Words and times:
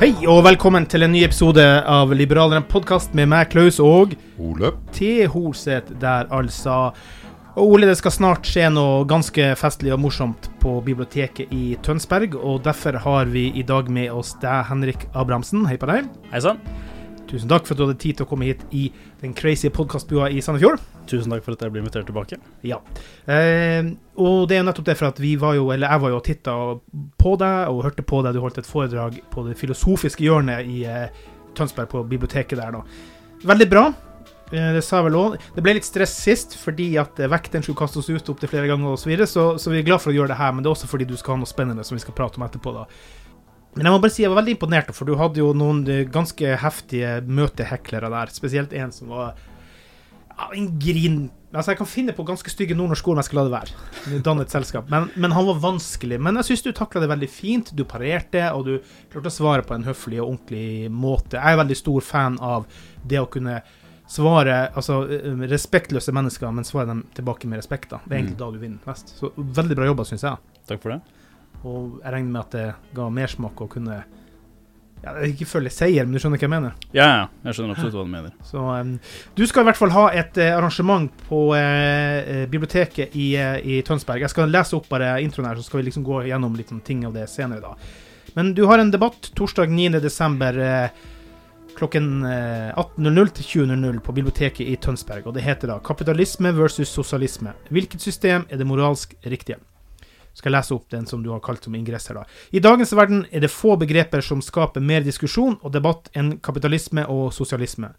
Hei 0.00 0.14
og 0.24 0.46
velkommen 0.46 0.86
til 0.88 1.04
en 1.04 1.10
ny 1.12 1.20
episode 1.26 1.60
av 1.60 2.08
Liberaleren 2.16 2.64
podkast 2.64 3.12
med 3.12 3.28
meg, 3.28 3.50
Klaus, 3.52 3.76
og 3.84 4.14
Ole. 4.40 4.70
T. 4.96 5.26
Holseth 5.28 5.92
der, 6.00 6.24
altså. 6.32 6.94
Og 7.50 7.74
Ole, 7.74 7.84
det 7.84 7.98
skal 8.00 8.14
snart 8.14 8.48
skje 8.48 8.70
noe 8.72 9.02
ganske 9.04 9.50
festlig 9.60 9.92
og 9.92 10.00
morsomt 10.00 10.48
på 10.62 10.78
biblioteket 10.86 11.52
i 11.52 11.74
Tønsberg, 11.84 12.32
og 12.32 12.62
derfor 12.64 12.96
har 13.04 13.28
vi 13.28 13.50
i 13.52 13.66
dag 13.68 13.92
med 13.92 14.08
oss 14.16 14.32
deg, 14.40 14.70
Henrik 14.70 15.04
Abrahamsen. 15.12 15.68
Hei 15.68 15.76
på 15.76 15.92
deg. 15.92 16.08
Hei 16.32 16.40
sann. 16.48 16.64
Tusen 17.30 17.50
takk 17.50 17.66
for 17.66 17.76
at 17.76 17.78
du 17.78 17.84
hadde 17.86 18.00
tid 18.02 18.18
til 18.18 18.26
å 18.26 18.30
komme 18.30 18.48
hit 18.48 18.62
i 18.74 18.88
den 19.20 19.34
crazy 19.38 19.70
podkastbua 19.70 20.32
i 20.34 20.42
Sandefjord. 20.42 20.82
Tusen 21.10 21.30
takk 21.30 21.44
for 21.46 21.54
at 21.54 21.62
jeg 21.62 21.70
ble 21.70 21.84
invitert 21.84 22.08
tilbake. 22.10 22.40
Ja. 22.66 22.80
Eh, 23.30 23.92
og 24.18 24.48
det 24.50 24.56
er 24.56 24.64
jo 24.64 24.66
nettopp 24.66 24.90
derfor 24.90 25.12
at 25.12 25.22
vi 25.22 25.36
var 25.38 25.54
jo, 25.58 25.68
eller 25.70 25.94
jeg 25.94 26.02
var 26.02 26.14
jo 26.14 26.18
og 26.18 26.26
titta 26.26 26.56
på 27.22 27.36
deg 27.40 27.70
og 27.70 27.84
hørte 27.86 28.06
på 28.06 28.24
deg. 28.26 28.34
Du 28.34 28.42
holdt 28.42 28.58
et 28.62 28.68
foredrag 28.68 29.22
på 29.30 29.46
det 29.46 29.54
filosofiske 29.60 30.26
hjørnet 30.26 30.66
i 30.66 30.82
eh, 30.90 31.26
Tønsberg, 31.54 31.90
på 31.92 32.02
biblioteket 32.10 32.58
der, 32.58 32.80
da. 32.80 32.84
Veldig 33.46 33.70
bra. 33.70 33.86
Eh, 34.50 34.72
det 34.74 34.82
sa 34.82 35.04
vel 35.06 35.18
òg. 35.18 35.38
Det 35.54 35.62
ble 35.62 35.76
litt 35.78 35.86
stress 35.86 36.16
sist 36.24 36.56
fordi 36.58 36.92
at 37.00 37.22
eh, 37.22 37.30
vekteren 37.30 37.62
skulle 37.62 37.78
kaste 37.78 38.02
oss 38.02 38.10
ut 38.10 38.34
opptil 38.34 38.50
flere 38.50 38.70
ganger 38.70 38.90
osv., 38.90 39.04
så, 39.04 39.12
videre, 39.12 39.30
så 39.30 39.46
så 39.62 39.70
vi 39.70 39.80
er 39.80 39.86
glad 39.86 40.02
for 40.02 40.10
å 40.10 40.16
gjøre 40.18 40.32
det 40.32 40.40
her, 40.40 40.52
men 40.54 40.66
det 40.66 40.70
er 40.70 40.74
også 40.74 40.90
fordi 40.90 41.06
du 41.06 41.16
skal 41.20 41.36
ha 41.36 41.44
noe 41.44 41.50
spennende 41.50 41.86
som 41.86 41.94
vi 41.94 42.02
skal 42.02 42.16
prate 42.18 42.40
om 42.40 42.46
etterpå, 42.46 42.74
da. 42.74 42.86
Men 43.76 43.86
jeg 43.86 43.94
må 43.94 44.00
bare 44.02 44.12
si 44.12 44.24
jeg 44.24 44.32
var 44.32 44.40
veldig 44.40 44.56
imponert, 44.56 44.90
for 44.96 45.06
du 45.06 45.14
hadde 45.18 45.42
jo 45.42 45.52
noen 45.54 45.84
eh, 45.90 46.06
ganske 46.10 46.56
heftige 46.62 47.20
møteheklere 47.26 48.10
der. 48.10 48.32
Spesielt 48.34 48.74
en 48.74 48.94
som 48.94 49.12
var 49.14 49.36
ja, 49.36 50.48
en 50.54 50.72
grin 50.80 51.28
Altså, 51.50 51.72
jeg 51.72 51.80
kan 51.80 51.88
finne 51.90 52.12
på 52.14 52.22
ganske 52.22 52.46
stygge 52.52 52.76
nordnorske 52.78 53.10
ord, 53.10 53.16
men 53.16 53.24
jeg 53.24 53.26
skal 53.26 53.40
la 53.40 53.42
det 53.48 53.54
være. 53.56 54.20
Dannet 54.22 54.52
selskap. 54.54 54.86
Men, 54.86 55.08
men 55.18 55.32
han 55.34 55.48
var 55.48 55.56
vanskelig. 55.64 56.20
Men 56.22 56.38
jeg 56.38 56.46
syns 56.46 56.62
du 56.62 56.68
takla 56.70 57.02
det 57.02 57.08
veldig 57.10 57.26
fint. 57.26 57.72
Du 57.74 57.82
parerte, 57.90 58.44
og 58.54 58.68
du 58.68 58.76
klarte 59.10 59.32
å 59.32 59.34
svare 59.34 59.64
på 59.66 59.74
en 59.74 59.88
høflig 59.88 60.20
og 60.20 60.28
ordentlig 60.28 60.86
måte. 60.94 61.40
Jeg 61.40 61.56
er 61.56 61.58
veldig 61.58 61.78
stor 61.80 62.06
fan 62.06 62.38
av 62.38 62.68
det 63.02 63.18
å 63.18 63.26
kunne 63.34 63.58
svare 64.10 64.60
Altså 64.78 65.00
eh, 65.10 65.42
respektløse 65.50 66.14
mennesker, 66.14 66.54
men 66.54 66.66
svare 66.66 66.92
dem 66.92 67.02
tilbake 67.18 67.50
med 67.50 67.58
respekt. 67.64 67.90
da. 67.90 67.98
Det 68.06 68.14
er 68.14 68.22
egentlig 68.22 68.38
da 68.44 68.52
du 68.54 68.62
vinner 68.62 68.86
mest. 68.86 69.10
Så 69.18 69.34
veldig 69.34 69.78
bra 69.82 69.90
jobba, 69.90 70.06
syns 70.06 70.26
jeg. 70.30 70.62
Takk 70.70 70.86
for 70.86 70.94
det. 70.94 71.19
Og 71.64 72.00
jeg 72.00 72.14
regner 72.14 72.32
med 72.32 72.40
at 72.40 72.56
det 72.56 72.66
ga 72.96 73.10
mersmak 73.12 73.60
å 73.60 73.68
kunne 73.70 74.00
ja, 75.00 75.14
Ikke 75.24 75.48
følge 75.48 75.72
seier, 75.72 76.04
men 76.04 76.12
du 76.12 76.20
skjønner 76.20 76.36
hva 76.36 76.44
jeg 76.44 76.52
mener? 76.52 76.74
Ja, 76.92 77.06
ja. 77.08 77.22
Jeg 77.46 77.56
skjønner 77.56 77.72
absolutt 77.72 77.96
hva 77.96 78.04
du 78.04 78.12
mener. 78.12 78.34
Så 78.44 78.60
um, 78.60 78.92
Du 79.36 79.46
skal 79.48 79.64
i 79.64 79.70
hvert 79.70 79.80
fall 79.80 79.94
ha 79.94 80.04
et 80.12 80.40
uh, 80.40 80.50
arrangement 80.58 81.08
på 81.28 81.40
eh, 81.56 82.44
biblioteket 82.52 83.16
i, 83.16 83.30
uh, 83.40 83.56
i 83.64 83.80
Tønsberg. 83.86 84.26
Jeg 84.26 84.34
skal 84.34 84.52
lese 84.52 84.76
opp 84.76 84.90
bare 84.92 85.14
introen 85.24 85.48
her, 85.48 85.56
så 85.56 85.64
skal 85.64 85.80
vi 85.80 85.88
liksom 85.88 86.04
gå 86.04 86.26
gjennom 86.28 86.56
litt 86.58 86.72
sånn 86.72 86.84
ting 86.84 87.06
av 87.08 87.16
det 87.16 87.24
senere. 87.32 87.64
da. 87.64 88.10
Men 88.34 88.54
du 88.54 88.64
har 88.64 88.78
en 88.78 88.90
debatt 88.90 89.32
torsdag 89.34 89.70
9.12. 89.70 90.60
Eh, 90.62 90.90
klokken 91.78 92.24
eh, 92.24 92.70
18.00 92.76 93.32
til 93.38 93.48
20.00 93.64 94.00
på 94.04 94.14
biblioteket 94.14 94.68
i 94.68 94.76
Tønsberg. 94.76 95.26
Og 95.26 95.34
det 95.34 95.46
heter 95.46 95.72
da 95.72 95.80
'Kapitalisme 95.80 96.52
versus 96.56 96.92
sosialisme'. 96.98 97.54
Hvilket 97.70 98.00
system 98.00 98.46
er 98.50 98.56
det 98.56 98.66
moralsk 98.66 99.14
riktige? 99.26 99.58
Skal 100.34 100.50
jeg 100.50 100.56
lese 100.56 100.74
opp 100.74 100.90
den 100.92 101.06
som 101.06 101.22
du 101.22 101.30
har 101.32 101.42
kalt 101.44 101.64
som 101.64 101.74
ingress 101.74 102.08
her. 102.08 102.20
da. 102.20 102.24
I 102.50 102.62
dagens 102.62 102.92
verden 102.92 103.24
er 103.30 103.40
det 103.40 103.50
få 103.50 103.76
begreper 103.76 104.20
som 104.24 104.42
skaper 104.42 104.80
mer 104.80 105.04
diskusjon 105.06 105.58
og 105.60 105.72
debatt 105.72 106.10
enn 106.14 106.38
kapitalisme 106.38 107.06
og 107.08 107.32
sosialisme. 107.34 107.92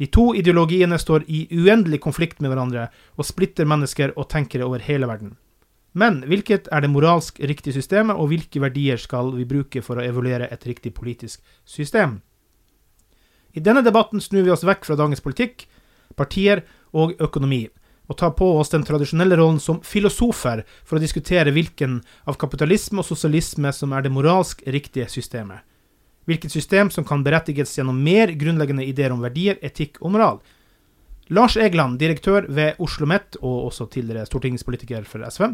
De 0.00 0.06
to 0.06 0.30
ideologiene 0.34 0.96
står 0.98 1.26
i 1.28 1.46
uendelig 1.52 2.00
konflikt 2.00 2.40
med 2.40 2.52
hverandre 2.52 2.88
og 3.16 3.26
splitter 3.28 3.68
mennesker 3.68 4.14
og 4.16 4.30
tenkere 4.32 4.64
over 4.64 4.80
hele 4.80 5.08
verden. 5.08 5.36
Men 5.92 6.22
hvilket 6.24 6.70
er 6.70 6.84
det 6.84 6.92
moralsk 6.92 7.40
riktige 7.42 7.74
systemet, 7.74 8.16
og 8.16 8.30
hvilke 8.30 8.62
verdier 8.62 9.00
skal 9.00 9.32
vi 9.34 9.44
bruke 9.44 9.82
for 9.82 9.98
å 9.98 10.04
evaluere 10.06 10.46
et 10.48 10.66
riktig 10.66 10.94
politisk 10.94 11.42
system? 11.66 12.20
I 13.52 13.60
denne 13.60 13.82
debatten 13.82 14.22
snur 14.22 14.46
vi 14.46 14.54
oss 14.54 14.64
vekk 14.64 14.86
fra 14.86 14.96
dagens 14.96 15.20
politikk, 15.24 15.66
partier 16.16 16.62
og 16.94 17.16
økonomi, 17.18 17.64
og 18.10 18.18
tar 18.18 18.32
på 18.34 18.46
oss 18.58 18.72
den 18.72 18.82
tradisjonelle 18.86 19.38
rollen 19.38 19.60
som 19.62 19.78
filosofer 19.86 20.64
for 20.82 20.98
å 20.98 21.02
diskutere 21.02 21.52
hvilken 21.54 22.00
av 22.26 22.38
kapitalisme 22.40 23.04
og 23.04 23.06
sosialisme 23.06 23.70
som 23.74 23.92
er 23.94 24.02
det 24.02 24.10
moralsk 24.10 24.64
riktige 24.66 25.06
systemet. 25.12 25.62
Hvilket 26.26 26.52
system 26.52 26.90
som 26.90 27.06
kan 27.06 27.22
berettiges 27.26 27.76
gjennom 27.78 28.00
mer 28.02 28.34
grunnleggende 28.38 28.86
ideer 28.86 29.14
om 29.14 29.22
verdier, 29.22 29.60
etikk 29.62 30.02
og 30.02 30.16
moral. 30.16 30.42
Lars 31.30 31.54
Egeland, 31.56 32.00
direktør 32.02 32.48
ved 32.50 32.74
Oslo 32.82 33.06
OsloMet, 33.06 33.38
og 33.38 33.68
også 33.68 33.86
tidligere 33.86 34.26
stortingspolitiker 34.26 35.06
for 35.06 35.22
SV, 35.30 35.44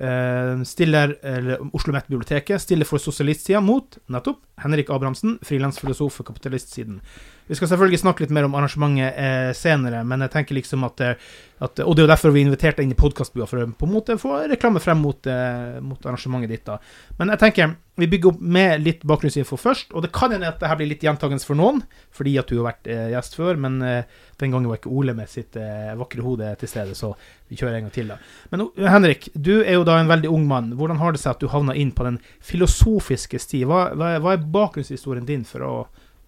eh, 0.00 0.62
stiller, 0.64 1.18
eller 1.22 1.60
Oslo 1.60 1.92
OsloMet-biblioteket 1.92 2.60
stiller 2.60 2.88
for 2.88 2.98
sosialistsida 2.98 3.60
mot 3.60 3.98
nettopp 4.08 4.40
Henrik 4.64 4.88
Abrahamsen, 4.88 5.36
frilansfilosof 5.44 6.16
for 6.16 6.24
kapitalistsiden. 6.24 7.02
Vi 7.50 7.58
skal 7.58 7.72
selvfølgelig 7.72 7.98
snakke 8.04 8.22
litt 8.22 8.32
mer 8.34 8.46
om 8.46 8.54
arrangementet 8.54 9.16
eh, 9.18 9.50
senere, 9.58 10.04
men 10.06 10.22
jeg 10.22 10.30
tenker 10.36 10.54
liksom 10.54 10.86
at, 10.86 11.00
eh, 11.02 11.30
at 11.58 11.80
Og 11.82 11.96
det 11.96 12.04
er 12.04 12.06
jo 12.06 12.12
derfor 12.12 12.34
vi 12.34 12.44
inviterte 12.46 12.84
inn 12.86 12.94
i 12.94 12.98
podkastbua, 12.98 13.48
for 13.50 13.64
å 13.64 13.70
på 13.74 13.88
en 13.88 13.94
måte 13.96 14.14
få 14.22 14.44
reklame 14.52 14.78
frem 14.82 15.02
mot, 15.02 15.26
eh, 15.26 15.80
mot 15.82 16.06
arrangementet 16.06 16.52
ditt. 16.54 16.64
da. 16.68 16.78
Men 17.18 17.34
jeg 17.34 17.42
tenker 17.42 17.74
vi 18.00 18.06
bygger 18.08 18.30
opp 18.30 18.40
med 18.40 18.80
litt 18.84 19.02
bakgrunnsinfo 19.04 19.58
først. 19.60 19.90
Og 19.92 20.04
det 20.04 20.12
kan 20.14 20.32
hende 20.32 20.48
at 20.48 20.60
det 20.60 20.70
her 20.70 20.78
blir 20.78 20.88
litt 20.88 21.02
gjentagende 21.04 21.44
for 21.44 21.58
noen, 21.58 21.82
fordi 22.16 22.36
at 22.40 22.48
du 22.48 22.60
har 22.60 22.70
vært 22.70 22.90
eh, 22.90 23.08
gjest 23.12 23.36
før. 23.36 23.60
Men 23.60 23.80
eh, 23.84 24.20
den 24.40 24.54
gangen 24.54 24.70
var 24.70 24.80
ikke 24.80 24.92
Ole 24.94 25.14
med 25.18 25.30
sitt 25.32 25.58
eh, 25.60 25.92
vakre 25.98 26.24
hode 26.24 26.52
til 26.60 26.70
stede, 26.70 26.96
så 26.96 27.12
vi 27.50 27.58
kjører 27.60 27.80
en 27.80 27.88
gang 27.88 27.94
til, 27.94 28.12
da. 28.14 28.20
Men 28.54 28.68
Henrik, 28.94 29.28
du 29.34 29.56
er 29.60 29.74
jo 29.76 29.86
da 29.88 29.98
en 30.00 30.10
veldig 30.10 30.30
ung 30.32 30.46
mann. 30.48 30.70
Hvordan 30.78 31.02
har 31.02 31.16
det 31.16 31.22
seg 31.22 31.34
at 31.34 31.42
du 31.42 31.50
havna 31.52 31.76
inn 31.76 31.90
på 31.96 32.06
den 32.06 32.20
filosofiske 32.46 33.42
sti? 33.42 33.64
Hva, 33.68 33.88
hva, 33.98 34.14
hva 34.22 34.36
er 34.36 34.46
bakgrunnshistorien 34.54 35.28
din 35.28 35.44
for 35.48 35.66
å 35.66 35.74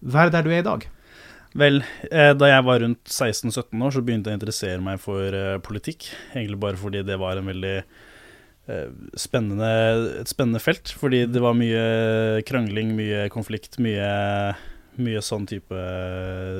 være 0.03 0.35
der 0.35 0.45
du 0.45 0.51
er 0.53 0.61
i 0.61 0.67
dag? 0.67 0.85
Vel, 1.53 1.83
eh, 2.09 2.31
da 2.33 2.47
jeg 2.49 2.65
var 2.65 2.81
rundt 2.81 3.03
16-17 3.05 3.83
år, 3.85 3.93
så 3.93 4.01
begynte 4.01 4.31
jeg 4.31 4.37
å 4.37 4.39
interessere 4.39 4.81
meg 4.81 5.01
for 5.03 5.35
eh, 5.37 5.59
politikk. 5.61 6.07
Egentlig 6.33 6.57
bare 6.63 6.79
fordi 6.81 7.03
det 7.05 7.17
var 7.21 7.37
en 7.37 7.49
veldig 7.51 7.75
eh, 7.83 8.87
spennende, 9.21 9.69
et 10.23 10.31
spennende 10.31 10.61
felt, 10.63 10.89
fordi 10.97 11.27
det 11.29 11.43
var 11.43 11.53
mye 11.57 12.41
krangling, 12.49 12.95
mye 12.97 13.27
konflikt, 13.33 13.77
mye, 13.85 14.07
mye 14.97 15.21
sånn 15.25 15.45
type, 15.49 15.83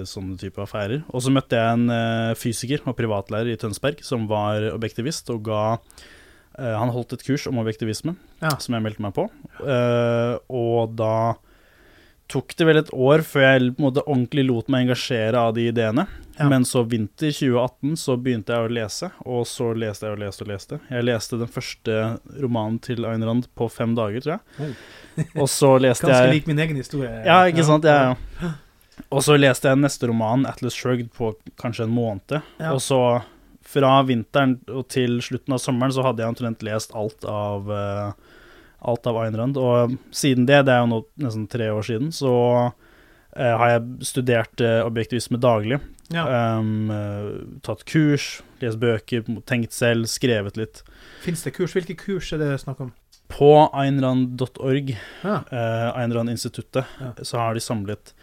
sånne 0.09 0.37
type 0.41 0.61
affærer. 0.61 1.01
Og 1.09 1.25
så 1.25 1.33
møtte 1.33 1.57
jeg 1.57 1.79
en 1.79 2.35
fysiker 2.37 2.85
og 2.85 2.97
privatlærer 2.99 3.49
i 3.55 3.57
Tønsberg 3.61 4.05
som 4.05 4.27
var 4.29 4.69
objektivist, 4.75 5.33
og 5.33 5.47
ga 5.49 5.63
Han 6.53 6.91
holdt 6.93 7.15
et 7.15 7.23
kurs 7.25 7.47
om 7.49 7.57
objektivisme, 7.57 8.11
Ja. 8.43 8.51
som 8.61 8.75
jeg 8.75 8.83
meldte 8.85 9.01
meg 9.01 9.15
på. 9.17 9.23
Og 10.53 10.91
da 10.93 11.33
tok 12.31 12.55
det 12.57 12.65
vel 12.65 12.79
et 12.79 12.91
år 12.93 13.23
før 13.27 13.43
jeg 13.45 13.73
måte 13.81 14.03
ordentlig 14.05 14.45
lot 14.47 14.69
meg 14.71 14.87
engasjere 14.87 15.39
av 15.39 15.53
de 15.57 15.67
ideene. 15.69 16.05
Ja. 16.37 16.47
Men 16.49 16.65
så 16.65 16.81
vinter 16.89 17.29
2018 17.29 17.97
så 17.99 18.15
begynte 18.17 18.55
jeg 18.55 18.65
å 18.65 18.71
lese, 18.73 19.09
og 19.21 19.43
så 19.49 19.69
leste 19.77 20.07
jeg 20.07 20.15
og 20.15 20.23
leste 20.23 20.45
og 20.45 20.49
leste. 20.49 20.79
Jeg 20.89 21.05
leste 21.05 21.37
den 21.41 21.51
første 21.51 21.97
romanen 22.41 22.79
til 22.81 23.05
Ayn 23.05 23.25
Rand 23.27 23.49
på 23.53 23.69
fem 23.69 23.93
dager, 23.97 24.23
tror 24.23 24.39
jeg. 24.39 24.75
Og 25.37 25.45
så 25.51 25.75
leste 25.77 26.09
Ganske 26.09 26.23
jeg 26.25 26.39
lik 26.39 26.49
min 26.49 26.63
egen 26.63 26.79
historie. 26.79 27.11
Ja, 27.27 27.43
ikke 27.49 27.67
sant? 27.67 27.85
Ja, 27.85 28.15
ja. 28.41 28.53
Og 29.13 29.21
så 29.25 29.37
leste 29.37 29.69
jeg 29.69 29.81
neste 29.81 30.09
roman, 30.09 30.47
Atlas 30.49 30.75
Shrugged, 30.77 31.11
på 31.13 31.35
kanskje 31.61 31.85
en 31.85 31.93
måned. 31.93 32.39
Ja. 32.57 32.73
Og 32.73 32.81
så 32.81 32.99
fra 33.73 33.95
vinteren 34.05 34.57
og 34.69 34.87
til 34.91 35.19
slutten 35.23 35.55
av 35.55 35.61
sommeren 35.61 35.93
så 35.95 36.03
hadde 36.05 36.23
jeg 36.23 36.33
omtrent 36.33 36.65
lest 36.65 36.93
alt 36.97 37.25
av 37.29 37.69
eh, 37.71 38.32
alt 38.83 39.07
av 39.09 39.17
Ayn 39.23 39.35
Rand. 39.39 39.57
Og 39.57 39.95
siden 40.15 40.45
det, 40.49 40.65
det 40.67 40.73
er 40.75 40.83
jo 40.83 40.89
nå 40.91 41.01
nesten 41.23 41.47
tre 41.51 41.69
år 41.73 41.85
siden, 41.87 42.11
så 42.15 42.33
eh, 43.35 43.53
har 43.59 43.69
jeg 43.75 44.09
studert 44.13 44.61
eh, 44.63 44.81
objektivisme 44.85 45.39
daglig. 45.41 45.79
Ja. 46.13 46.25
Um, 46.59 46.91
tatt 47.65 47.85
kurs, 47.89 48.41
lest 48.61 48.77
bøker, 48.81 49.23
tenkt 49.49 49.73
selv, 49.73 50.05
skrevet 50.11 50.57
litt. 50.59 50.83
Fins 51.23 51.41
det 51.45 51.55
kurs? 51.55 51.73
Hvilke 51.73 51.95
kurs 51.97 52.33
er 52.35 52.43
det 52.43 52.51
snakk 52.61 52.83
om? 52.85 52.91
På 53.33 53.69
einrand.org, 53.73 54.91
Ja. 55.23 55.39
eh, 55.49 55.87
Ayn 55.97 56.13
Rand-instituttet, 56.13 56.85
Ja. 57.01 57.13
så 57.23 57.37
har 57.39 57.53
de 57.55 57.63
samlet 57.63 58.13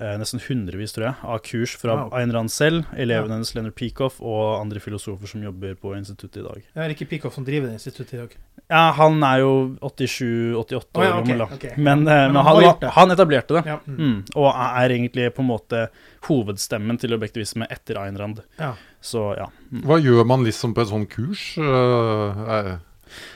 eh, 0.00 0.14
nesten 0.20 0.42
hundrevis, 0.42 0.94
tror 0.94 1.06
jeg, 1.08 1.14
av 1.22 1.38
kurs 1.46 1.76
fra 1.78 1.96
Wow. 2.04 2.14
Ayn 2.18 2.32
Rand 2.34 2.50
selv, 2.50 2.84
eleven 2.96 3.28
Ja. 3.30 3.34
hennes 3.36 3.54
Leonard 3.54 3.74
Peekhoff 3.74 4.20
og 4.20 4.60
andre 4.60 4.80
filosofer 4.80 5.26
som 5.30 5.42
jobber 5.42 5.74
på 5.74 5.94
instituttet 5.96 6.42
i 6.42 6.46
dag. 6.48 6.62
Det 6.74 6.82
er 6.82 6.94
ikke 6.94 7.08
Peekhoff 7.10 7.34
som 7.34 7.44
driver 7.44 7.68
det 7.68 7.78
instituttet 7.78 8.14
i 8.14 8.22
dag. 8.22 8.36
Ja, 8.70 8.92
han 8.96 9.22
er 9.22 9.42
jo 9.42 9.76
87-88 9.82 10.96
år 10.96 11.04
ja, 11.04 11.10
år 11.12 11.24
gammel, 11.24 11.42
okay, 11.42 11.56
okay. 11.56 11.76
Men, 11.76 12.06
eh, 12.08 12.30
Men 12.32 12.36
han 12.36 12.90
han, 12.96 13.10
etablerte 13.10 13.54
det. 13.58 13.66
Ja. 13.66 13.78
Mm. 13.86 13.98
Mm, 13.98 14.24
og 14.34 14.48
er 14.54 14.90
egentlig 14.90 15.34
på 15.34 15.42
en 15.42 15.50
måte 15.50 15.88
hovedstemmen 16.28 16.98
til 16.98 17.12
objektivisme 17.12 17.68
etter 17.70 18.00
Ayn 18.00 18.18
Rand. 18.18 18.42
ja. 18.58 18.74
Så 19.04 19.34
ja. 19.36 19.50
Mm. 19.70 19.82
Hva 19.84 19.98
gjør 20.00 20.24
man 20.24 20.44
liksom 20.46 20.72
på 20.72 20.80
et 20.80 20.88
sånt 20.88 21.10
kurs? 21.12 21.58
Uh, 21.60 22.40
eh, 22.56 22.76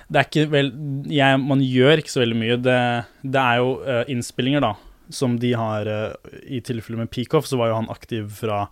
Det 0.08 0.16
er 0.16 0.25
ikke 0.25 0.50
vel 0.50 0.70
jeg, 1.12 1.40
Man 1.44 1.60
gjør 1.60 2.00
ikke 2.00 2.14
så 2.14 2.22
veldig 2.22 2.38
mye. 2.40 2.56
Det, 2.64 2.78
det 3.22 3.43
er 3.43 3.60
jo 3.60 3.75
uh, 3.84 4.05
innspillinger, 4.08 4.64
da, 4.64 4.72
som 5.08 5.38
de 5.40 5.52
har 5.56 5.87
eh, 5.87 6.12
I 6.46 6.60
tilfelle 6.60 6.99
med 6.99 7.10
Peacoff, 7.10 7.46
så 7.46 7.56
var 7.60 7.69
jo 7.72 7.78
han 7.81 7.90
aktiv 7.93 8.28
fra 8.40 8.66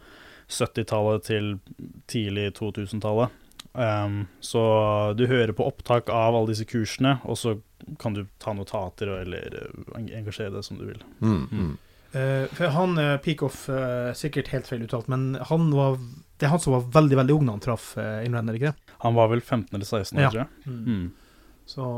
70-tallet 0.48 1.24
til 1.26 1.58
tidlig 2.06 2.52
2000-tallet. 2.58 3.28
Um, 3.76 4.22
så 4.40 4.60
du 5.18 5.26
hører 5.28 5.52
på 5.52 5.66
opptak 5.68 6.08
av 6.08 6.32
alle 6.36 6.52
disse 6.54 6.64
kursene, 6.64 7.18
og 7.28 7.36
så 7.36 7.56
kan 8.00 8.14
du 8.16 8.22
ta 8.40 8.54
notater 8.56 9.10
eller 9.18 9.58
eh, 9.58 9.98
engasjere 10.16 10.54
deg 10.54 10.64
som 10.64 10.78
du 10.80 10.86
vil. 10.92 11.02
mm, 11.20 11.42
mm. 11.52 11.74
Uh, 12.16 12.46
for 12.54 12.70
han 12.72 12.94
uh, 12.96 13.16
Peacoff, 13.20 13.66
uh, 13.68 14.08
sikkert 14.16 14.48
helt 14.48 14.68
feil 14.70 14.86
uttalt, 14.86 15.08
men 15.12 15.34
han 15.50 15.66
var, 15.74 15.98
det 16.38 16.46
er 16.46 16.52
han 16.54 16.62
som 16.62 16.72
var 16.72 16.86
veldig 16.94 17.18
veldig 17.18 17.34
ung 17.34 17.48
da 17.50 17.56
han 17.58 17.64
traff 17.64 17.90
uh, 17.98 18.22
Innrender, 18.24 18.56
ikke 18.56 18.70
det? 18.70 18.94
Han 19.02 19.18
var 19.18 19.28
vel 19.28 19.42
15 19.42 19.74
eller 19.74 19.84
16 19.84 20.16
år, 20.16 20.22
Ja. 20.22 20.30
tror 20.30 20.40
jeg. 20.40 20.76
Mm. 20.86 21.10
Så 21.68 21.88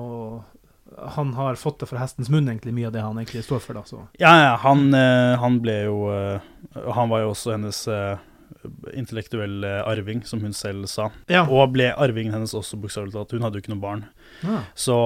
han 0.96 1.35
har 1.35 1.55
fått 1.55 1.81
det 1.81 1.87
fra 1.87 2.00
hestens 2.00 2.31
munn, 2.32 2.49
egentlig, 2.49 2.73
mye 2.75 2.88
av 2.88 2.94
det 2.94 3.05
han 3.05 3.19
egentlig 3.20 3.44
står 3.44 3.61
for. 3.64 3.79
da, 3.79 3.85
så. 3.85 4.00
Ja, 4.20 4.32
ja, 4.40 4.55
han, 4.62 4.88
eh, 4.94 5.37
han 5.40 5.61
ble 5.64 5.76
jo 5.85 5.99
eh, 6.12 6.49
Han 6.96 7.11
var 7.12 7.23
jo 7.23 7.32
også 7.32 7.55
hennes 7.55 7.81
eh, 7.93 8.20
intellektuelle 8.96 9.79
arving, 9.85 10.25
som 10.26 10.40
hun 10.44 10.56
selv 10.56 10.88
sa. 10.90 11.11
Ja. 11.31 11.44
Og 11.46 11.75
ble 11.76 11.90
arvingen 11.93 12.35
hennes 12.37 12.56
også, 12.56 12.81
bokstavelig 12.81 13.14
talt. 13.14 13.35
Hun 13.37 13.44
hadde 13.46 13.61
jo 13.61 13.64
ikke 13.64 13.75
noe 13.75 13.85
barn. 13.85 14.06
Ja. 14.43 14.62
Så 14.79 14.96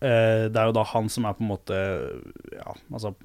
eh, 0.00 0.46
det 0.50 0.60
er 0.60 0.68
jo 0.68 0.76
da 0.76 0.84
han 0.92 1.08
som 1.12 1.28
er 1.28 1.38
på 1.38 1.46
en 1.46 1.54
måte 1.54 1.80
Ja, 2.52 2.76
altså 2.92 3.16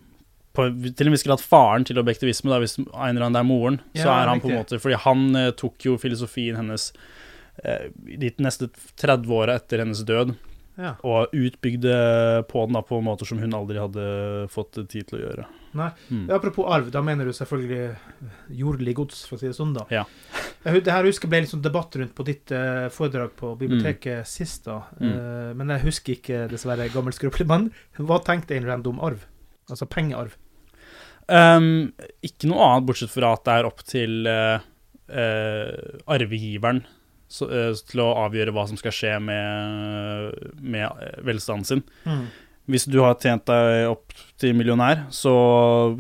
på, 0.51 0.65
til 0.67 1.07
en 1.07 1.13
viss 1.15 1.23
grad 1.23 1.39
faren 1.39 1.85
til 1.87 1.99
objektivisme, 2.01 2.51
da, 2.51 2.57
hvis 2.59 2.75
en 2.81 2.87
eller 2.91 3.29
annen 3.29 3.39
er 3.39 3.47
moren. 3.47 3.77
så 3.95 4.09
er 4.11 4.27
han 4.27 4.41
på 4.43 4.49
en 4.49 4.57
måte 4.59 4.81
Fordi 4.83 4.97
han 4.99 5.29
tok 5.55 5.85
jo 5.85 5.93
filosofien 6.01 6.57
hennes 6.59 6.89
de 7.61 8.31
neste 8.41 8.67
30 8.99 9.31
åra 9.35 9.55
etter 9.59 9.83
hennes 9.83 10.01
død, 10.07 10.33
Ja. 10.81 10.95
og 11.05 11.33
utbygde 11.37 11.95
på 12.49 12.65
den 12.65 12.77
da 12.77 12.81
på 12.85 12.97
måter 13.05 13.27
som 13.29 13.37
hun 13.41 13.53
aldri 13.53 13.77
hadde 13.77 14.05
fått 14.49 14.79
tid 14.89 15.09
til 15.09 15.19
å 15.19 15.21
gjøre. 15.21 15.47
Nei. 15.77 15.89
Mm. 16.09 16.25
Apropos 16.35 16.67
arv, 16.67 16.89
da 16.91 17.03
mener 17.05 17.27
du 17.27 17.33
selvfølgelig 17.35 17.93
jordelig 18.59 18.95
gods, 18.97 19.21
for 19.27 19.37
å 19.37 19.41
si 19.41 19.47
det 19.47 19.55
sånn, 19.55 19.75
da. 19.77 19.85
Ja. 19.93 20.03
Jeg, 20.65 20.83
det 20.85 20.93
her 20.93 21.07
husker 21.07 21.31
ble 21.31 21.43
litt 21.43 21.53
sånn 21.53 21.63
debatt 21.63 21.95
rundt 21.99 22.15
på 22.17 22.25
ditt 22.27 22.51
eh, 22.55 22.87
foredrag 22.93 23.35
på 23.39 23.53
biblioteket 23.59 24.27
sist, 24.29 24.65
da. 24.67 24.81
Mm. 24.99 25.11
Eh, 25.11 25.51
men 25.59 25.75
jeg 25.75 25.85
husker 25.85 26.17
ikke, 26.17 26.45
dessverre, 26.51 26.89
gammel 26.93 27.15
skrøpelig. 27.15 27.47
Men 27.47 27.69
hva 28.09 28.19
tenkte 28.25 28.57
Ayn 28.57 28.67
Rand 28.67 28.89
om 28.91 28.99
arv? 29.03 29.27
Altså 29.71 29.87
pengearv. 29.87 30.35
Um, 31.31 31.93
ikke 32.25 32.49
noe 32.49 32.65
annet, 32.65 32.87
bortsett 32.89 33.13
fra 33.13 33.35
at 33.37 33.45
det 33.45 33.53
er 33.55 33.67
opp 33.69 33.85
til 33.87 34.27
uh, 34.27 34.57
uh, 35.13 36.01
arvegiveren 36.11 36.81
så, 37.31 37.47
eh, 37.47 37.73
til 37.87 38.03
å 38.03 38.11
avgjøre 38.25 38.53
hva 38.55 38.67
som 38.69 38.79
skal 38.79 38.95
skje 38.95 39.17
med, 39.23 40.39
med 40.59 40.87
eh, 40.87 41.19
velstanden 41.27 41.67
sin. 41.67 41.83
Mm. 42.03 42.25
Hvis 42.71 42.85
du 42.91 42.99
har 43.01 43.15
tjent 43.19 43.47
deg 43.49 43.89
opp 43.89 44.13
til 44.39 44.55
millionær, 44.55 45.07
så 45.15 45.33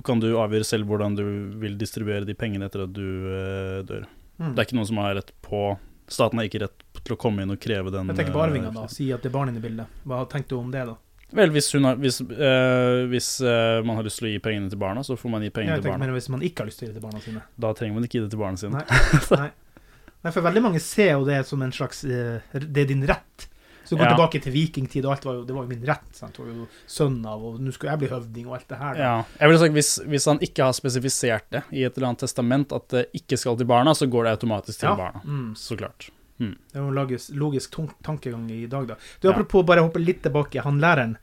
kan 0.05 0.21
du 0.21 0.29
avgjøre 0.39 0.67
selv 0.67 0.91
hvordan 0.91 1.15
du 1.17 1.23
vil 1.61 1.77
distribuere 1.79 2.27
de 2.27 2.35
pengene 2.37 2.67
etter 2.67 2.85
at 2.85 2.91
du 2.95 3.07
eh, 3.31 3.79
dør. 3.87 4.05
Mm. 4.37 4.51
Det 4.51 4.59
er 4.59 4.67
ikke 4.67 4.77
noen 4.79 4.91
som 4.91 5.01
har 5.03 5.17
rett 5.19 5.33
på 5.45 5.71
Staten 6.11 6.41
har 6.41 6.47
ikke 6.49 6.59
rett 6.65 6.81
til 7.05 7.13
å 7.15 7.15
komme 7.15 7.45
inn 7.45 7.53
og 7.53 7.59
kreve 7.61 7.87
den 7.93 8.09
Jeg 8.11 8.17
tenker 8.17 8.35
på 8.35 8.41
arvingene, 8.43 8.73
da. 8.75 8.83
Si 8.91 9.05
at 9.15 9.23
det 9.23 9.29
er 9.29 9.35
barn 9.37 9.47
inne 9.47 9.61
i 9.61 9.63
bildet. 9.63 10.01
Hva 10.03 10.25
tenkte 10.27 10.57
du 10.57 10.59
om 10.59 10.73
det, 10.73 10.81
da? 10.89 10.97
Vel, 11.31 11.53
hvis, 11.55 11.69
har, 11.71 11.95
hvis, 12.01 12.17
øh, 12.19 13.05
hvis 13.07 13.29
øh, 13.39 13.85
man 13.87 13.95
har 13.95 14.03
lyst 14.03 14.19
til 14.19 14.27
å 14.27 14.31
gi 14.33 14.41
pengene 14.43 14.67
til 14.67 14.79
barna, 14.81 15.05
så 15.07 15.15
får 15.15 15.31
man 15.31 15.45
gi 15.45 15.53
pengene 15.55 15.77
til 15.79 15.87
barna. 15.87 16.03
men 16.03 16.17
Hvis 16.17 16.27
man 16.33 16.43
ikke 16.43 16.65
har 16.65 16.67
lyst 16.67 16.81
til 16.81 16.89
å 16.89 16.89
gi 16.89 16.91
det 16.91 16.99
til 16.99 17.05
barna 17.07 17.23
sine. 17.23 17.43
Da 17.55 17.71
trenger 17.77 17.95
man 17.95 18.07
ikke 18.07 18.17
gi 18.17 18.23
det 18.25 18.33
til 18.33 18.41
barna 18.41 18.59
sine. 18.59 18.81
Nei. 18.81 18.99
Nei. 19.45 19.49
Nei, 20.23 20.31
for 20.31 20.41
veldig 20.45 20.61
mange 20.61 20.79
ser 20.83 21.13
jo 21.15 21.23
det 21.25 21.39
som 21.49 21.61
en 21.65 21.71
slags 21.73 22.03
eh, 22.05 22.41
Det 22.53 22.83
er 22.83 22.85
din 22.91 23.05
rett. 23.09 23.47
Så 23.83 23.95
du 23.97 24.03
går 24.03 24.11
Ja. 24.11 24.15
tilbake 24.15 24.39
til 24.43 24.53
vikingtid, 24.53 25.03
og 25.05 25.11
alt 25.17 25.25
var 25.25 25.33
jo, 25.33 25.43
det 25.43 25.55
var 25.55 25.63
jo 25.65 25.69
min 25.73 25.81
rett. 25.85 26.05
Sant? 26.15 26.37
Jeg 26.37 26.45
var 26.45 26.53
jo 26.53 26.67
sønn 26.87 27.25
av, 27.27 27.41
og 27.43 27.57
nå 27.59 27.73
skulle 27.73 27.91
jeg 27.91 27.99
bli 27.99 28.07
høvding, 28.13 28.45
og 28.47 28.53
alt 28.55 28.67
det 28.69 28.77
her. 28.79 28.95
Ja, 29.01 29.15
jeg 29.41 29.49
vil 29.49 29.57
sagt 29.59 29.73
hvis, 29.73 29.89
hvis 30.07 30.25
han 30.29 30.39
ikke 30.39 30.63
har 30.63 30.71
spesifisert 30.77 31.49
det 31.51 31.63
i 31.73 31.83
et 31.83 31.97
eller 31.97 32.07
annet 32.11 32.19
testament 32.23 32.71
at 32.77 32.87
det 32.93 33.07
ikke 33.17 33.37
skal 33.41 33.57
til 33.57 33.67
barna, 33.67 33.91
så 33.97 34.07
går 34.07 34.23
det 34.29 34.37
automatisk 34.37 34.79
til 34.79 34.89
Ja. 34.89 34.95
barna. 34.95 35.21
Mm. 35.25 35.55
Så 35.55 35.75
klart. 35.77 36.09
Det 36.41 36.55
er 36.73 36.79
jo 36.79 36.87
en 36.87 36.95
logisk, 36.95 37.29
logisk 37.37 37.75
tankegang 38.01 38.47
i 38.49 38.65
dag, 38.65 38.87
da. 38.87 38.95
Du. 39.21 39.29
Apropos 39.29 39.63
bare 39.65 39.81
hoppe 39.83 39.99
litt 39.99 40.23
tilbake, 40.23 40.61
han 40.63 40.79
læreren. 40.79 41.17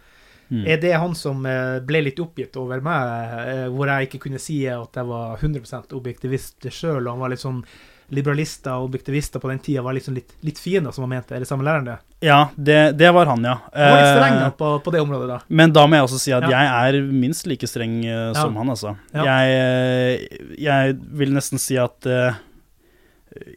Mm. 0.50 0.66
Er 0.66 0.76
det 0.80 0.92
han 0.94 1.14
som 1.14 1.44
eh, 1.46 1.80
ble 1.80 2.02
litt 2.04 2.20
oppgitt 2.20 2.56
over 2.56 2.80
meg, 2.80 3.48
eh, 3.48 3.68
hvor 3.68 3.86
jeg 3.86 4.08
ikke 4.08 4.20
kunne 4.28 4.38
si 4.38 4.66
at 4.66 4.92
jeg 4.94 5.06
var 5.06 5.36
100 5.38 5.92
objektivist 5.92 6.60
sjøl, 6.70 7.08
han 7.08 7.18
var 7.18 7.28
litt 7.30 7.40
sånn 7.42 7.64
liberalister 8.10 8.72
og 8.78 8.88
objektivister 8.88 9.40
på 9.42 9.50
den 9.50 9.58
tida 9.60 9.82
var 9.84 9.92
liksom 9.96 10.14
litt, 10.16 10.30
litt 10.46 10.58
fiender, 10.58 10.92
som 10.96 11.04
han 11.04 11.10
mente? 11.16 11.34
Eller 11.36 11.44
samme 11.48 11.66
læreren, 11.66 11.84
det? 11.90 11.98
Ja, 12.24 12.48
det, 12.56 12.78
det 12.98 13.10
var 13.14 13.26
han, 13.30 13.44
ja. 13.44 13.58
Han 13.74 13.92
var 13.92 14.00
litt 14.00 14.14
streng 14.16 14.36
Eh, 14.38 14.42
da, 14.46 14.50
på, 14.58 14.70
på 14.86 14.90
det 14.94 15.00
området, 15.04 15.28
da. 15.28 15.38
Men 15.48 15.72
da 15.76 15.84
må 15.86 15.98
jeg 15.98 16.06
også 16.08 16.18
si 16.22 16.32
at 16.32 16.48
Ja. 16.48 16.64
jeg 16.64 16.96
er 16.98 17.12
minst 17.12 17.46
like 17.46 17.68
streng 17.68 17.98
uh, 18.08 18.32
som 18.34 18.54
Ja. 18.54 18.58
han, 18.62 18.68
altså. 18.74 18.96
Ja. 19.14 19.24
Jeg, 19.28 19.56
eh, 19.60 20.44
jeg 20.58 20.98
vil 21.20 21.32
nesten 21.36 21.60
si 21.60 21.76
at 21.76 22.06
uh, 22.08 22.32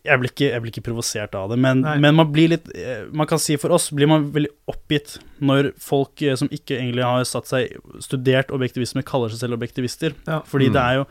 jeg 0.05 0.19
blir 0.19 0.29
ikke, 0.29 0.49
jeg 0.51 0.61
blir 0.61 0.71
ikke 0.73 0.83
provosert 0.83 1.33
av 1.39 1.49
det, 1.49 1.57
men, 1.63 1.79
men 1.81 2.13
man 2.13 2.27
blir 2.29 2.51
litt 2.51 2.67
Man 3.15 3.25
kan 3.25 3.39
si 3.41 3.55
for 3.57 3.71
oss 3.73 3.87
blir 3.95 4.05
man 4.11 4.27
veldig 4.35 4.51
oppgitt 4.69 5.15
når 5.41 5.71
folk 5.81 6.21
som 6.37 6.51
ikke 6.53 6.75
egentlig 6.75 7.05
har 7.07 7.23
satt 7.25 7.47
seg 7.49 7.79
studert 8.03 8.51
objektivisme, 8.53 9.01
kaller 9.07 9.31
seg 9.31 9.39
selv 9.45 9.55
objektivister. 9.57 10.13
Ja. 10.27 10.41
Fordi 10.45 10.67
Mm. 10.69 10.73
det 10.75 10.81
er 10.83 10.93
jo 10.99 11.05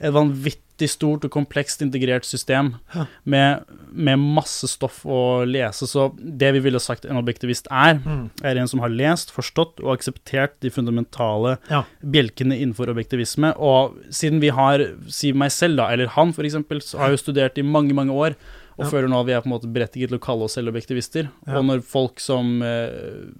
et 0.00 0.12
vanvittig 0.12 0.66
stort 0.88 1.24
og 1.24 1.30
komplekst 1.30 1.82
integrert 1.82 2.24
system 2.24 2.76
med, 3.24 3.64
med 3.92 4.18
masse 4.18 4.68
stoff 4.68 5.02
å 5.04 5.44
lese. 5.44 5.86
Så 5.86 6.10
det 6.18 6.52
vi 6.54 6.60
ville 6.60 6.80
sagt 6.80 7.04
en 7.04 7.16
objektivist 7.20 7.66
er, 7.70 7.98
Mm. 8.00 8.30
er 8.42 8.56
en 8.56 8.68
som 8.68 8.80
har 8.80 8.88
lest, 8.88 9.30
forstått 9.30 9.80
og 9.84 9.98
akseptert 9.98 10.52
de 10.60 10.70
fundamentale 10.70 11.58
Ja. 11.70 11.84
bjelkene 12.04 12.56
innenfor 12.58 12.88
objektivisme. 12.88 13.52
Og 13.58 13.96
siden 14.10 14.40
vi 14.40 14.48
har, 14.48 14.78
si 15.08 15.32
meg 15.32 15.50
selv 15.50 15.76
da, 15.76 15.88
eller 15.92 16.06
han 16.06 16.32
så 16.32 16.98
har 16.98 17.10
jo 17.10 17.16
studert 17.16 17.58
i 17.58 17.62
mange, 17.62 17.92
mange 17.92 18.12
år, 18.12 18.34
og 18.78 18.84
Ja. 18.86 18.90
føler 18.90 19.08
nå 19.08 19.20
at 19.20 19.26
vi 19.26 19.32
er 19.32 19.40
på 19.42 19.46
en 19.46 19.52
måte 19.60 19.72
berettiget 19.72 20.08
til 20.08 20.18
å 20.18 20.20
kalle 20.20 20.44
oss 20.44 20.54
selv 20.54 20.68
objektivister. 20.72 21.28
Ja. 21.46 21.58
Og 21.58 21.64
når 21.64 21.82
folk 21.84 22.18
som 22.20 22.62
eh, 22.62 23.32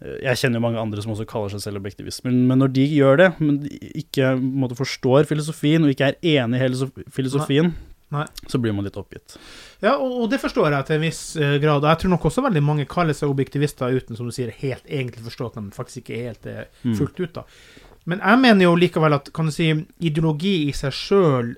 Jeg 0.00 0.38
kjenner 0.38 0.60
jo 0.60 0.62
mange 0.62 0.78
andre 0.78 1.02
som 1.02 1.10
også 1.10 1.24
kaller 1.26 1.50
seg 1.50 1.60
selv 1.64 1.80
objektivister, 1.80 2.28
men, 2.28 2.44
men 2.46 2.60
når 2.62 2.70
de 2.76 2.84
gjør 2.86 3.16
det, 3.18 3.28
men 3.42 3.56
de 3.64 3.78
ikke 3.98 4.28
måte 4.38 4.76
forstår 4.78 5.26
filosofien 5.26 5.82
og 5.82 5.90
ikke 5.90 6.12
er 6.12 6.18
enig 6.38 6.60
i 6.60 6.62
hele 6.62 6.86
filosofien, 7.10 7.72
Nei. 8.14 8.22
så 8.48 8.60
blir 8.62 8.72
man 8.72 8.86
litt 8.86 8.96
oppgitt. 8.96 9.34
Ja, 9.82 9.96
og, 9.98 10.14
og 10.22 10.30
det 10.30 10.38
forstår 10.40 10.70
jeg 10.72 10.86
til 10.86 10.96
en 11.00 11.02
viss 11.08 11.22
eh, 11.36 11.56
grad. 11.60 11.82
Og 11.82 11.90
jeg 11.90 11.98
tror 12.04 12.14
nok 12.14 12.24
også 12.30 12.44
veldig 12.46 12.62
mange 12.64 12.86
kaller 12.88 13.12
seg 13.18 13.28
objektivister 13.28 13.90
uten, 13.98 14.16
som 14.16 14.30
du 14.30 14.32
sier, 14.32 14.54
helt 14.62 14.86
egentlig 14.86 15.26
forstå 15.26 15.50
at 15.50 15.58
de 15.58 15.66
faktisk 15.76 16.04
ikke 16.04 16.16
er 16.22 16.30
helt 16.30 16.46
eh, 16.46 16.64
Mm. 16.86 16.94
fullt 17.02 17.18
ut. 17.20 17.34
da. 17.34 17.42
Men 18.08 18.22
jeg 18.22 18.38
mener 18.46 18.64
jo 18.70 18.76
likevel 18.78 19.18
at 19.18 19.32
kan 19.36 19.50
du 19.50 19.52
si, 19.52 19.66
ideologi 20.00 20.68
i 20.70 20.72
seg 20.78 20.94
sjøl 20.94 21.56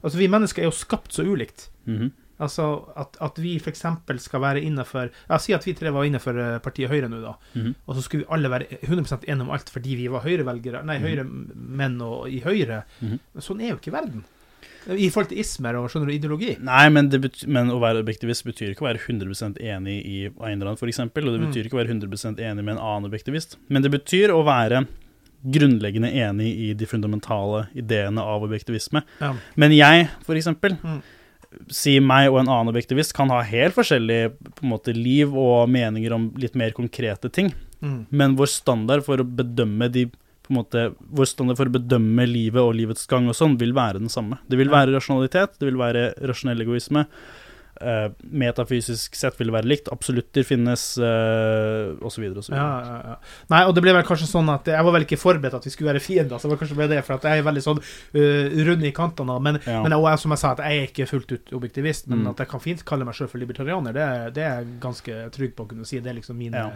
Altså, 0.00 0.16
vi 0.16 0.28
mennesker 0.32 0.62
er 0.62 0.68
jo 0.70 0.72
skapt 0.72 1.12
så 1.12 1.24
ulikt. 1.28 1.66
Mhm. 1.84 2.12
Altså 2.40 2.66
at, 2.96 3.16
at 3.20 3.38
vi 3.42 3.54
f.eks. 3.60 3.84
skal 4.24 4.40
være 4.40 4.62
innenfor 4.64 5.10
Jeg 5.10 5.40
sier 5.44 5.56
at 5.60 5.66
vi 5.68 5.74
tre 5.76 5.92
var 5.92 6.08
innenfor 6.08 6.38
eh, 6.40 6.58
partiet 6.64 6.90
Høyre 6.90 7.08
nå, 7.12 7.20
da. 7.22 7.34
Mhm. 7.54 7.74
Og 7.86 7.96
så 7.98 8.02
skulle 8.06 8.24
vi 8.24 8.32
alle 8.34 8.50
være 8.50 8.80
100 8.82 9.20
enige 9.28 9.44
om 9.46 9.50
alt 9.54 9.70
fordi 9.70 9.96
vi 10.00 10.08
var 10.12 10.24
Høyre-velgere, 10.24 10.82
nei, 10.88 10.98
Høyre-menn 11.04 12.00
og 12.02 12.28
i 12.32 12.40
Høyre. 12.44 12.82
Mm 13.00 13.08
-hmm. 13.12 13.40
sånn 13.40 13.60
er 13.60 13.68
jo 13.74 13.76
ikke 13.76 13.92
verden. 13.92 14.24
I 14.88 15.10
forhold 15.10 15.28
til 15.28 15.38
ismer 15.38 15.76
og 15.76 15.90
skjønner 15.90 16.06
du, 16.08 16.12
ideologi. 16.12 16.56
Nei, 16.58 16.88
men, 16.88 17.10
men 17.46 17.68
å 17.70 17.78
være 17.80 18.00
objektivist 18.00 18.44
betyr 18.44 18.70
ikke 18.70 18.80
å 18.84 18.88
være 18.88 18.98
100 19.04 19.60
enig 19.60 20.06
i 20.06 20.30
Einrand, 20.40 20.78
f.eks. 20.80 20.98
Og 21.00 21.12
det 21.12 21.40
Mm. 21.40 21.46
betyr 21.46 21.64
ikke 21.66 21.76
å 21.76 21.82
være 21.84 21.92
100 21.92 22.40
enig 22.40 22.64
med 22.64 22.76
en 22.76 22.80
annen 22.80 23.04
objektivist. 23.10 23.56
Men 23.68 23.82
det 23.82 23.90
betyr 23.90 24.30
å 24.32 24.42
være 24.44 24.86
grunnleggende 25.44 26.10
enig 26.12 26.50
i 26.70 26.72
de 26.74 26.86
fundamentale 26.86 27.66
ideene 27.74 28.20
av 28.20 28.42
objektivisme. 28.42 29.02
Ja. 29.20 29.34
Men 29.56 29.72
jeg, 29.72 30.08
for 30.26 30.34
eksempel, 30.34 30.76
Mm. 30.82 31.02
Si 31.72 31.96
meg 32.02 32.30
og 32.30 32.40
en 32.42 32.50
annen 32.50 32.70
objektivist 32.72 33.14
kan 33.16 33.30
ha 33.32 33.40
helt 33.46 33.74
forskjellig 33.76 34.20
måte, 34.66 34.94
liv 34.94 35.34
og 35.34 35.70
meninger 35.72 36.14
om 36.14 36.30
litt 36.40 36.56
mer 36.58 36.74
konkrete 36.76 37.30
ting. 37.32 37.52
Mm. 37.80 38.04
Men 38.10 38.36
vår 38.38 38.50
standard 38.52 39.04
for 39.06 39.22
å 39.22 39.26
bedømme 39.26 39.90
de 39.92 40.08
måte, 40.50 40.88
Vår 40.98 41.28
standard 41.30 41.60
for 41.60 41.70
å 41.70 41.74
bedømme 41.76 42.24
livet 42.26 42.58
og 42.58 42.74
livets 42.74 43.06
gang 43.10 43.28
og 43.30 43.36
sånn 43.38 43.54
vil 43.60 43.70
være 43.76 44.00
den 44.02 44.10
samme. 44.10 44.40
Det 44.50 44.58
vil 44.58 44.72
være 44.72 44.96
rasjonalitet, 44.96 45.54
det 45.60 45.68
vil 45.68 45.78
være 45.78 46.08
rasjonell 46.26 46.64
egoisme. 46.64 47.04
Eh, 47.80 48.08
metafysisk 48.30 49.14
sett 49.18 49.38
vil 49.40 49.48
det 49.50 49.54
være 49.56 49.68
likt. 49.70 49.88
Absolutter 49.92 50.44
finnes, 50.46 50.84
uh, 51.02 51.96
osv. 52.06 52.26
osv. 52.40 52.54
Ja, 52.54 52.66
ja, 52.84 52.96
ja. 53.10 53.16
Nei, 53.52 53.62
og 53.68 53.74
det 53.76 53.82
ble 53.84 53.94
vel 53.96 54.06
kanskje 54.08 54.28
sånn 54.30 54.48
at 54.52 54.68
jeg 54.70 54.86
var 54.86 54.94
vel 54.96 55.06
ikke 55.06 55.18
forberedt 55.20 55.56
at 55.58 55.66
vi 55.66 55.72
skulle 55.74 55.92
være 55.92 56.02
fiender, 56.04 56.38
så 56.38 56.48
det 56.48 56.54
var 56.54 56.62
kanskje 56.62 56.78
bare 56.80 56.92
det, 56.94 57.00
for 57.06 57.16
at 57.18 57.26
jeg 57.30 57.42
er 57.42 57.46
veldig 57.50 57.64
sånn 57.66 57.82
uh, 57.82 58.64
rund 58.70 58.84
i 58.86 58.92
kantene. 58.96 59.38
Men, 59.40 59.60
Ja. 59.66 59.82
men 59.82 59.92
jeg, 59.96 60.18
som 60.24 60.30
jeg 60.36 60.42
sa, 60.44 60.52
at 60.56 60.64
jeg 60.64 60.78
er 60.82 60.88
ikke 60.90 61.08
fullt 61.10 61.32
ut 61.36 61.54
objektivist, 61.60 62.08
men 62.08 62.20
Mm. 62.20 62.30
at 62.34 62.38
jeg 62.44 62.48
kan 62.48 62.60
fint 62.60 62.84
kalle 62.84 63.04
meg 63.08 63.14
sjøl 63.16 63.28
for 63.32 63.38
libertarianer, 63.40 63.92
det, 63.96 64.34
det 64.36 64.42
er 64.44 64.58
jeg 64.60 64.74
ganske 64.80 65.30
trygg 65.32 65.54
på 65.56 65.64
å 65.64 65.68
kunne 65.70 65.86
si. 65.88 66.00
Det 66.00 66.10
er 66.12 66.18
liksom 66.20 66.36
mine 66.36 66.66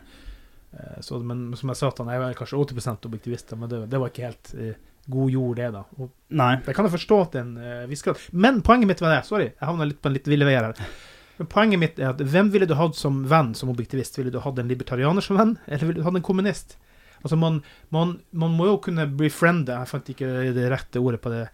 eh, 0.74 1.00
så, 1.04 1.18
Men 1.22 1.52
som 1.56 1.68
jeg 1.70 1.76
sa, 1.76 1.88
at 1.88 1.98
han 1.98 2.08
er 2.08 2.18
vel 2.22 2.34
kanskje 2.38 2.56
80% 2.58 3.06
objektivist, 3.10 3.52
men 3.60 3.68
det, 3.68 3.82
det 3.92 4.00
var 4.00 4.08
ikke 4.10 4.24
helt 4.30 4.54
eh, 4.56 4.74
god 5.10 5.32
jord, 5.34 5.56
det, 5.58 5.70
da. 5.74 5.82
Og 5.98 6.12
Nei. 6.38 6.52
jeg 6.66 6.76
kan 6.76 6.86
jo 6.88 6.92
forstå 6.94 7.18
til 7.32 7.42
en 7.42 7.56
uh, 7.58 7.88
viss 7.90 8.04
grad. 8.06 8.22
Men 8.32 8.62
poenget 8.66 8.90
mitt 8.90 9.02
var 9.04 9.16
det. 9.16 9.24
Sorry, 9.28 9.50
jeg 9.52 9.68
havna 9.68 9.88
litt 9.88 10.00
på 10.02 10.10
en 10.10 10.16
litt 10.16 10.30
ville 10.30 10.48
veier 10.48 10.70
her. 10.70 10.94
Men 11.38 11.50
poenget 11.50 11.82
mitt 11.82 12.00
er 12.00 12.12
at 12.12 12.22
hvem 12.22 12.50
ville 12.54 12.68
du 12.70 12.76
hatt 12.78 12.96
som 12.98 13.24
venn 13.30 13.52
som 13.58 13.72
objektivist? 13.72 14.18
Ville 14.20 14.32
du 14.34 14.40
hatt 14.42 14.58
en 14.60 14.70
libertarianer 14.70 15.24
som 15.24 15.38
venn, 15.40 15.56
eller 15.66 15.88
ville 15.88 16.00
du 16.02 16.06
hatt 16.06 16.18
en 16.18 16.26
kommunist? 16.26 16.76
Altså, 17.24 17.36
man, 17.40 17.62
man, 17.94 18.18
man 18.36 18.52
må 18.52 18.66
jo 18.68 18.80
kunne 18.84 19.06
befriende 19.16 19.72
Jeg 19.72 19.88
fant 19.88 20.10
ikke 20.12 20.28
det 20.52 20.66
rette 20.68 21.00
ordet 21.00 21.22
på 21.24 21.32
det 21.32 21.46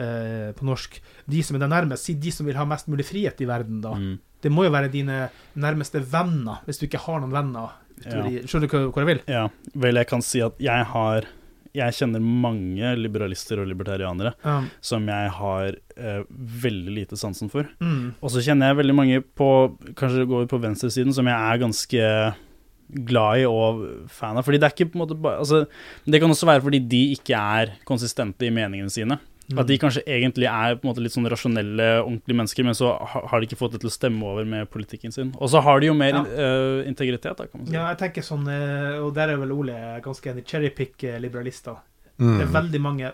eh, 0.00 0.54
på 0.56 0.64
norsk. 0.66 0.96
De 1.28 1.42
som 1.44 1.58
er 1.58 1.64
deg 1.64 1.72
nærmest. 1.74 2.08
Si 2.08 2.16
de 2.16 2.32
som 2.34 2.48
vil 2.48 2.56
ha 2.58 2.64
mest 2.68 2.88
mulig 2.90 3.06
frihet 3.08 3.42
i 3.44 3.48
verden, 3.48 3.82
da. 3.84 3.92
Mm. 3.94 4.16
Det 4.42 4.52
må 4.54 4.64
jo 4.64 4.72
være 4.72 4.90
dine 4.92 5.26
nærmeste 5.58 6.00
venner, 6.12 6.62
hvis 6.66 6.80
du 6.80 6.86
ikke 6.86 7.02
har 7.04 7.20
noen 7.20 7.34
venner. 7.34 7.74
Ja. 8.04 8.22
Skjønner 8.46 8.68
du 8.68 8.74
hva, 8.74 8.82
hvor 8.94 9.02
jeg 9.02 9.10
vil? 9.10 9.22
Ja. 9.30 9.48
Vel, 9.74 9.98
jeg 9.98 10.08
kan 10.10 10.22
si 10.24 10.42
at 10.44 10.58
jeg 10.62 10.86
har 10.92 11.26
Jeg 11.78 11.94
kjenner 11.98 12.20
mange 12.24 12.90
liberalister 12.98 13.62
og 13.62 13.68
libertarianere 13.70 14.34
Ja. 14.44 14.58
som 14.80 15.06
jeg 15.08 15.30
har 15.38 15.78
eh, 15.96 16.20
veldig 16.64 16.94
lite 16.98 17.16
sansen 17.20 17.50
for. 17.52 17.68
Mm. 17.80 18.14
Og 18.22 18.30
så 18.34 18.42
kjenner 18.44 18.72
jeg 18.72 18.80
veldig 18.82 18.96
mange 18.98 19.22
på 19.38 19.48
Kanskje 19.94 20.24
det 20.24 20.28
går 20.30 20.46
på 20.50 20.60
venstresiden 20.62 21.14
som 21.14 21.26
jeg 21.30 21.38
er 21.38 21.62
ganske 21.64 22.10
glad 23.08 23.42
i 23.42 23.46
og 23.48 23.82
fan 24.08 24.36
av. 24.38 24.44
Fordi 24.46 24.58
det 24.60 24.68
er 24.68 24.74
ikke 24.76 24.90
på 24.92 24.96
en 24.98 25.02
måte 25.04 25.16
bare 25.20 25.42
altså, 25.42 25.66
Det 26.08 26.20
kan 26.22 26.30
også 26.32 26.46
være 26.48 26.64
fordi 26.64 26.78
de 26.88 27.02
ikke 27.16 27.36
er 27.36 27.74
konsistente 27.88 28.46
i 28.48 28.52
meningene 28.54 28.90
sine. 28.92 29.18
At 29.56 29.66
de 29.66 29.78
kanskje 29.80 30.02
egentlig 30.04 30.44
er 30.44 30.74
på 30.76 30.84
en 30.84 30.90
måte 30.90 31.00
litt 31.00 31.14
sånn 31.14 31.24
rasjonelle, 31.32 32.02
ordentlige 32.02 32.36
mennesker, 32.36 32.64
men 32.68 32.74
så 32.76 32.90
har 33.00 33.40
de 33.40 33.46
ikke 33.48 33.56
fått 33.56 33.72
det 33.72 33.80
til 33.80 33.88
å 33.88 33.94
stemme 33.94 34.26
over 34.28 34.44
med 34.44 34.68
politikken 34.68 35.10
sin. 35.14 35.30
Og 35.40 35.48
så 35.48 35.62
har 35.64 35.80
de 35.80 35.86
jo 35.88 35.94
mer 35.96 36.12
Ja. 36.18 36.20
uh, 36.24 36.82
integritet, 36.86 37.36
da, 37.38 37.46
kan 37.46 37.60
man 37.62 37.66
si. 37.66 37.72
Ja, 37.72 37.86
jeg 37.88 37.98
tenker 38.02 38.22
sånn, 38.26 38.44
eh, 38.52 38.98
og 39.00 39.14
der 39.16 39.30
er 39.32 39.36
vel 39.40 39.52
Ole 39.56 39.78
ganske 40.04 40.28
enig, 40.34 40.44
cherrypick-liberalister. 40.44 41.78
Mm. 42.18 42.34
Det 42.38 42.44
er 42.48 42.52
veldig 42.60 42.80
mange 42.82 43.12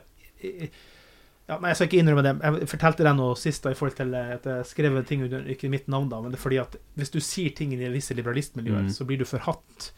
ja, 1.45 1.59
nei, 1.61 1.69
Jeg 1.71 1.77
skal 1.77 1.89
ikke 1.91 2.01
innrømme 2.01 2.23
det. 2.25 2.35
Jeg 2.43 2.69
fortalte 2.73 3.05
deg 3.07 3.17
noe 3.19 3.37
sist 3.37 3.63
da, 3.67 3.71
i 3.75 3.79
forhold 3.79 3.97
til 3.99 4.15
eh, 4.17 4.35
at 4.39 4.47
jeg 4.49 4.69
skrev 4.71 4.99
ting 5.09 5.23
under 5.27 5.45
ikke 5.55 5.71
mitt 5.73 5.87
navn, 5.93 6.09
da, 6.13 6.21
men 6.25 6.33
det 6.33 6.39
er 6.41 6.45
fordi 6.47 6.61
at 6.63 6.77
hvis 6.99 7.13
du 7.15 7.21
sier 7.21 7.55
ting 7.57 7.75
i 7.77 7.81
visse 7.93 8.17
liberalistmiljøer, 8.17 8.85
Mm. 8.89 8.91
så 8.91 9.05
blir 9.07 9.19
du 9.21 9.25
forhatt. 9.29 9.93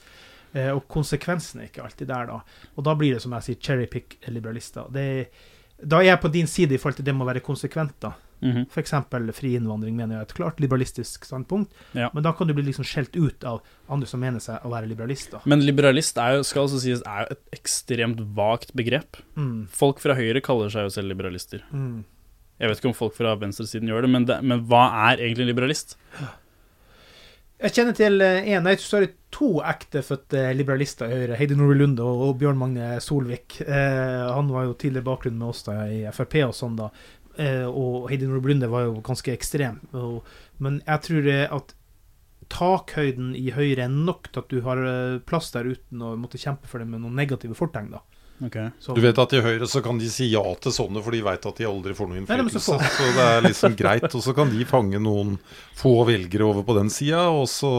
Eh, 0.55 0.71
og 0.75 0.85
konsekvensene 0.88 1.64
er 1.64 1.69
ikke 1.71 1.85
alltid 1.85 2.09
der, 2.09 2.26
da. 2.26 2.40
Og 2.76 2.85
da 2.85 2.95
blir 2.95 3.14
det, 3.14 3.23
som 3.23 3.33
jeg 3.33 3.43
sier, 3.49 3.61
cherrypick-liberalister. 3.62 4.90
Det, 4.93 5.28
Da 5.83 5.99
er 6.00 6.11
jeg 6.12 6.21
på 6.23 6.30
din 6.33 6.47
side 6.49 6.73
i 6.75 6.78
forhold 6.80 6.97
til 7.00 7.04
det 7.04 7.14
med 7.14 7.26
å 7.26 7.30
være 7.33 7.45
konsekvent, 7.45 7.97
da. 8.00 8.14
Mm 8.45 8.66
For 8.68 8.83
eksempel 8.83 9.30
fri 9.33 9.54
innvandring 9.56 9.95
mener 9.97 10.16
jeg 10.16 10.21
er 10.21 10.26
et 10.28 10.35
klart 10.37 10.59
liberalistisk 10.61 11.25
standpunkt, 11.25 11.71
Ja. 11.97 12.11
men 12.12 12.23
da 12.23 12.33
kan 12.37 12.47
du 12.47 12.52
bli 12.52 12.66
liksom 12.66 12.85
skjelt 12.85 13.16
ut 13.16 13.45
av 13.49 13.62
andre 13.88 14.06
som 14.06 14.21
mener 14.21 14.40
seg 14.45 14.61
å 14.62 14.68
være 14.71 14.88
liberalist. 14.90 15.30
Da. 15.33 15.40
Men 15.47 15.64
liberalist 15.64 16.18
er 16.21 16.37
jo, 16.37 16.42
skal 16.45 16.66
altså 16.66 16.80
sies, 16.83 17.00
er 17.06 17.25
jo 17.25 17.37
et 17.37 17.61
ekstremt 17.61 18.21
vagt 18.37 18.75
begrep. 18.76 19.16
Mm. 19.37 19.66
Folk 19.73 20.00
fra 20.04 20.14
høyre 20.14 20.42
kaller 20.45 20.68
seg 20.68 20.85
jo 20.85 20.92
selv 20.99 21.09
liberalister. 21.09 21.64
Mm. 21.73 22.04
Jeg 22.61 22.68
vet 22.68 22.78
ikke 22.80 22.88
om 22.92 22.97
folk 22.97 23.16
fra 23.16 23.35
venstresiden 23.37 23.88
gjør 23.88 24.02
det, 24.04 24.11
men, 24.11 24.25
det, 24.28 24.37
men 24.45 24.62
hva 24.68 24.85
er 25.11 25.16
egentlig 25.25 25.49
liberalist? 25.50 25.97
Jeg 27.56 27.72
kjenner 27.72 27.94
til 27.96 28.20
én, 28.20 28.60
nei, 28.66 28.75
sorry, 28.76 29.14
to 29.32 29.62
ektefødte 29.64 30.42
liberalister 30.56 31.08
i 31.08 31.20
Høyre. 31.22 31.38
Heidi 31.40 31.56
Nore 31.56 31.76
Lunde 31.78 32.04
og, 32.04 32.34
Bjørn 32.40 32.58
Magne 32.60 32.96
Solvik. 33.00 33.62
Eh, 33.64 34.25
han 34.28 34.50
var 34.52 34.66
jo 34.66 34.75
tidligere 34.76 35.06
bakgrunn 35.06 35.38
med 35.40 35.54
oss 35.54 35.64
da 35.64 35.78
i 35.88 36.02
Frp 36.12 36.36
og 36.44 36.52
sånn, 36.56 36.76
da. 36.76 36.90
Eh, 37.40 37.64
og 37.64 38.10
Heidi 38.10 38.28
Nore 38.28 38.44
Lunde 38.44 38.68
var 38.72 38.86
jo 38.86 39.00
ganske 39.04 39.32
ekstrem. 39.32 39.80
Og, 39.96 40.20
men 40.60 40.82
jeg 40.84 41.04
tror 41.08 41.30
eh, 41.32 41.46
at 41.56 41.72
takhøyden 42.52 43.32
i 43.36 43.48
Høyre 43.56 43.86
er 43.86 43.92
nok 43.92 44.30
til 44.30 44.44
at 44.44 44.52
du 44.52 44.60
har 44.66 44.80
eh, 44.80 45.18
plass 45.25 45.48
der 45.56 45.72
uten 45.72 46.04
å 46.04 46.12
måtte 46.20 46.40
kjempe 46.40 46.68
for 46.70 46.82
det 46.82 46.88
med 46.90 47.02
noen 47.04 47.16
negative 47.18 47.56
fortegn, 47.58 47.92
da. 47.96 48.04
Så- 48.81 48.95
Du 48.95 49.00
vet 49.00 49.19
at 49.19 49.33
i 49.33 49.40
Høyre 49.40 49.66
så 49.66 49.83
kan 49.83 49.99
de 49.99 50.09
si 50.12 50.26
ja 50.31 50.43
til 50.61 50.73
sånne, 50.73 51.02
for 51.02 51.11
de 51.11 51.23
veit 51.23 51.47
at 51.47 51.57
de 51.57 51.64
aldri 51.64 51.95
får 51.97 52.09
noen 52.09 52.21
innflytelse. 52.25 52.76
nei, 52.76 52.88
så 52.88 52.97
så 52.97 53.14
det 53.16 53.26
er 53.26 53.40
liksom 53.49 53.76
greit. 53.76 54.14
Og 54.14 54.23
så 54.23 54.35
kan 54.35 54.50
de 54.50 54.64
fange 54.64 55.00
noen 55.00 55.38
få 55.75 56.05
velgere 56.07 56.45
over 56.45 56.62
på 56.62 56.76
den 56.76 56.90
sida, 56.90 57.28
og 57.31 57.47
så 57.49 57.73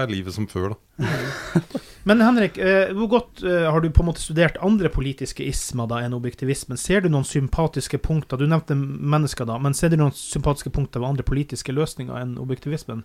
er 0.00 0.06
livet 0.06 0.32
som 0.32 0.46
før, 0.46 0.74
da. 0.74 0.76
Men 2.06 2.20
Henrik, 2.22 2.56
eh, 2.62 2.92
hvor 2.94 3.08
godt 3.10 3.42
eh, 3.42 3.64
har 3.66 3.80
du 3.82 3.88
på 3.90 4.04
en 4.04 4.06
måte 4.12 4.22
studert 4.22 4.56
andre 4.62 4.88
politiske 4.94 5.42
ismer 5.42 5.88
da 5.90 5.96
enn 6.06 6.14
objektivismen? 6.14 6.78
Ser 6.78 7.00
du 7.02 7.08
noen 7.10 7.26
sympatiske 7.26 7.98
punkter? 7.98 8.38
Du 8.38 8.46
nevnte 8.46 8.76
mennesker, 8.78 9.44
da, 9.44 9.56
men 9.58 9.74
ser 9.74 9.90
du 9.90 9.96
noen 9.98 10.14
sympatiske 10.14 10.70
punkter 10.70 11.02
ved 11.02 11.08
andre 11.08 11.26
politiske 11.26 11.74
løsninger 11.74 12.14
enn 12.20 12.36
objektivismen? 12.38 13.02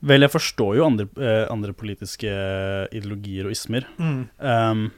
Vel, 0.00 0.24
jeg 0.24 0.32
forstår 0.32 0.78
jo 0.80 0.86
andre, 0.86 1.08
eh, 1.20 1.44
andre 1.52 1.76
politiske 1.76 2.32
ideologier 2.88 3.44
og 3.50 3.52
ismer. 3.52 3.84
Mm. 4.00 4.22
Um, 4.40 4.90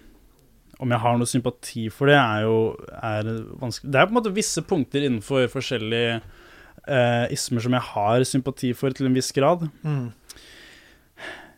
om 0.80 0.94
jeg 0.94 1.02
har 1.02 1.18
noe 1.20 1.28
sympati 1.28 1.86
for 1.92 2.10
det, 2.10 2.16
er 2.16 2.46
jo 2.46 2.56
er 2.88 3.28
vanskelig 3.60 3.92
Det 3.92 4.00
er 4.00 4.08
på 4.08 4.14
en 4.14 4.18
måte 4.20 4.32
visse 4.36 4.62
punkter 4.64 5.04
innenfor 5.04 5.50
forskjellige 5.52 6.14
eh, 6.16 7.26
ismer 7.34 7.64
som 7.64 7.76
jeg 7.76 7.88
har 7.90 8.24
sympati 8.28 8.72
for 8.76 8.96
til 8.96 9.10
en 9.10 9.16
viss 9.16 9.30
grad. 9.36 9.66
Mm. 9.84 10.10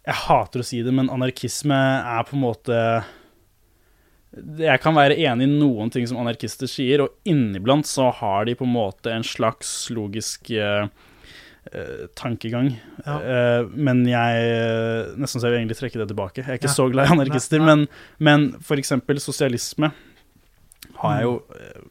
Jeg 0.02 0.18
hater 0.24 0.62
å 0.62 0.66
si 0.66 0.80
det, 0.82 0.94
men 0.94 1.10
anarkisme 1.14 1.76
er 1.76 2.24
på 2.26 2.34
en 2.34 2.42
måte 2.42 2.78
Jeg 4.58 4.80
kan 4.82 4.96
være 4.96 5.14
enig 5.20 5.46
i 5.46 5.52
noen 5.52 5.92
ting 5.94 6.08
som 6.10 6.18
anarkister 6.18 6.70
sier, 6.70 7.04
og 7.04 7.28
inniblant 7.28 7.86
så 7.86 8.10
har 8.18 8.48
de 8.48 8.56
på 8.58 8.66
en 8.66 8.74
måte 8.74 9.12
en 9.14 9.26
slags 9.26 9.86
logisk 9.94 10.50
eh, 10.56 10.88
eh, 11.70 12.06
tankegang. 12.18 12.72
Ja. 13.06 13.16
Uh, 13.22 13.68
men 13.74 14.02
jeg 14.08 15.16
Nesten 15.20 15.38
så 15.40 15.46
jeg 15.46 15.52
vil 15.54 15.60
egentlig 15.62 15.78
trekke 15.78 16.00
det 16.02 16.08
tilbake. 16.10 16.42
Jeg 16.42 16.48
er 16.56 16.58
ikke 16.60 16.70
Ja. 16.70 16.76
så 16.78 16.88
glad 16.92 17.06
i 17.10 17.12
anarkister, 17.16 17.58
Nei, 17.62 17.66
nei. 17.66 17.74
men, 17.76 18.48
men 18.50 18.60
for 18.62 18.80
eksempel 18.82 19.20
sosialisme 19.22 19.92
har 21.02 21.14
jeg 21.18 21.26
jo 21.28 21.34
eh, 21.58 21.84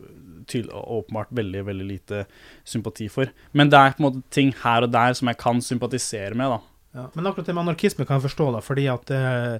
tydelig, 0.51 0.73
åpenbart 0.73 1.31
veldig, 1.31 1.61
veldig 1.67 1.85
lite 1.87 2.25
sympati 2.67 3.07
for. 3.11 3.31
Men 3.53 3.69
det 3.71 3.79
er 3.79 3.95
på 3.95 4.03
en 4.03 4.07
måte 4.09 4.23
ting 4.35 4.51
her 4.63 4.83
og 4.83 4.91
der 4.91 5.13
som 5.17 5.27
jeg 5.31 5.37
kan 5.39 5.61
sympatisere 5.63 6.35
med, 6.35 6.51
da. 6.57 6.59
Ja. 6.99 7.05
Men 7.15 7.27
akkurat 7.29 7.47
det 7.47 7.55
med 7.55 7.63
anarkisme 7.67 8.05
kan 8.05 8.19
jeg 8.19 8.25
forstå, 8.29 8.49
da, 8.57 8.59
fordi 8.65 8.87
at 8.91 9.11
eh, 9.15 9.59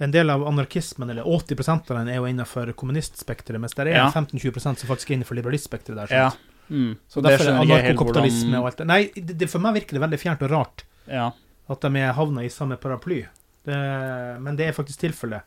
en 0.00 0.12
del 0.14 0.30
av 0.32 0.46
anarkismen, 0.48 1.10
eller 1.12 1.26
80% 1.26 1.90
av 1.90 1.98
den, 1.98 2.08
er 2.08 2.20
jo 2.20 2.28
innenfor 2.30 2.70
kommunistspekteret, 2.78 3.60
mens 3.60 3.74
det 3.76 3.88
er 3.88 3.96
Ja. 3.96 4.06
15-20% 4.14 4.78
som 4.84 4.88
faktisk 4.88 5.10
er 5.10 5.18
innenfor 5.18 5.36
liberalistspekteret 5.36 6.06
der. 6.06 6.14
Ja. 6.14 6.30
Mm. 6.70 6.96
Så 7.10 7.20
Det 7.22 7.32
er 7.32 7.38
skjønner 7.44 7.66
jeg 7.66 7.82
helt 7.84 7.98
hvordan- 7.98 8.54
og 8.60 8.66
alt 8.70 8.76
det. 8.78 8.86
Nei, 8.86 9.00
det, 9.14 9.36
det, 9.38 9.50
for 9.50 9.58
meg 9.60 9.74
virker 9.74 9.98
det 9.98 10.02
veldig 10.06 10.20
fjernt 10.22 10.42
og 10.46 10.50
rart 10.50 10.84
Ja. 11.10 11.32
at 11.68 11.80
de 11.80 11.88
er 11.98 12.12
havna 12.12 12.44
i 12.44 12.48
samme 12.48 12.76
paraply. 12.78 13.26
Det, 13.64 13.76
men 14.40 14.56
det 14.56 14.68
er 14.68 14.72
faktisk 14.72 14.98
tilfellet. 15.02 15.42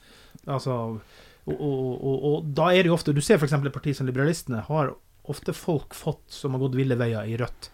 Altså, 0.47 0.99
og, 1.47 1.61
og, 1.61 2.23
og, 2.23 2.43
da 2.53 2.69
er 2.71 2.83
det 2.83 2.91
jo 2.91 2.93
ofte 2.95 3.13
Du 3.13 3.21
ser 3.21 3.35
f.eks. 3.37 3.53
et 3.53 3.73
parti 3.73 3.93
som 3.95 4.05
Liberalistene 4.07 4.61
har 4.67 4.93
ofte 5.25 5.53
folk 5.55 5.93
fått 5.95 6.21
som 6.27 6.51
har 6.51 6.59
gått 6.59 6.75
ville 6.75 6.95
veier 6.99 7.23
i 7.27 7.37
Rødt, 7.39 7.69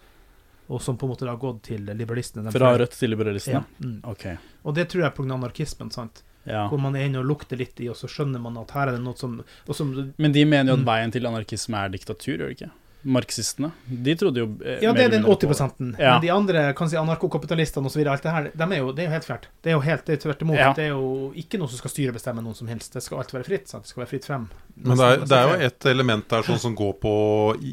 og 0.70 0.82
som 0.82 0.98
på 0.98 1.08
en 1.08 1.14
måte 1.16 1.26
har 1.28 1.38
gått 1.42 1.64
til 1.64 1.82
liberalistene. 1.82 2.52
Fra 2.54 2.76
Rødt 2.78 2.94
til 2.98 3.10
liberalistene? 3.10 3.64
Ja. 3.80 3.86
Mm. 3.86 4.00
Ok. 4.06 4.26
Og 4.64 4.76
det 4.76 4.90
tror 4.92 5.02
jeg 5.08 5.16
pga. 5.16 5.34
anarkismen, 5.34 5.90
sant. 5.92 6.22
Ja. 6.46 6.68
Hvor 6.70 6.80
man 6.80 6.96
er 6.96 7.06
inne 7.10 7.20
og 7.20 7.26
lukter 7.26 7.58
litt 7.58 7.80
i, 7.82 7.90
og 7.90 7.96
så 7.98 8.08
skjønner 8.08 8.40
man 8.42 8.56
at 8.58 8.72
her 8.72 8.88
er 8.88 8.92
det 8.98 9.02
noe 9.04 9.18
som, 9.18 9.44
som 9.74 10.14
Men 10.18 10.32
de 10.32 10.46
mener 10.46 10.72
jo 10.72 10.78
at 10.78 10.86
Mm. 10.86 10.86
veien 10.86 11.12
til 11.12 11.26
anarkisme 11.26 11.76
er 11.78 11.90
diktatur, 11.90 12.38
gjør 12.38 12.48
de 12.48 12.56
ikke? 12.56 12.72
Marxistene. 13.04 13.72
De 13.88 14.16
trodde 14.20 14.42
jo 14.42 14.48
eh, 14.66 14.82
Ja, 14.84 14.92
det 14.94 15.06
er 15.06 15.10
den 15.14 15.24
80 15.24 15.96
Ja. 16.00 16.14
Men 16.18 16.22
de 16.22 16.30
andre 16.34 16.64
kan 16.76 16.90
si 16.92 16.98
anarkokapitalistene 17.00 17.88
osv., 17.88 18.02
alt 18.08 18.24
det 18.24 18.32
her, 18.36 18.50
de 18.54 18.64
er 18.76 18.82
jo, 18.82 18.92
det 18.92 19.04
er 19.06 19.08
jo 19.08 19.14
helt 19.16 19.28
fælt. 19.30 19.48
Det 19.64 19.72
er 19.72 19.78
jo 19.78 19.84
helt, 19.86 20.06
det 20.06 20.18
er 20.18 20.24
tvert 20.26 20.42
imot. 20.42 20.58
Ja. 20.60 20.74
Det 20.76 20.84
er 20.84 20.90
jo 20.94 21.32
ikke 21.40 21.60
noe 21.62 21.72
som 21.72 21.80
skal 21.80 21.94
styre 21.94 22.12
og 22.12 22.18
bestemme 22.20 22.44
noen 22.44 22.56
som 22.60 22.68
helst. 22.68 22.94
Det 22.94 23.04
skal 23.06 23.20
alt 23.24 23.32
være 23.34 23.48
fritt. 23.48 23.68
sant? 23.72 23.84
Det 23.88 23.94
skal 23.94 24.04
være 24.04 24.12
fritt 24.16 24.28
frem. 24.28 24.50
Men 24.76 24.98
det 24.98 25.06
er, 25.14 25.24
det 25.26 25.38
er 25.40 25.48
jo 25.54 25.70
et 25.72 25.86
element 25.94 26.28
der 26.30 26.44
sånn 26.44 26.60
som 26.60 26.76
går 26.76 26.94
på 27.00 27.16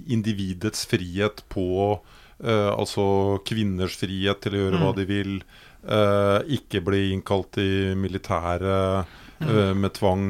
individets 0.09 0.87
frihet 0.87 1.43
på 1.49 2.01
Uh, 2.37 2.69
Altså 2.77 3.41
kvinners 3.49 3.95
frihet 3.97 4.43
til 4.45 4.53
å 4.53 4.59
gjøre 4.59 4.77
hva 4.83 4.91
Mm. 4.93 4.97
de 4.99 5.05
vil. 5.09 5.31
Uh, 5.89 6.43
ikke 6.53 6.83
bli 6.85 7.13
innkalt 7.15 7.57
i 7.57 7.95
militæret 7.97 9.07
eh, 9.41 9.73
med 9.77 9.93
tvang. 9.97 10.27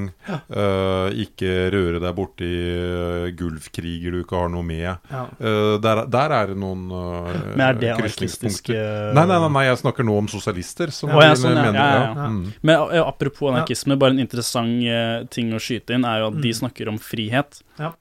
Uh, 0.51 1.09
ikke 1.23 1.51
røre 1.75 2.01
deg 2.03 2.15
borti 2.17 2.49
uh, 2.49 3.27
gulvkriger 3.37 4.15
du 4.15 4.21
ikke 4.23 4.41
har 4.41 4.51
noe 4.53 4.67
med. 4.67 4.89
Eh, 5.13 5.75
der, 5.83 6.03
der 6.11 6.35
er 6.39 6.53
det 6.53 6.57
noen 6.61 6.87
uh, 6.91 7.31
Men 7.55 7.65
er 7.69 7.79
det 7.81 7.93
anarkistiske 7.95 8.75
Nei, 9.17 9.25
nei, 9.27 9.39
nei, 9.43 9.51
nei, 9.59 9.65
jeg 9.69 9.81
snakker 9.83 10.07
nå 10.07 10.17
om 10.25 10.31
sosialister. 10.31 10.93
Som 10.95 11.13
ja, 11.15 11.29
jeg, 11.31 11.43
sånn, 11.45 11.61
ja. 11.61 11.73
Ja. 11.77 12.31
Mm. 12.31 12.43
Men 12.67 12.97
apropos 13.03 13.53
anarkisme, 13.53 13.99
bare 14.01 14.17
en 14.17 14.25
interessant 14.25 15.31
ting 15.33 15.53
å 15.55 15.61
skyte 15.63 15.97
inn, 15.97 16.07
er 16.07 16.25
jo 16.25 16.33
at 16.33 16.41
de 16.43 16.51
Mm. 16.51 16.59
snakker 16.61 16.89
om 16.89 16.99
frihet. 17.03 17.61
Ja. 17.79 17.93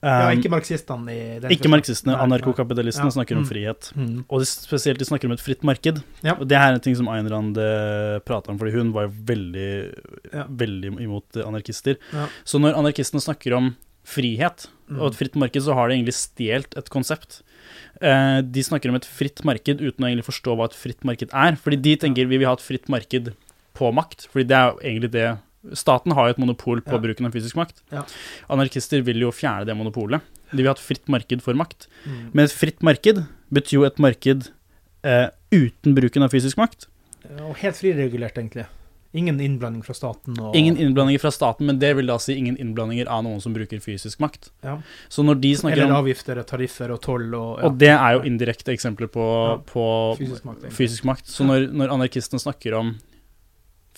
Ja, 0.00 0.28
Um, 0.30 0.38
ikke 0.38 0.50
marxistene 0.52 1.50
ikke 1.50 1.68
marxistene, 1.68 2.14
anarkokapitalistene 2.22 3.10
Ja. 3.10 3.16
snakker 3.16 3.36
om 3.36 3.42
Mm. 3.42 3.48
frihet. 3.50 3.92
Mm. 3.96 4.24
Og 4.30 4.42
spesielt 4.46 4.98
de 4.98 5.04
snakker 5.04 5.24
om 5.26 5.32
et 5.32 5.40
fritt 5.40 5.62
marked. 5.64 6.02
Ja. 6.22 6.34
Og 6.38 6.46
det 6.46 6.56
her 6.56 6.70
er 6.70 6.74
en 6.74 6.80
ting 6.80 6.94
som 6.94 7.08
Ayn 7.08 7.28
Rand 7.28 7.56
prata 8.24 8.50
om, 8.50 8.58
fordi 8.58 8.72
hun 8.76 8.92
var 8.92 9.08
veldig, 9.08 9.94
Ja. 10.32 10.44
veldig 10.44 11.00
imot 11.00 11.32
anarkister. 11.44 11.96
Så 12.44 12.60
når 12.60 12.74
anarkistene 12.78 13.20
snakker 13.20 13.56
om 13.56 13.76
frihet 14.06 14.68
Mm. 14.88 15.00
og 15.00 15.12
et 15.12 15.18
fritt 15.18 15.34
marked, 15.34 15.62
så 15.62 15.74
har 15.74 15.88
de 15.88 15.94
egentlig 15.96 16.14
stjålet 16.14 16.76
et 16.78 16.88
konsept. 16.90 17.42
Eh, 18.00 18.40
de 18.40 18.60
snakker 18.62 18.88
om 18.90 18.94
et 18.94 19.04
fritt 19.04 19.44
marked 19.44 19.80
uten 19.80 19.98
å 20.04 20.06
egentlig 20.08 20.24
forstå 20.30 20.56
hva 20.56 20.64
et 20.66 20.74
fritt 20.78 21.04
marked 21.04 21.28
er. 21.34 21.56
Fordi 21.56 21.76
de 21.82 21.96
tenker 21.96 22.28
vi 22.28 22.38
vil 22.38 22.46
ha 22.46 22.52
et 22.52 22.60
fritt 22.60 22.88
marked 22.88 23.34
på 23.74 23.92
makt, 23.92 24.28
fordi 24.32 24.46
det 24.46 24.52
er 24.56 24.72
egentlig 24.78 25.10
det 25.10 25.38
Staten 25.74 26.14
har 26.14 26.28
jo 26.28 26.36
et 26.36 26.38
monopol 26.38 26.80
på 26.80 26.92
Ja. 26.94 26.98
bruken 27.02 27.26
av 27.26 27.32
fysisk 27.34 27.56
makt. 27.58 27.82
Ja. 27.92 28.04
Anarkister 28.48 29.02
vil 29.02 29.18
jo 29.20 29.30
fjerne 29.34 29.66
det 29.66 29.74
monopolet. 29.76 30.20
De 30.52 30.56
vil 30.62 30.66
ha 30.70 30.72
et 30.72 30.80
fritt 30.80 31.06
marked 31.08 31.42
for 31.42 31.54
makt. 31.54 31.88
Mm. 32.06 32.30
Men 32.32 32.44
et 32.44 32.52
fritt 32.54 32.80
marked 32.82 33.26
betyr 33.52 33.80
jo 33.80 33.84
et 33.84 33.98
marked 33.98 34.48
eh, 35.04 35.28
uten 35.52 35.94
bruken 35.94 36.22
av 36.22 36.30
fysisk 36.30 36.56
makt. 36.56 36.86
Og 37.42 37.56
helt 37.60 37.76
friregulert, 37.76 38.38
egentlig. 38.38 38.66
Ingen 39.16 39.40
innblanding 39.40 39.82
fra 39.82 39.94
staten. 39.96 40.36
Og... 40.38 40.54
Ingen 40.56 40.76
innblandinger 40.76 41.20
fra 41.20 41.30
staten, 41.32 41.66
men 41.66 41.78
det 41.80 41.94
vil 41.96 42.06
da 42.06 42.18
si 42.20 42.34
ingen 42.36 42.56
innblandinger 42.60 43.08
av 43.08 43.22
noen 43.24 43.40
som 43.40 43.54
bruker 43.56 43.80
fysisk 43.80 44.20
makt. 44.20 44.50
Ja. 44.62 44.78
Så 45.08 45.24
når 45.24 45.40
de 45.40 45.52
snakker 45.56 45.80
Eller 45.80 45.94
om 45.94 46.02
avgifter 46.04 46.40
tariffer 46.44 46.92
og 46.92 47.00
toll 47.04 47.32
og 47.34 47.58
ja. 47.58 47.66
Og 47.70 47.78
det 47.80 47.90
er 47.94 48.16
jo 48.18 48.22
indirekte 48.28 48.72
eksempler 48.74 49.08
på, 49.08 49.24
Ja. 49.48 49.56
på 49.72 49.84
Fysisk 50.20 50.44
makt, 50.44 50.68
fysisk 50.76 51.04
makt. 51.08 51.26
Så 51.26 51.44
når, 51.48 51.70
når 51.72 51.88
anarkistene 51.96 52.40
snakker 52.40 52.76
om 52.78 52.98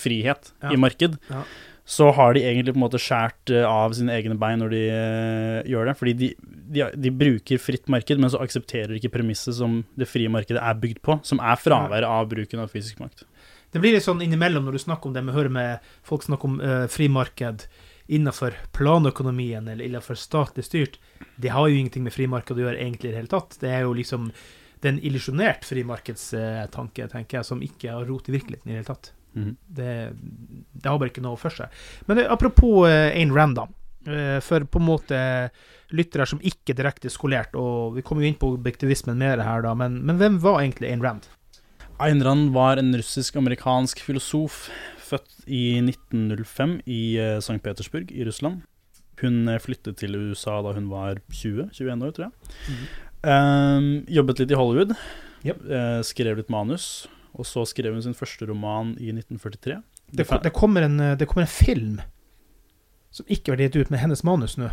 frihet 0.00 0.52
Ja. 0.62 0.72
i 0.72 0.78
marked, 0.80 1.18
Ja. 1.30 1.42
så 1.84 2.10
har 2.14 2.34
de 2.34 2.40
egentlig 2.46 2.74
på 2.74 2.78
en 2.80 2.84
måte 2.86 3.00
skåret 3.02 3.50
eh, 3.50 3.66
av 3.66 3.92
sine 3.98 4.12
egne 4.14 4.36
bein 4.38 4.60
når 4.62 4.70
de 4.74 4.82
eh, 4.88 5.70
gjør 5.72 5.90
det. 5.90 5.96
Fordi 5.98 6.12
de, 6.20 6.28
de, 6.70 6.84
de 6.96 7.10
bruker 7.10 7.58
fritt 7.62 7.88
marked, 7.90 8.18
men 8.22 8.30
så 8.30 8.40
aksepterer 8.44 8.92
de 8.94 9.00
ikke 9.00 9.14
premisset 9.18 9.56
som 9.58 9.80
det 9.98 10.08
frie 10.08 10.30
markedet 10.30 10.62
er 10.62 10.78
bygd 10.80 11.02
på, 11.06 11.18
som 11.26 11.40
er 11.42 11.58
fraværet 11.60 12.06
av 12.08 12.28
bruken 12.30 12.62
av 12.62 12.70
fysisk 12.72 13.00
makt. 13.02 13.24
Det 13.70 13.78
blir 13.78 13.94
litt 13.94 14.02
sånn 14.06 14.22
innimellom 14.22 14.64
når 14.66 14.72
du 14.78 14.82
snakker 14.82 15.06
om 15.10 15.14
det, 15.14 15.22
vi 15.28 15.34
hører 15.36 15.52
med 15.54 15.90
folk 16.02 16.24
snakke 16.26 16.48
om 16.48 16.56
uh, 16.58 16.88
frimarked 16.90 17.68
innenfor 18.10 18.56
planøkonomien 18.74 19.68
eller 19.70 19.86
innenfor 19.86 20.18
statlig 20.18 20.64
styrt. 20.66 20.96
Det 21.38 21.52
har 21.54 21.68
jo 21.70 21.76
ingenting 21.78 22.02
med 22.02 22.12
frimarked 22.16 22.58
å 22.58 22.64
gjøre 22.64 22.80
egentlig 22.82 23.10
i 23.10 23.12
det 23.14 23.20
hele 23.20 23.30
tatt. 23.30 23.54
Det 23.62 23.70
er 23.70 23.84
jo 23.86 23.92
liksom 23.94 24.32
det 24.80 24.88
er 24.88 24.94
en 24.96 25.02
illusjonert 25.04 25.62
frimarkedstanke, 25.68 27.06
tenker 27.12 27.38
jeg, 27.38 27.46
som 27.46 27.62
ikke 27.62 27.92
har 27.92 28.06
rot 28.08 28.28
i 28.30 28.34
virkeligheten 28.34 28.70
i 28.70 28.74
det 28.74 28.80
hele 28.80 28.88
tatt. 28.88 29.12
Mhm. 29.36 29.56
Det, 29.66 29.90
det 30.74 30.90
har 30.90 30.98
bare 30.98 31.12
ikke 31.12 31.24
noe 31.24 31.38
for 31.38 31.54
seg. 31.54 31.82
Men 32.08 32.24
apropos 32.26 32.88
uh, 32.88 33.10
Ayn 33.14 33.34
Rand, 33.36 33.60
da. 33.60 33.68
Eh, 34.08 34.38
for 34.40 34.64
på 34.64 34.80
en 34.80 34.86
måte 34.86 35.18
lyttere 35.92 36.24
som 36.28 36.40
ikke 36.40 36.72
er 36.72 36.78
direkte 36.78 37.10
skolert, 37.12 37.56
og 37.58 37.98
vi 37.98 38.04
kommer 38.06 38.24
jo 38.24 38.30
inn 38.30 38.38
på 38.40 38.54
objektivismen 38.54 39.18
mer 39.20 39.42
her, 39.44 39.64
da, 39.66 39.74
men, 39.76 39.98
men 40.08 40.20
hvem 40.20 40.38
var 40.40 40.62
egentlig 40.62 40.88
Ayn 40.88 41.04
Rand? 41.04 41.28
Ayn 42.00 42.24
Rand 42.24 42.54
var 42.54 42.80
en 42.80 42.94
russisk-amerikansk 42.96 44.00
filosof 44.00 44.70
født 45.10 45.44
i 45.50 45.64
1905 45.82 46.78
i 46.88 47.02
eh, 47.20 47.36
St. 47.42 47.60
Petersburg 47.60 48.12
i 48.14 48.24
Russland. 48.24 48.62
Hun 49.20 49.42
eh, 49.50 49.60
flyttet 49.60 50.00
til 50.00 50.16
USA 50.16 50.60
da 50.64 50.72
hun 50.78 50.88
var 50.88 51.20
20-21 51.28 52.06
år, 52.06 52.16
tror 52.16 52.30
jeg. 52.30 52.34
Um, 53.20 54.06
jobbet 54.08 54.40
litt 54.40 54.54
i 54.54 54.56
Hollywood. 54.56 54.94
Yep. 55.44 55.64
Uh, 55.66 56.00
skrev 56.06 56.40
litt 56.40 56.52
manus. 56.52 57.04
Og 57.34 57.46
så 57.46 57.62
skrev 57.68 57.94
hun 57.94 58.02
sin 58.02 58.16
første 58.16 58.46
roman 58.48 58.94
i 58.98 59.12
1943. 59.14 59.76
Det, 60.10 60.26
ko- 60.26 60.40
det, 60.42 60.50
kommer 60.56 60.82
en, 60.88 60.98
eh, 61.00 61.16
det 61.16 61.28
kommer 61.30 61.46
en 61.46 61.52
film 61.52 62.00
som 63.14 63.26
ikke 63.30 63.54
ble 63.54 63.66
gitt 63.68 63.76
ut 63.84 63.90
med 63.90 64.00
hennes 64.02 64.22
manus 64.26 64.56
nå. 64.58 64.70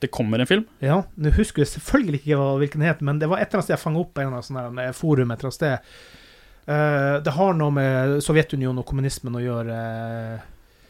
Det 0.00 0.10
kommer 0.12 0.38
en 0.40 0.48
film. 0.48 0.66
Ja, 0.84 1.02
Nå 1.16 1.30
husker 1.32 1.62
jeg 1.64 1.70
selvfølgelig 1.72 2.20
ikke 2.20 2.36
hvilken 2.60 2.82
het, 2.84 3.00
men 3.00 3.18
det 3.18 3.28
var 3.32 3.40
et 3.40 3.48
eller 3.48 3.62
annet 3.62 3.68
sted 3.70 3.74
jeg 3.78 3.80
fanga 3.82 4.00
opp 4.02 4.10
på 4.16 4.20
en 4.20 4.28
eller 4.28 4.42
annen 4.42 4.76
sånn 4.76 4.94
forum 4.98 5.30
et 5.32 5.40
eller 5.40 5.48
annet 5.48 5.56
sted. 5.56 5.90
Eh, 6.68 7.14
det 7.24 7.32
har 7.36 7.54
noe 7.56 7.72
med 7.72 8.16
Sovjetunionen 8.24 8.82
og 8.82 8.86
kommunismen 8.90 9.36
å 9.38 9.42
gjøre, 9.44 9.78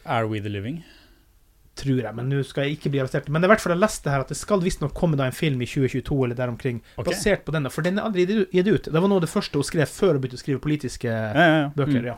Are 0.07 0.27
We 0.27 0.39
The 0.43 0.49
Living? 0.51 0.81
Tror 1.79 2.01
jeg. 2.03 2.13
Men 2.17 2.29
nå 2.31 2.43
skal 2.47 2.67
jeg 2.67 2.77
ikke 2.77 2.91
bli 2.93 3.01
arrestert. 3.03 3.29
Men 3.31 3.43
det 3.43 3.49
i 3.49 3.53
hvert 3.53 3.63
fall 3.63 3.75
jeg 3.75 3.83
leste 3.83 4.13
her 4.13 4.25
at 4.25 4.33
det 4.33 4.39
skal 4.39 4.63
visstnok 4.63 4.95
komme 4.97 5.19
da 5.19 5.27
en 5.29 5.35
film 5.35 5.61
i 5.63 5.69
2022 5.69 6.19
eller 6.27 6.37
der 6.37 6.53
omkring, 6.53 6.81
okay. 6.95 7.11
basert 7.11 7.45
på 7.47 7.55
denne. 7.55 7.71
For 7.73 7.85
den 7.85 7.99
er 7.99 8.07
aldri 8.09 8.27
gitt 8.27 8.71
ut. 8.71 8.89
Det 8.89 8.97
var 8.97 9.09
noe 9.09 9.21
av 9.21 9.27
det 9.27 9.33
første 9.33 9.59
hun 9.59 9.67
skrev 9.67 9.91
før 9.91 10.17
hun 10.17 10.23
begynte 10.23 10.39
å 10.39 10.45
skrive 10.45 10.63
politiske 10.63 11.11
Ja, 11.11 11.33
ja, 11.33 11.59
ja. 11.65 11.69
bøker. 11.75 12.01
Mm. 12.01 12.09
ja. 12.13 12.17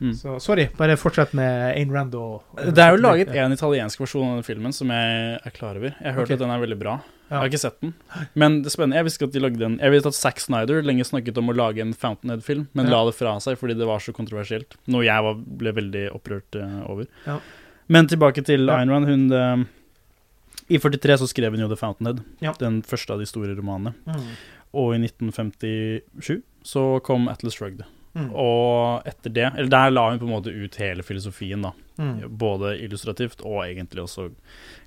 Mm. 0.00 0.14
Så 0.16 0.38
sorry, 0.40 0.68
bare 0.76 0.96
fortsett 0.96 1.34
med 1.36 1.74
Ayn 1.76 1.90
Rand 1.92 2.14
og 2.16 2.56
Det 2.56 2.80
er 2.80 2.94
jo 2.94 3.02
laget 3.02 3.34
en 3.36 3.52
italiensk 3.52 4.00
versjon 4.00 4.30
av 4.30 4.38
den 4.38 4.46
filmen 4.46 4.72
som 4.72 4.88
jeg 4.88 5.34
er 5.36 5.52
klar 5.52 5.76
over. 5.76 5.92
Jeg 5.92 6.06
har 6.06 6.16
hørt 6.16 6.30
okay. 6.30 6.38
at 6.38 6.44
den 6.44 6.52
er 6.54 6.62
veldig 6.62 6.78
bra. 6.80 6.94
Jeg 7.30 7.36
har 7.38 7.50
ikke 7.50 7.60
sett 7.62 7.76
den. 7.84 7.92
Men 8.34 8.56
det 8.64 8.72
er 8.72 8.74
spennende. 8.74 8.98
Jeg 8.98 9.06
visste 9.06 9.28
at 9.28 9.34
de 9.36 9.42
lagde 9.44 9.62
en 9.62 9.76
Jeg 9.78 9.94
vet 9.94 10.08
at 10.08 10.16
Zack 10.16 10.40
Snyder 10.42 10.80
lenge 10.82 11.04
snakket 11.06 11.38
om 11.38 11.52
å 11.52 11.54
lage 11.54 11.84
en 11.84 11.92
Fountainhead-film, 11.94 12.64
men 12.74 12.90
la 12.90 13.04
det 13.06 13.14
fra 13.14 13.36
seg 13.44 13.60
fordi 13.60 13.76
det 13.78 13.86
var 13.86 14.02
så 14.02 14.14
kontroversielt. 14.16 14.74
Noe 14.90 15.04
jeg 15.06 15.26
var, 15.26 15.38
ble 15.60 15.74
veldig 15.76 16.06
opprørt 16.16 16.58
eh, 16.58 16.80
over. 16.90 17.06
Ja. 17.28 17.36
Men 17.90 18.06
tilbake 18.10 18.44
til 18.46 18.66
Ja. 18.70 18.78
Ayn 18.80 18.90
Rand. 18.92 19.08
Hun 19.10 19.24
eh, 19.34 19.64
I 20.70 20.78
43 20.78 21.16
så 21.18 21.26
skrev 21.30 21.50
hun 21.56 21.64
jo 21.64 21.68
The 21.72 21.76
Fountainhead, 21.80 22.20
Ja. 22.40 22.52
den 22.60 22.80
første 22.86 23.10
av 23.12 23.18
de 23.18 23.26
store 23.26 23.56
romanene. 23.58 23.94
Mm. 24.06 24.28
Og 24.78 24.92
i 24.94 25.00
1957 25.02 26.42
så 26.62 26.84
kom 27.02 27.26
Atlas 27.28 27.56
Shrugged. 27.58 27.82
Mm. 28.14 28.28
Og 28.34 29.02
etter 29.06 29.30
det 29.30 29.44
Eller 29.56 29.68
der 29.70 29.90
la 29.90 30.08
hun 30.10 30.18
på 30.18 30.26
en 30.26 30.32
måte 30.34 30.50
ut 30.54 30.74
hele 30.82 31.02
filosofien, 31.06 31.62
da. 31.62 31.72
Mm. 31.98 32.28
Både 32.38 32.72
illustrativt 32.82 33.42
og 33.46 33.64
egentlig 33.66 34.02
også 34.02 34.30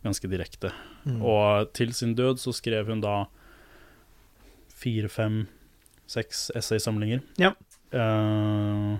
ganske 0.03 0.27
direkte. 0.31 0.71
Mm. 1.05 1.21
Og 1.21 1.71
til 1.73 1.93
sin 1.93 2.15
død 2.15 2.39
så 2.39 2.51
skrev 2.55 2.87
hun 2.87 3.01
da 3.03 3.25
fire, 4.73 5.07
fem, 5.09 5.47
seks 6.07 6.49
essaysamlinger. 6.55 7.21
Ja. 7.39 7.53
Eh, 7.93 8.97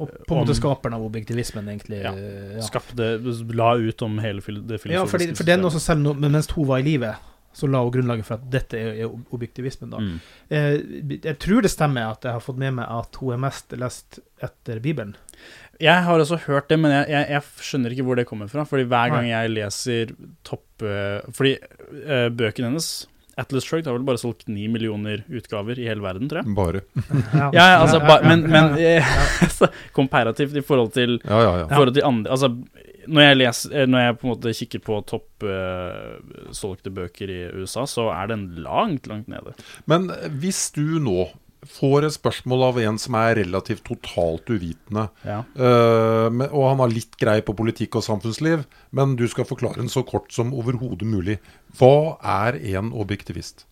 Og 0.00 0.08
på 0.26 0.34
en 0.34 0.40
måte 0.40 0.54
skaperen 0.56 0.96
av 0.96 1.04
objektivismen, 1.04 1.66
egentlig. 1.68 2.00
Ja. 2.04 2.14
ja. 2.16 2.62
skapte 2.64 3.14
La 3.52 3.74
ut 3.76 4.04
om 4.06 4.16
hele 4.24 4.40
det 4.40 4.80
filosofiske 4.80 4.94
Ja, 4.96 5.04
fordi, 5.10 5.28
for 5.36 5.48
den 5.48 5.68
også 5.68 5.82
selv 5.82 6.16
men 6.16 6.32
mens 6.32 6.48
hun 6.54 6.68
var 6.70 6.80
i 6.80 6.86
live, 6.86 7.12
så 7.52 7.68
la 7.68 7.82
hun 7.84 7.92
grunnlaget 7.92 8.24
for 8.24 8.40
at 8.40 8.46
dette 8.52 8.78
er, 8.80 9.02
er 9.04 9.34
objektivismen. 9.36 9.92
da. 9.92 10.00
Mm. 10.00 10.14
Eh, 10.48 11.18
jeg 11.18 11.36
tror 11.42 11.60
det 11.64 11.72
stemmer 11.74 12.08
at 12.14 12.24
jeg 12.24 12.38
har 12.38 12.44
fått 12.44 12.60
med 12.62 12.78
meg 12.78 12.88
at 12.88 13.20
hun 13.20 13.34
er 13.36 13.42
mest 13.44 13.76
lest 13.76 14.22
etter 14.42 14.80
Bibelen. 14.80 15.14
Jeg 15.82 16.06
har 16.06 16.20
også 16.22 16.38
hørt 16.46 16.70
det, 16.70 16.78
men 16.80 16.94
jeg, 16.94 17.10
jeg, 17.12 17.28
jeg 17.34 17.66
skjønner 17.68 17.92
ikke 17.92 18.06
hvor 18.06 18.16
det 18.16 18.26
kommer 18.28 18.48
fra. 18.48 18.64
Fordi 18.68 18.86
hver 18.88 19.12
gang 19.12 19.28
jeg 19.28 19.52
leser 19.52 20.12
topp 20.46 20.84
eh, 20.86 21.20
Fordi 21.36 21.56
eh, 21.58 22.28
bøkene 22.32 22.70
hennes 22.70 22.92
Atlas 23.40 23.64
Shrugged 23.64 23.88
har 23.88 23.96
vel 23.96 24.04
bare 24.06 24.20
solgt 24.20 24.48
ni 24.52 24.66
millioner 24.68 25.22
utgaver 25.32 25.78
i 25.80 25.86
hele 25.88 26.04
verden, 26.04 26.28
tror 26.28 26.42
jeg. 26.42 26.54
Bare. 26.56 26.82
Ja, 27.56 27.66
altså, 27.80 28.00
ba, 28.04 28.18
men, 28.26 28.44
men 28.52 28.74
ja. 28.80 28.98
eh, 29.00 29.68
komparativt 29.98 30.56
i 30.58 30.64
forhold 30.64 30.92
til, 30.96 31.18
Ja, 31.24 31.40
ja, 31.40 31.52
ja. 31.62 31.68
forhold 31.72 31.94
til 31.96 32.04
andre 32.08 32.32
Altså, 32.32 32.52
når 33.08 33.24
jeg, 33.24 33.38
leser, 33.40 33.76
eh, 33.76 33.88
når 33.88 34.04
jeg 34.04 34.18
på 34.18 34.26
en 34.26 34.32
måte 34.34 34.54
kikker 34.56 34.82
på 34.84 34.98
topp 35.08 35.46
uh, 35.48 36.52
solgte 36.54 36.92
bøker 36.94 37.32
i 37.32 37.40
USA, 37.62 37.86
så 37.88 38.10
er 38.14 38.30
den 38.30 38.44
langt, 38.62 39.08
langt 39.10 39.30
nede. 39.32 39.56
Men 39.90 40.10
hvis 40.42 40.68
du 40.76 41.00
nå 41.02 41.26
får 41.68 42.06
et 42.06 42.14
spørsmål 42.16 42.64
av 42.68 42.78
en 42.82 42.98
som 43.00 43.16
er 43.20 43.36
relativt 43.38 43.84
totalt 43.86 44.50
uvitende. 44.50 45.06
Ja. 45.26 45.42
Uh, 45.56 46.28
og 46.50 46.64
han 46.70 46.82
har 46.82 46.92
litt 46.92 47.18
greie 47.20 47.44
på 47.44 47.54
politikk 47.58 48.00
og 48.00 48.06
samfunnsliv, 48.06 48.64
men 48.90 49.16
du 49.20 49.26
skal 49.30 49.48
forklare 49.48 49.82
den 49.82 49.92
så 49.92 50.04
kort 50.06 50.32
som 50.34 50.54
overhodet 50.56 51.08
mulig. 51.08 51.38
Hva 51.78 52.18
er 52.20 52.58
en 52.74 52.92
objektivist? 52.92 53.66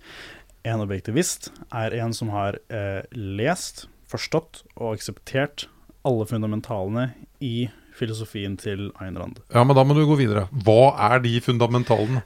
En 0.66 0.82
objektivist 0.84 1.50
er 1.72 1.96
en 2.02 2.14
som 2.16 2.32
har 2.34 2.60
uh, 2.72 3.02
lest, 3.16 3.88
forstått 4.10 4.64
og 4.76 4.96
akseptert 4.96 5.68
alle 6.06 6.26
fundamentalene 6.26 7.10
i 7.44 7.68
filosofien 8.00 8.56
til 8.60 8.88
Ayn 9.02 9.18
Rand. 9.20 9.40
Ja, 9.52 9.62
men 9.66 9.76
da 9.76 9.84
må 9.84 9.94
du 9.96 10.02
gå 10.08 10.16
videre. 10.18 10.46
Hva 10.64 10.94
er 11.10 11.22
de 11.24 11.34
fundamentalene? 11.44 12.22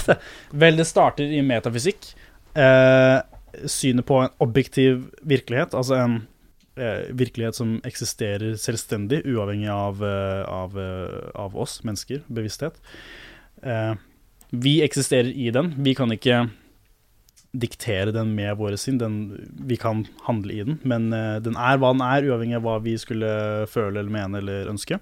Vel, 0.62 0.78
det 0.80 0.86
starter 0.88 1.32
i 1.32 1.40
metafysikk. 1.46 2.10
Eh, 2.54 3.18
synet 3.70 4.06
på 4.08 4.22
en 4.22 4.32
objektiv 4.44 5.08
virkelighet, 5.22 5.74
altså 5.74 5.98
en 6.00 6.16
eh, 6.76 7.10
virkelighet 7.14 7.58
som 7.58 7.76
eksisterer 7.86 8.56
selvstendig, 8.60 9.22
uavhengig 9.26 9.70
av, 9.72 10.02
eh, 10.04 10.42
av, 10.48 10.78
eh, 10.80 11.30
av 11.38 11.56
oss 11.56 11.80
mennesker, 11.86 12.24
bevissthet. 12.28 12.80
Eh, 13.62 13.94
vi 14.54 14.82
eksisterer 14.84 15.30
i 15.30 15.50
den. 15.54 15.72
Vi 15.82 15.94
kan 15.94 16.12
ikke 16.14 16.44
diktere 17.54 18.12
den 18.14 18.34
med 18.34 18.56
våre 18.58 18.78
sinn. 18.80 18.98
Den, 18.98 19.16
vi 19.66 19.78
kan 19.80 20.04
handle 20.26 20.54
i 20.54 20.64
den, 20.66 20.78
men 20.82 21.12
eh, 21.14 21.38
den 21.42 21.56
er 21.56 21.78
hva 21.78 21.94
den 21.94 22.04
er, 22.06 22.26
uavhengig 22.28 22.58
av 22.58 22.66
hva 22.66 22.78
vi 22.84 22.96
skulle 23.00 23.30
føle 23.70 24.00
eller 24.00 24.14
mene 24.14 24.42
eller 24.42 24.70
ønske. 24.72 24.98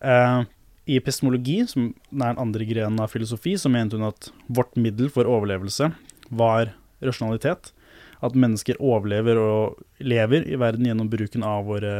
Eh, 0.00 0.42
I 0.90 0.98
epistemologi, 0.98 1.60
som 1.70 1.90
er 2.14 2.32
den 2.32 2.42
andre 2.42 2.66
grenen 2.68 3.02
av 3.02 3.12
filosofi, 3.12 3.56
så 3.58 3.70
mente 3.72 3.98
hun 3.98 4.08
at 4.08 4.30
vårt 4.48 4.78
middel 4.78 5.10
for 5.12 5.28
overlevelse 5.28 5.90
var 6.30 6.72
rasjonalitet. 7.04 7.72
At 8.20 8.36
mennesker 8.36 8.80
overlever 8.80 9.40
og 9.40 9.80
lever 10.04 10.44
i 10.48 10.58
verden 10.60 10.88
gjennom 10.88 11.08
bruken 11.12 11.44
av 11.46 11.64
våre 11.70 11.94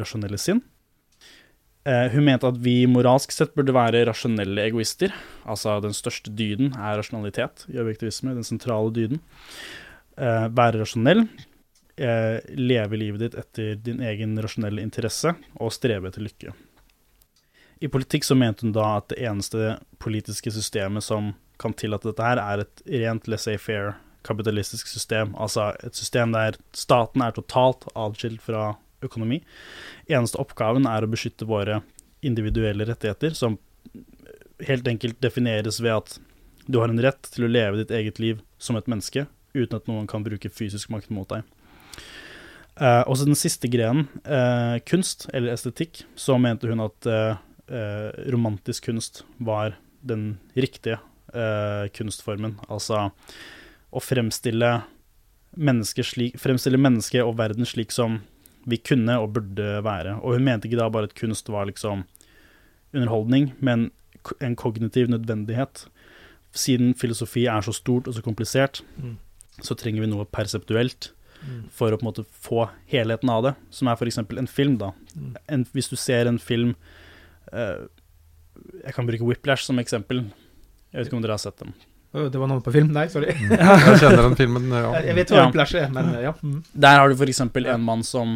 rasjonelle 0.00 0.40
sinn. 0.40 0.60
Eh, 1.84 2.12
hun 2.12 2.24
mente 2.24 2.46
at 2.46 2.58
vi 2.62 2.84
moralsk 2.86 3.32
sett 3.34 3.54
burde 3.58 3.74
være 3.74 4.04
rasjonelle 4.06 4.68
egoister. 4.68 5.14
Altså 5.42 5.80
den 5.82 5.96
største 5.96 6.30
dyden 6.30 6.76
er 6.76 7.00
rasjonalitet 7.00 7.64
i 7.72 7.80
objektivisme, 7.82 8.36
den 8.36 8.46
sentrale 8.46 8.92
dyden. 8.94 9.22
Eh, 10.16 10.46
være 10.54 10.82
rasjonell, 10.84 11.26
eh, 11.96 12.38
leve 12.54 13.00
livet 13.00 13.24
ditt 13.24 13.34
etter 13.34 13.74
din 13.74 14.00
egen 14.00 14.36
rasjonelle 14.38 14.82
interesse 14.82 15.34
og 15.58 15.72
strebe 15.74 16.08
etter 16.08 16.22
lykke. 16.22 16.54
I 17.82 17.90
politikk 17.90 18.24
så 18.24 18.36
mente 18.38 18.62
hun 18.62 18.76
da 18.76 18.98
at 19.00 19.08
det 19.10 19.18
eneste 19.26 19.80
politiske 19.98 20.52
systemet 20.54 21.02
som 21.02 21.32
kan 21.58 21.74
tillate 21.74 22.12
dette 22.12 22.22
her, 22.22 22.38
er 22.38 22.62
et 22.62 22.82
rent 22.86 23.26
laissez-faire 23.26 23.96
kapitalistisk 24.26 24.90
system. 24.90 25.34
Altså 25.40 25.70
et 25.84 25.98
system 25.98 26.34
der 26.34 26.58
staten 26.76 27.24
er 27.24 27.34
totalt 27.36 27.86
atskilt 27.94 28.42
fra 28.44 28.72
økonomi. 29.02 29.40
Eneste 30.10 30.40
oppgaven 30.42 30.86
er 30.88 31.04
å 31.04 31.10
beskytte 31.10 31.48
våre 31.48 31.80
individuelle 32.22 32.86
rettigheter, 32.86 33.34
som 33.34 33.58
helt 34.62 34.86
enkelt 34.88 35.18
defineres 35.22 35.80
ved 35.82 35.96
at 35.96 36.18
du 36.70 36.78
har 36.78 36.92
en 36.92 37.02
rett 37.02 37.26
til 37.34 37.46
å 37.46 37.50
leve 37.50 37.80
ditt 37.80 37.90
eget 37.94 38.20
liv 38.22 38.42
som 38.62 38.78
et 38.78 38.86
menneske, 38.90 39.26
uten 39.56 39.78
at 39.78 39.88
noen 39.90 40.06
kan 40.10 40.22
bruke 40.24 40.50
fysisk 40.52 40.92
makt 40.94 41.10
mot 41.14 41.28
deg. 41.32 41.42
Eh, 42.80 43.02
også 43.10 43.26
den 43.28 43.36
siste 43.36 43.68
grenen, 43.68 44.06
eh, 44.24 44.78
kunst 44.88 45.26
eller 45.34 45.52
estetikk, 45.52 46.04
så 46.16 46.38
mente 46.40 46.70
hun 46.70 46.80
at 46.80 47.08
eh, 47.10 47.42
eh, 47.68 48.10
romantisk 48.32 48.88
kunst 48.88 49.24
var 49.38 49.76
den 50.00 50.38
riktige 50.56 51.00
eh, 51.34 51.90
kunstformen. 51.92 52.56
Altså 52.70 53.10
å 53.92 54.00
fremstille 54.00 54.82
mennesket 55.56 56.16
mennesket 56.80 57.22
og 57.26 57.36
verden 57.36 57.66
slik 57.68 57.92
som 57.92 58.20
vi 58.64 58.78
kunne 58.78 59.18
og 59.20 59.32
burde 59.34 59.82
være. 59.84 60.20
Og 60.22 60.36
hun 60.38 60.44
mente 60.46 60.68
ikke 60.68 60.78
da 60.78 60.88
bare 60.88 61.04
at 61.10 61.14
kunst 61.18 61.48
var 61.50 61.66
liksom 61.68 62.04
underholdning, 62.94 63.52
men 63.60 63.90
en 64.40 64.54
kognitiv 64.56 65.08
nødvendighet. 65.10 65.86
Siden 66.54 66.94
filosofi 66.94 67.46
er 67.50 67.60
så 67.64 67.72
stort 67.74 68.06
og 68.08 68.14
så 68.14 68.22
komplisert, 68.22 68.82
Mm. 68.98 69.16
så 69.60 69.74
trenger 69.74 70.00
vi 70.00 70.06
noe 70.06 70.24
perseptuelt 70.24 71.10
Mm. 71.42 71.68
for 71.70 71.90
å 71.90 71.98
på 71.98 72.02
en 72.02 72.12
måte 72.12 72.24
få 72.24 72.70
helheten 72.86 73.28
av 73.28 73.42
det, 73.42 73.54
som 73.70 73.88
er 73.88 73.96
f.eks. 73.96 74.18
en 74.18 74.46
film. 74.46 74.76
da. 74.78 74.92
Mm. 75.16 75.36
En, 75.48 75.64
hvis 75.64 75.88
du 75.88 75.96
ser 75.96 76.26
en 76.28 76.38
film 76.38 76.76
uh, 77.52 77.86
Jeg 78.84 78.94
kan 78.94 79.06
bruke 79.06 79.24
Whiplash 79.26 79.64
som 79.64 79.78
eksempel. 79.78 80.30
Jeg 80.92 80.98
vet 81.00 81.06
ikke 81.08 81.16
om 81.16 81.22
dere 81.22 81.32
har 81.32 81.38
sett 81.38 81.56
dem. 81.58 81.72
Det 82.12 82.36
var 82.36 82.50
noe 82.50 82.60
på 82.60 82.72
film? 82.74 82.90
Nei, 82.92 83.06
sorry. 83.12 83.32
Jeg 83.32 83.98
kjenner 84.02 84.26
den 84.26 84.36
filmen, 84.36 84.68
ja. 84.68 84.90
Jeg 84.98 85.06
jeg 85.10 85.18
vet 85.22 85.32
hva 85.32 85.38
Ja. 85.38 85.44
Whiplash 85.48 85.78
er, 85.80 85.88
men 85.94 86.10
ja. 86.20 86.34
Mm. 86.44 86.58
Der 86.84 87.00
har 87.00 87.08
du 87.08 87.16
f.eks. 87.16 87.40
en 87.46 87.86
mann 87.86 88.04
som 88.04 88.34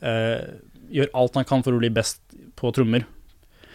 eh, 0.00 0.56
gjør 0.90 1.10
alt 1.20 1.36
han 1.36 1.48
kan 1.48 1.64
for 1.66 1.76
å 1.76 1.82
bli 1.82 1.90
best 1.92 2.22
på 2.56 2.72
trommer. 2.76 3.04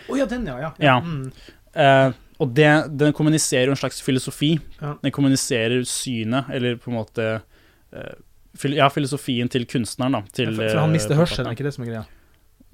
Å 0.10 0.18
ja, 0.18 0.26
den, 0.30 0.48
ja. 0.50 0.58
ja. 0.64 0.72
Ja. 0.82 0.98
Mm. 1.06 1.30
Eh, 1.76 2.10
og 2.42 2.52
det, 2.58 2.70
den 3.00 3.14
kommuniserer 3.16 3.70
jo 3.70 3.76
en 3.76 3.80
slags 3.80 4.02
filosofi. 4.04 4.56
Ja. 4.82 4.96
Den 5.04 5.14
kommuniserer 5.16 5.86
synet, 5.88 6.50
eller 6.54 6.82
på 6.82 6.92
en 6.92 6.98
måte 7.00 7.30
eh, 7.38 8.14
fil 8.60 8.76
Ja, 8.76 8.90
filosofien 8.92 9.50
til 9.52 9.68
kunstneren, 9.70 10.18
da. 10.18 10.36
Til, 10.36 10.52
for, 10.58 10.68
for 10.74 10.84
han 10.84 10.94
mister 10.96 11.16
eh, 11.16 11.22
hørselen, 11.22 11.52
er 11.52 11.58
ikke 11.58 11.68
det 11.70 11.76
som 11.78 11.86
er 11.86 11.94
greia? 11.94 12.06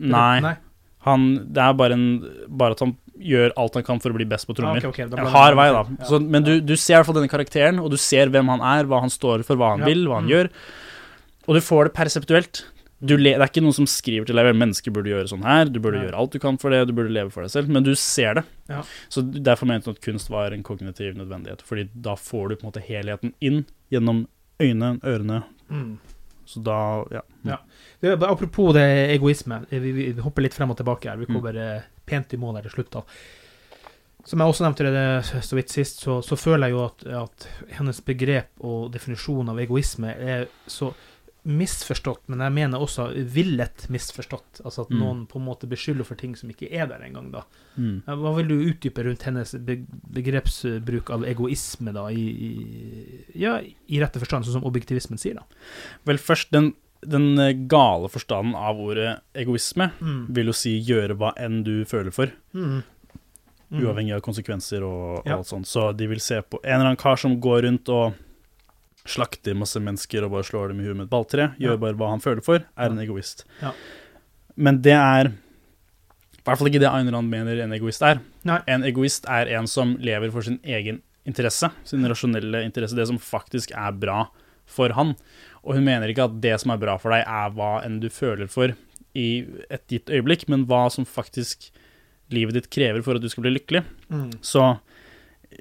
Nei. 0.01 0.35
Nei. 0.47 0.55
Han, 1.05 1.31
det 1.53 1.61
er 1.63 1.77
bare, 1.77 1.97
en, 1.97 2.09
bare 2.47 2.77
at 2.77 2.83
han 2.85 2.95
gjør 3.21 3.53
alt 3.61 3.77
han 3.79 3.83
kan 3.87 3.99
for 4.03 4.11
å 4.13 4.17
bli 4.17 4.25
best 4.25 4.47
på 4.49 4.55
trommer. 4.57 4.81
Ah, 4.83 4.89
okay, 4.89 5.05
okay. 5.05 5.31
Hard 5.33 5.55
vei, 5.59 5.69
da. 5.75 5.83
Ja. 5.99 6.05
Så, 6.09 6.19
men 6.21 6.43
du, 6.47 6.53
du 6.61 6.75
ser 6.75 6.95
i 6.95 6.99
hvert 6.99 7.09
fall 7.11 7.19
denne 7.21 7.31
karakteren, 7.31 7.79
og 7.83 7.91
du 7.93 7.97
ser 8.01 8.29
hvem 8.33 8.49
han 8.53 8.61
er, 8.61 8.89
hva 8.89 8.99
han 9.03 9.09
står 9.13 9.43
for, 9.47 9.55
hva 9.61 9.75
han 9.75 9.85
Ja. 9.85 9.91
vil, 9.93 10.05
hva 10.09 10.19
han 10.21 10.27
Mm. 10.27 10.33
gjør. 10.35 10.49
Og 11.47 11.55
du 11.57 11.61
får 11.65 11.89
det 11.89 11.93
perseptuelt. 11.97 12.65
Det 13.01 13.15
er 13.17 13.41
ikke 13.47 13.63
noen 13.65 13.73
som 13.73 13.87
skriver 13.89 14.27
til 14.29 14.35
deg 14.37 14.45
Hvem 14.45 14.59
mennesker 14.61 14.93
burde 14.93 15.09
gjøre 15.09 15.25
sånn 15.31 15.41
her, 15.41 15.65
du 15.65 15.79
burde 15.81 15.97
ja. 15.97 16.03
gjøre 16.05 16.19
alt 16.21 16.35
du 16.35 16.37
kan 16.43 16.59
for 16.61 16.69
det, 16.69 16.83
du 16.85 16.93
burde 16.93 17.09
leve 17.09 17.31
for 17.33 17.41
deg 17.41 17.49
selv, 17.49 17.67
men 17.73 17.81
du 17.81 17.95
ser 17.97 18.35
det. 18.37 18.43
Ja. 18.69 18.83
Så 19.09 19.23
derfor 19.25 19.65
mente 19.65 19.89
hun 19.89 19.95
at 19.97 20.03
kunst 20.05 20.29
var 20.29 20.53
en 20.53 20.61
kognitiv 20.61 21.15
nødvendighet, 21.17 21.63
fordi 21.65 21.87
da 21.95 22.13
får 22.13 22.49
du 22.49 22.55
på 22.57 22.67
en 22.67 22.69
måte 22.69 22.83
helheten 22.85 23.33
inn 23.41 23.63
gjennom 23.91 24.27
øynene, 24.61 24.99
ørene. 25.01 25.43
Mm. 25.73 25.97
Så 26.45 26.61
da, 26.61 26.77
ja. 27.09 27.21
Ja. 27.47 27.57
Det, 28.03 28.21
apropos 28.27 28.73
det 28.75 28.85
egoisme, 29.15 29.63
vi, 29.71 29.79
vi, 29.79 30.11
vi 30.11 30.21
hopper 30.21 30.43
litt 30.45 30.53
frem 30.53 30.69
og 30.69 30.77
tilbake 30.77 31.09
her. 31.09 31.17
Vi 31.17 31.25
Mm. 31.25 31.35
kommer 31.39 31.57
eh, 31.57 31.81
pent 32.11 32.35
i 32.35 32.39
mål 32.41 32.59
her 32.59 32.67
til 32.67 32.75
slutt. 32.77 32.91
da. 32.99 33.05
Som 34.27 34.37
jeg 34.43 34.51
også 34.53 34.67
nevnte 34.67 34.91
det 34.93 35.43
så 35.47 35.57
vidt 35.57 35.71
sist, 35.73 36.03
så, 36.05 36.19
så 36.21 36.37
føler 36.37 36.69
jeg 36.69 36.75
jo 36.75 36.83
at, 36.85 37.07
at 37.23 37.47
hennes 37.79 38.03
begrep 38.05 38.51
og 38.61 38.91
definisjon 38.93 39.49
av 39.49 39.57
egoisme 39.63 40.11
er 40.13 40.45
så 40.69 40.91
misforstått, 41.41 42.27
men 42.29 42.43
jeg 42.45 42.53
mener 42.53 42.83
også 42.85 43.07
villet 43.33 43.87
misforstått. 43.89 44.59
Altså 44.61 44.83
at 44.83 44.91
Mm. 44.93 44.99
noen 45.01 45.23
på 45.25 45.39
en 45.39 45.47
måte 45.47 45.65
beskylder 45.65 46.05
for 46.05 46.13
ting 46.19 46.35
som 46.37 46.51
ikke 46.53 46.69
er 46.69 46.85
der 46.91 47.01
engang, 47.01 47.31
da. 47.33 47.41
Mm. 47.81 48.03
Hva 48.05 48.35
vil 48.37 48.51
du 48.51 48.59
utdype 48.69 49.01
rundt 49.07 49.25
hennes 49.25 49.55
begrepsbruk 50.13 51.09
av 51.15 51.25
egoisme, 51.25 51.93
da, 51.95 52.05
i, 52.13 52.27
i, 52.29 52.51
ja, 53.41 53.55
i 53.89 54.01
rette 54.03 54.21
forstand, 54.21 54.45
sånn 54.45 54.59
som 54.59 54.67
objektivismen 54.69 55.17
sier, 55.21 55.39
da? 55.41 55.45
Vel, 56.05 56.21
først 56.21 56.51
den, 56.53 56.73
den 57.01 57.39
eh, 57.39 57.53
gale 57.67 58.09
forstanden 58.09 58.53
av 58.55 58.77
ordet 58.79 59.19
egoisme 59.33 59.91
Mm. 60.01 60.27
vil 60.33 60.45
jo 60.51 60.53
si 60.53 60.75
gjøre 60.85 61.15
hva 61.17 61.33
enn 61.37 61.63
du 61.63 61.83
føler 61.85 62.11
for. 62.13 62.31
Mm. 62.53 62.83
Mm. 63.71 63.85
uavhengig 63.87 64.13
av 64.17 64.21
konsekvenser 64.21 64.83
og, 64.83 65.21
og 65.25 65.27
alt 65.31 65.47
sånt. 65.47 65.65
Så 65.65 65.95
de 65.95 66.05
vil 66.11 66.19
se 66.19 66.41
på 66.43 66.59
en 66.63 66.73
eller 66.75 66.89
annen 66.89 66.97
kar 66.99 67.15
som 67.15 67.37
går 67.39 67.61
rundt 67.63 67.87
og 67.89 68.13
slakter 69.07 69.55
masse 69.55 69.79
mennesker 69.79 70.25
og 70.27 70.33
bare 70.35 70.43
slår 70.43 70.67
dem 70.73 70.81
i 70.81 70.83
huet 70.89 70.97
med 70.99 71.05
et 71.07 71.09
balltre, 71.13 71.45
gjør 71.57 71.77
Ja. 71.77 71.77
bare 71.77 71.95
hva 71.95 72.09
han 72.11 72.19
føler 72.19 72.43
for, 72.43 72.59
er 72.77 72.89
en 72.91 72.99
egoist. 72.99 73.45
Ja. 73.61 73.71
Men 74.57 74.81
det 74.83 74.91
er 74.97 75.31
i 75.31 76.43
hvert 76.43 76.57
fall 76.59 76.67
ikke 76.67 76.81
det 76.83 76.89
Ayn 76.91 77.09
Rand 77.13 77.29
mener 77.31 77.61
en 77.63 77.71
egoist 77.71 78.01
er. 78.03 78.19
Nei. 78.43 78.59
En 78.67 78.83
egoist 78.83 79.25
er 79.29 79.47
en 79.55 79.67
som 79.67 79.95
lever 80.03 80.31
for 80.33 80.41
sin 80.41 80.59
egen 80.65 81.01
interesse, 81.25 81.69
sin 81.85 82.03
rasjonelle 82.03 82.63
interesse, 82.65 82.95
det 82.97 83.07
som 83.07 83.17
faktisk 83.21 83.71
er 83.71 83.91
bra 83.93 84.27
for 84.73 84.95
han. 84.97 85.15
Og 85.61 85.77
hun 85.77 85.85
mener 85.85 86.09
ikke 86.11 86.29
at 86.29 86.39
det 86.43 86.55
som 86.61 86.73
er 86.73 86.81
bra 86.81 86.97
for 87.01 87.13
deg, 87.13 87.25
er 87.27 87.53
hva 87.57 87.73
enn 87.85 87.99
du 88.01 88.09
føler 88.13 88.49
for 88.51 88.73
i 89.17 89.29
et 89.69 89.83
gitt 89.91 90.11
øyeblikk, 90.11 90.47
men 90.51 90.65
hva 90.69 90.85
som 90.93 91.07
faktisk 91.07 91.69
livet 92.31 92.55
ditt 92.55 92.69
krever 92.71 93.03
for 93.03 93.17
at 93.17 93.23
du 93.23 93.29
skal 93.31 93.45
bli 93.45 93.55
lykkelig. 93.57 93.83
Mm. 94.11 94.29
Så 94.45 94.63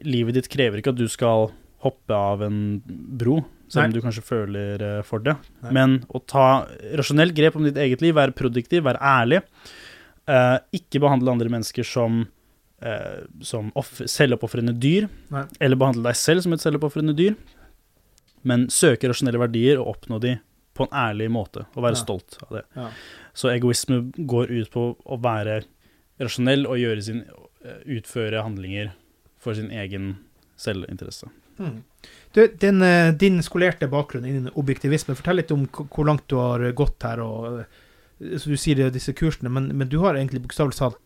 livet 0.07 0.38
ditt 0.38 0.51
krever 0.53 0.81
ikke 0.81 0.94
at 0.94 1.01
du 1.01 1.09
skal 1.11 1.51
hoppe 1.85 2.14
av 2.14 2.42
en 2.44 2.81
bro, 2.87 3.40
selv 3.70 3.87
om 3.87 3.92
Nei. 3.92 3.96
du 3.96 4.05
kanskje 4.05 4.27
føler 4.27 4.83
eh, 4.85 4.99
for 5.07 5.23
det. 5.25 5.37
Nei. 5.64 5.75
Men 5.77 6.01
å 6.12 6.20
ta 6.29 6.66
rasjonelt 6.99 7.35
grep 7.37 7.57
om 7.57 7.64
ditt 7.66 7.79
eget 7.81 8.03
liv, 8.05 8.16
være 8.18 8.37
produktiv, 8.37 8.85
være 8.87 9.01
ærlig, 9.01 9.40
eh, 10.29 10.59
ikke 10.77 11.03
behandle 11.03 11.33
andre 11.33 11.53
mennesker 11.53 11.87
som, 11.87 12.27
eh, 12.85 13.23
som 13.46 13.70
selvoppofrende 13.81 14.77
dyr, 14.79 15.09
Nei. 15.33 15.46
eller 15.61 15.81
behandle 15.81 16.11
deg 16.11 16.20
selv 16.20 16.44
som 16.44 16.57
et 16.57 16.64
selvoppofrende 16.64 17.16
dyr, 17.16 17.38
men 18.42 18.68
søke 18.72 19.09
rasjonelle 19.11 19.40
verdier 19.40 19.81
og 19.81 19.96
oppnå 19.96 20.20
de 20.20 20.38
på 20.76 20.87
en 20.87 20.94
ærlig 20.96 21.29
måte, 21.31 21.66
og 21.74 21.83
være 21.83 21.96
Ja. 21.98 22.03
stolt 22.05 22.38
av 22.42 22.57
det. 22.57 22.64
Ja. 22.76 22.90
Så 23.35 23.50
egoisme 23.53 24.12
går 24.16 24.50
ut 24.50 24.70
på 24.70 24.96
å 25.05 25.20
være 25.20 25.64
rasjonell 26.20 26.66
og 26.66 27.03
sin, 27.03 27.24
eh, 27.64 27.81
utføre 27.87 28.42
handlinger 28.42 28.92
for 29.38 29.55
sin 29.55 29.70
egen 29.70 30.18
selvinteresse. 30.57 31.29
Du, 32.33 32.46
den, 32.46 32.83
eh, 32.83 33.12
din 33.12 33.42
skolerte 33.42 33.88
bakgrunn 33.90 34.24
innen 34.24 34.50
objektivisme, 34.55 35.14
fortell 35.14 35.37
litt 35.37 35.50
om 35.53 35.66
hvor 35.66 36.07
langt 36.07 36.26
du 36.29 36.37
har 36.37 36.61
gått 36.72 37.03
her. 37.03 37.20
og 37.20 37.61
eh, 37.61 38.37
så 38.38 38.48
Du 38.53 38.57
sier 38.57 38.76
det 38.76 38.87
er 38.87 38.90
disse 38.90 39.12
kursene, 39.12 39.50
men, 39.50 39.76
men 39.76 39.88
du 39.88 39.98
har 40.00 40.14
egentlig 40.14 40.42
bokstavelig 40.42 40.79
talt 40.79 40.96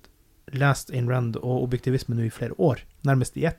lest 0.53 0.90
Ayn 0.92 1.09
Rand 1.09 1.37
og 1.40 1.64
objektivisme 1.64 2.14
nå 2.14 2.27
i 2.27 2.31
flere 2.31 2.55
år, 2.59 2.83
nærmest 3.07 3.37
i 3.40 3.47
ett. 3.47 3.59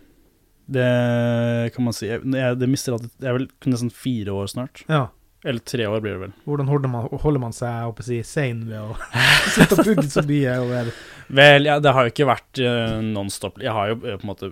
Det 0.71 1.71
kan 1.75 1.83
man 1.87 1.93
si. 1.97 2.07
Jeg, 2.11 2.59
det 2.61 2.69
mister 2.71 2.95
alltid 2.95 3.11
Det 3.19 3.27
er 3.31 3.35
vel 3.39 3.49
nesten 3.71 3.91
fire 3.93 4.35
år 4.41 4.47
snart. 4.53 4.83
Ja. 4.87 5.09
Eller 5.43 5.63
tre 5.65 5.87
år 5.89 6.03
blir 6.03 6.13
det 6.13 6.21
vel. 6.21 6.33
Hvordan 6.45 6.67
holder 6.69 6.91
man, 6.93 7.07
holder 7.23 7.41
man 7.41 7.53
seg 7.57 7.87
oppe 7.89 8.03
si, 8.05 8.19
sane 8.27 8.67
ved 8.69 8.77
å 8.77 8.93
sitte 9.55 9.73
og 9.73 9.87
pugge 9.87 10.05
så 10.13 10.21
mye? 10.27 10.53
over 10.61 10.91
Vel, 11.31 11.65
ja, 11.65 11.79
det 11.81 11.93
har 11.95 12.05
jo 12.05 12.11
ikke 12.11 12.27
vært 12.29 12.59
uh, 12.61 12.99
nonstop. 13.01 13.57
Jeg 13.63 13.73
har 13.73 13.89
jo 13.89 13.95
uh, 14.03 14.11
på 14.19 14.21
en 14.21 14.29
måte 14.29 14.51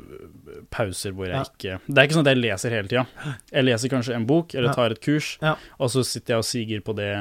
pauser 0.73 1.13
hvor 1.13 1.29
jeg 1.29 1.36
Ja. 1.38 1.43
ikke 1.45 1.77
Det 1.86 1.93
er 2.01 2.08
ikke 2.10 2.17
sånn 2.17 2.25
at 2.25 2.32
jeg 2.34 2.41
leser 2.41 2.73
hele 2.73 2.89
tida. 2.89 3.05
Jeg 3.53 3.67
leser 3.67 3.93
kanskje 3.93 4.15
en 4.17 4.25
bok 4.29 4.55
eller 4.58 4.73
tar 4.73 4.95
et 4.95 5.01
kurs, 5.05 5.36
Ja. 5.45 5.53
og 5.77 5.91
så 5.93 6.01
sitter 6.08 6.36
jeg 6.38 6.41
og 6.41 6.49
siger 6.49 6.82
på 6.89 6.95
det 6.97 7.12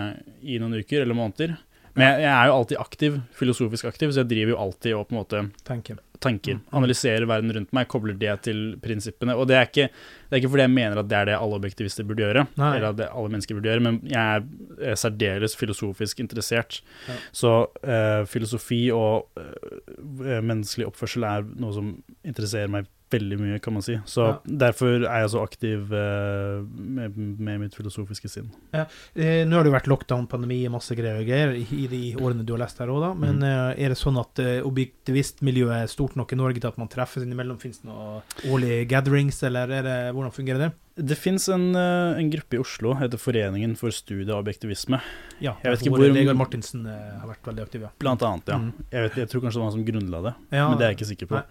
i 0.40 0.56
noen 0.62 0.78
uker 0.80 1.02
eller 1.04 1.18
måneder. 1.18 1.58
Men 1.98 2.06
jeg, 2.06 2.24
jeg 2.24 2.32
er 2.32 2.46
jo 2.48 2.56
alltid 2.56 2.78
aktiv, 2.80 3.20
filosofisk 3.36 3.88
aktiv, 3.90 4.12
så 4.14 4.22
jeg 4.22 4.30
driver 4.32 4.54
jo 4.54 4.58
alltid 4.64 4.94
og 4.96 5.08
på 5.10 5.16
en 5.16 5.20
måte 5.20 5.44
Tenker. 5.68 5.98
Tanker. 6.24 6.58
Analyserer 6.74 7.26
verden 7.28 7.52
rundt 7.54 7.72
meg, 7.76 7.88
kobler 7.90 8.16
det 8.18 8.34
til 8.48 8.62
prinsippene. 8.82 9.36
Og 9.38 9.48
det 9.50 9.56
er 9.58 9.68
ikke, 9.68 9.88
det 9.92 10.36
er 10.36 10.42
ikke 10.42 10.52
fordi 10.54 10.66
jeg 10.66 10.74
mener 10.74 11.00
at 11.02 11.10
det 11.10 11.18
er 11.18 11.30
det 11.30 11.38
alle 11.38 11.58
objektivister 11.60 12.06
burde 12.08 12.24
gjøre, 12.26 12.44
Nei. 12.58 12.72
eller 12.76 12.90
at 12.90 13.00
det 13.00 13.08
alle 13.12 13.32
mennesker 13.34 13.58
burde 13.58 13.72
gjøre, 13.72 13.84
men 13.86 14.00
jeg 14.10 14.44
er 14.90 15.00
særdeles 15.00 15.56
filosofisk 15.58 16.22
interessert. 16.24 16.80
Ja. 17.08 17.18
Så 17.42 17.54
eh, 17.82 18.22
filosofi 18.30 18.82
og 18.94 19.40
eh, 19.40 20.38
menneskelig 20.42 20.90
oppførsel 20.90 21.26
er 21.28 21.48
noe 21.58 21.74
som 21.76 21.92
interesserer 22.26 22.72
meg 22.72 22.90
veldig 23.10 23.38
mye, 23.40 23.58
kan 23.64 23.74
man 23.76 23.84
si. 23.84 23.96
Så 24.06 24.24
Ja. 24.26 24.38
derfor 24.44 25.04
er 25.04 25.20
jeg 25.22 25.30
så 25.32 25.42
aktiv 25.42 25.92
eh, 25.92 26.62
med, 26.76 27.16
med 27.16 27.60
mitt 27.60 27.74
filosofiske 27.74 28.28
sinn. 28.28 28.50
Ja. 28.74 28.86
Eh, 29.14 29.44
nå 29.48 29.56
har 29.56 29.64
det 29.64 29.72
jo 29.72 29.76
vært 29.76 29.90
lockdown, 29.90 30.28
pandemi, 30.30 30.60
masse 30.72 30.94
greier 30.98 31.20
og 31.22 31.28
greier 31.28 31.54
i, 31.56 31.86
de 31.88 32.02
årene 32.16 32.44
du 32.44 32.52
har 32.54 32.62
lest 32.64 32.78
her 32.78 32.92
òg, 32.92 33.00
da. 33.06 33.12
Men 33.14 33.40
mm. 33.40 33.48
eh, 33.48 33.84
er 33.84 33.94
det 33.94 34.00
sånn 34.00 34.18
at 34.20 34.42
eh, 34.44 34.58
objektivistmiljøet 34.66 35.82
er 35.82 35.92
stort 35.92 36.16
nok 36.18 36.32
i 36.32 36.40
Norge 36.40 36.60
til 36.60 36.70
at 36.70 36.78
man 36.80 36.90
treffes 36.92 37.24
innimellom? 37.24 37.60
Fins 37.62 37.80
det 37.82 37.88
noen 37.90 38.20
årlige 38.52 38.84
gatherings, 38.90 39.42
eller 39.48 39.72
er 39.80 39.88
det, 39.88 39.98
hvordan 40.12 40.34
fungerer 40.34 40.68
det? 40.68 40.72
Det 40.98 41.14
fins 41.14 41.44
en, 41.54 41.68
eh, 41.78 42.18
en 42.18 42.30
gruppe 42.32 42.56
i 42.56 42.58
Oslo, 42.58 42.92
heter 42.98 43.20
Foreningen 43.22 43.76
for 43.78 43.94
studie 43.94 44.32
av 44.34 44.40
objektivisme. 44.42 44.98
Ja, 45.38 45.52
jeg 45.62 45.70
vet 45.70 45.84
ikke 45.84 45.92
hvor 45.94 46.14
Vegard 46.16 46.38
Martinsen 46.40 46.86
eh, 46.90 47.12
har 47.20 47.28
vært 47.30 47.46
veldig 47.46 47.62
aktiv, 47.62 47.84
ja. 47.86 47.90
Blant 48.02 48.24
annet, 48.26 48.50
ja. 48.50 48.58
Mm. 48.58 48.72
Jeg, 48.90 49.04
vet, 49.06 49.18
jeg 49.22 49.30
tror 49.30 49.44
kanskje 49.44 49.58
det 49.58 49.62
var 49.62 49.68
han 49.70 49.76
som 49.76 49.86
grunnla 49.86 50.22
det, 50.26 50.34
Ja. 50.58 50.68
men 50.68 50.78
det 50.80 50.86
er 50.86 50.90
jeg 50.90 50.98
ikke 50.98 51.10
sikker 51.12 51.30
på. 51.30 51.42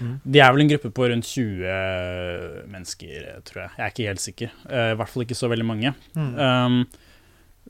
Mm. 0.00 0.14
De 0.24 0.40
er 0.40 0.52
vel 0.56 0.64
en 0.64 0.72
gruppe 0.72 0.92
på 0.96 1.08
rundt 1.12 1.28
20 1.28 1.68
mennesker, 2.72 3.28
tror 3.44 3.62
jeg. 3.66 3.70
Jeg 3.76 3.84
er 3.84 3.92
ikke 3.94 4.08
helt 4.08 4.24
sikker. 4.24 4.54
Eh, 4.70 4.90
I 4.94 4.98
hvert 5.00 5.12
fall 5.12 5.26
ikke 5.26 5.38
så 5.38 5.52
veldig 5.52 5.68
mange. 5.68 5.94
Mm. 6.16 6.34
Um, 6.40 6.80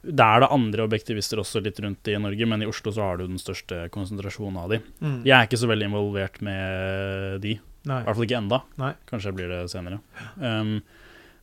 det 0.05 0.21
er 0.21 0.43
det 0.45 0.53
andre 0.53 0.85
objektivister 0.85 1.41
også 1.41 1.63
litt 1.65 1.79
rundt 1.81 2.07
i 2.13 2.19
Norge, 2.21 2.47
men 2.47 2.63
i 2.63 2.69
Oslo 2.69 2.93
så 2.93 3.09
har 3.09 3.19
du 3.19 3.27
den 3.27 3.41
største 3.41 3.87
konsentrasjonen 3.95 4.59
av 4.61 4.75
de. 4.75 4.83
Mm. 5.01 5.23
Jeg 5.25 5.35
er 5.35 5.47
ikke 5.49 5.63
så 5.63 5.71
veldig 5.71 5.89
involvert 5.91 6.43
med 6.45 7.41
de. 7.43 7.57
Nei. 7.89 8.01
I 8.03 8.05
hvert 8.07 8.19
fall 8.19 8.27
ikke 8.29 8.39
enda. 8.43 8.63
Nei. 8.81 8.93
Kanskje 9.11 9.31
jeg 9.33 9.39
blir 9.39 9.51
det 9.51 9.63
senere. 9.73 9.99
Um, 10.39 10.77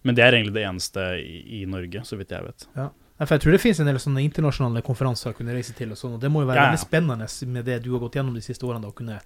men 0.01 0.17
det 0.17 0.25
er 0.25 0.37
egentlig 0.37 0.55
det 0.57 0.65
eneste 0.65 1.05
i, 1.21 1.61
i 1.61 1.65
Norge, 1.69 2.03
så 2.07 2.17
vidt 2.19 2.33
jeg 2.33 2.47
vet. 2.47 2.67
Ja. 2.77 2.89
For 3.21 3.35
jeg 3.35 3.43
tror 3.43 3.53
det 3.53 3.61
finnes 3.61 3.79
en 3.83 3.89
del 3.89 3.99
sånne 4.01 4.23
internasjonale 4.25 4.81
konferanser 4.85 5.29
å 5.29 5.37
kunne 5.37 5.53
reise 5.53 5.75
til, 5.77 5.91
og 5.93 5.99
sånn, 5.99 6.15
og 6.17 6.23
det 6.23 6.31
må 6.33 6.41
jo 6.41 6.49
være 6.49 6.57
Ja, 6.57 6.63
ja. 6.65 6.71
veldig 6.71 6.85
spennende 6.87 7.27
med 7.53 7.67
det 7.69 7.77
du 7.85 7.91
har 7.93 8.01
gått 8.01 8.17
gjennom 8.17 8.37
de 8.37 8.41
siste 8.41 8.65
årene, 8.65 8.81
da, 8.87 8.89
å 8.89 8.97
kunne 8.97 9.19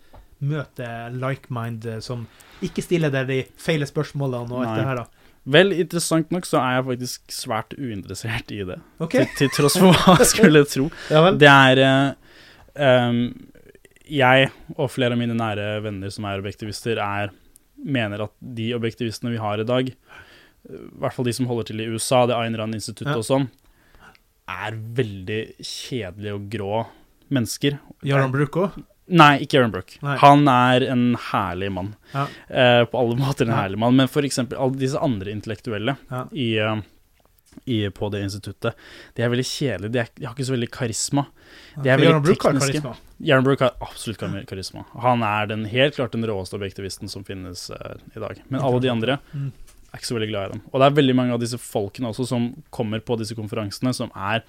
møte 0.43 0.88
like-mind 1.15 1.88
eh, 1.88 2.01
som 2.03 2.25
ikke 2.65 2.83
stiller 2.83 3.13
deg 3.13 3.29
de 3.29 3.38
feile 3.61 3.88
spørsmålene 3.88 4.51
og 4.51 4.65
alt 4.65 4.81
det 4.81 4.88
her, 4.89 4.99
da. 4.99 5.31
Vel, 5.55 5.75
interessant 5.77 6.31
nok 6.33 6.47
så 6.49 6.57
er 6.57 6.79
jeg 6.79 6.85
faktisk 6.88 7.33
svært 7.38 7.75
uinteressert 7.77 8.51
i 8.51 8.63
det. 8.65 8.79
Okay. 8.97 9.27
Til, 9.38 9.45
til 9.45 9.51
tross 9.59 9.77
for 9.77 9.93
hva 9.93 10.17
jeg 10.19 10.29
skulle 10.33 10.63
tro. 10.67 10.88
Ja. 11.13 11.29
Det 11.38 11.51
er 11.51 11.81
uh, 11.85 12.39
um, 12.81 13.19
Jeg 14.09 14.49
og 14.73 14.89
flere 14.91 15.13
av 15.13 15.21
mine 15.21 15.38
nære 15.38 15.83
venner 15.85 16.11
som 16.13 16.25
er 16.27 16.41
objektivister, 16.41 16.99
er, 16.99 17.31
mener 17.77 18.25
at 18.25 18.33
de 18.41 18.71
objektivistene 18.75 19.35
vi 19.35 19.41
har 19.41 19.61
i 19.61 19.67
dag, 19.69 19.93
i 20.69 20.99
hvert 20.99 21.13
fall 21.13 21.25
de 21.25 21.34
som 21.34 21.45
holder 21.49 21.67
til 21.69 21.82
i 21.84 21.88
USA, 21.93 22.25
det 22.25 22.36
Ayn 22.36 22.56
Rand-instituttet 22.58 23.13
Ja. 23.13 23.17
og 23.21 23.25
sånn, 23.28 23.49
er 24.49 24.71
veldig 24.97 25.39
kjedelige 25.62 26.34
og 26.38 26.49
grå 26.54 26.86
mennesker. 27.34 27.80
Jaran 28.06 28.32
Brook 28.34 28.58
òg? 28.62 28.84
Nei, 29.08 29.36
ikke 29.45 29.60
Aaron 29.60 29.69
Brook. 29.71 29.91
Nei. 30.01 30.15
Han 30.17 30.47
er 30.49 30.82
en 30.89 31.04
herlig 31.30 31.67
mann. 31.71 31.91
Ja. 32.12 32.23
Eh, 32.49 32.86
på 32.89 32.97
alle 32.97 33.15
måter 33.19 33.45
en 33.45 33.54
Ja. 33.54 33.62
herlig 33.62 33.78
mann. 33.78 33.95
Men 33.95 34.08
eksempel 34.23 34.58
alle 34.58 34.75
disse 34.82 34.97
andre 34.97 35.30
intellektuelle 35.32 35.95
i, 36.34 36.58
eh, 36.58 36.82
i, 37.67 37.88
på 37.89 38.10
det 38.12 38.23
instituttet, 38.23 38.73
de 39.13 39.21
er 39.21 39.30
veldig 39.30 39.45
kjedelige. 39.45 39.91
De, 39.91 39.99
er, 39.99 40.08
de 40.15 40.25
har 40.25 40.34
ikke 40.34 40.47
så 40.49 40.58
veldig 40.58 40.71
karisma. 40.71 41.28
De 41.84 41.89
er 41.89 41.97
veldig 41.97 42.23
Brook 42.23 42.43
har 42.43 42.54
tekniske. 42.54 42.82
karisma. 42.82 42.95
Jaron 43.21 43.43
Brook 43.43 43.60
har 43.60 43.71
absolutt 43.80 44.17
karisma. 44.47 44.86
Han 44.99 45.21
er 45.21 45.45
den, 45.47 45.65
helt 45.65 45.95
klart 45.95 46.12
den 46.12 46.23
råeste 46.25 46.58
objektivisten 46.58 47.08
som 47.08 47.23
finnes 47.23 47.69
eh, 47.69 47.95
i 48.15 48.19
dag. 48.19 48.41
Men 48.49 48.62
alle 48.62 48.80
de 48.82 48.89
andre 48.89 49.19
Mm. 49.36 49.51
Er 49.95 50.01
ikke 50.01 50.10
så 50.12 50.17
veldig 50.19 50.29
glad 50.31 50.45
i 50.49 50.53
dem. 50.55 50.62
Og 50.71 50.81
det 50.81 50.88
er 50.89 50.95
veldig 50.99 51.15
mange 51.17 51.36
av 51.36 51.41
disse 51.41 51.60
folkene 51.62 52.12
også 52.12 52.27
som 52.29 52.49
kommer 52.75 53.01
på 53.05 53.17
disse 53.21 53.36
konferansene, 53.38 53.93
som 53.97 54.12
er 54.15 54.43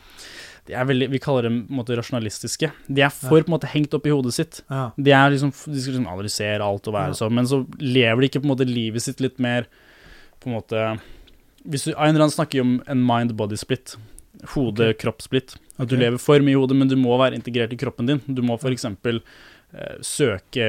de 0.66 0.74
er 0.74 0.86
veldig, 0.88 1.06
Vi 1.12 1.20
kaller 1.22 1.46
dem 1.46 1.60
på 1.68 1.70
en 1.70 1.78
måte 1.78 1.94
rasjonalistiske. 1.94 2.72
De 2.90 3.02
er 3.06 3.12
for 3.14 3.38
på 3.38 3.46
en 3.46 3.54
måte 3.54 3.68
hengt 3.70 3.92
opp 3.94 4.06
i 4.08 4.10
hodet 4.10 4.34
sitt. 4.34 4.64
Ja. 4.66 4.88
De, 4.98 5.12
er 5.14 5.30
liksom, 5.30 5.52
de 5.54 5.78
skal 5.78 5.94
liksom 5.94 6.08
analysere 6.10 6.66
alt 6.66 6.88
og 6.90 6.96
være 6.96 7.12
Ja. 7.14 7.18
sånn, 7.20 7.36
men 7.38 7.46
så 7.46 7.60
lever 7.78 8.20
de 8.20 8.28
ikke 8.32 8.42
på 8.42 8.48
en 8.50 8.54
måte 8.56 8.66
livet 8.66 9.04
sitt 9.04 9.20
litt 9.22 9.38
mer 9.38 9.68
på 10.42 10.50
en 10.50 10.56
måte 10.58 10.82
hvis 11.66 11.84
du, 11.88 11.94
Ayn 11.98 12.18
Rand 12.18 12.30
snakker 12.34 12.60
jo 12.60 12.64
om 12.66 12.74
en 12.86 13.00
mind-body-split. 13.02 13.96
Hode-kropp-split. 14.54 15.56
At 15.82 15.88
du 15.90 15.96
lever 15.98 16.18
for 16.22 16.38
mye 16.44 16.54
i 16.54 16.58
hodet, 16.60 16.76
men 16.78 16.88
du 16.90 16.94
må 16.98 17.16
være 17.18 17.34
integrert 17.38 17.72
i 17.74 17.78
kroppen 17.80 18.06
din. 18.06 18.20
Du 18.26 18.42
må 18.46 18.54
f.eks. 18.58 18.84
Eh, 18.86 19.96
søke 20.06 20.68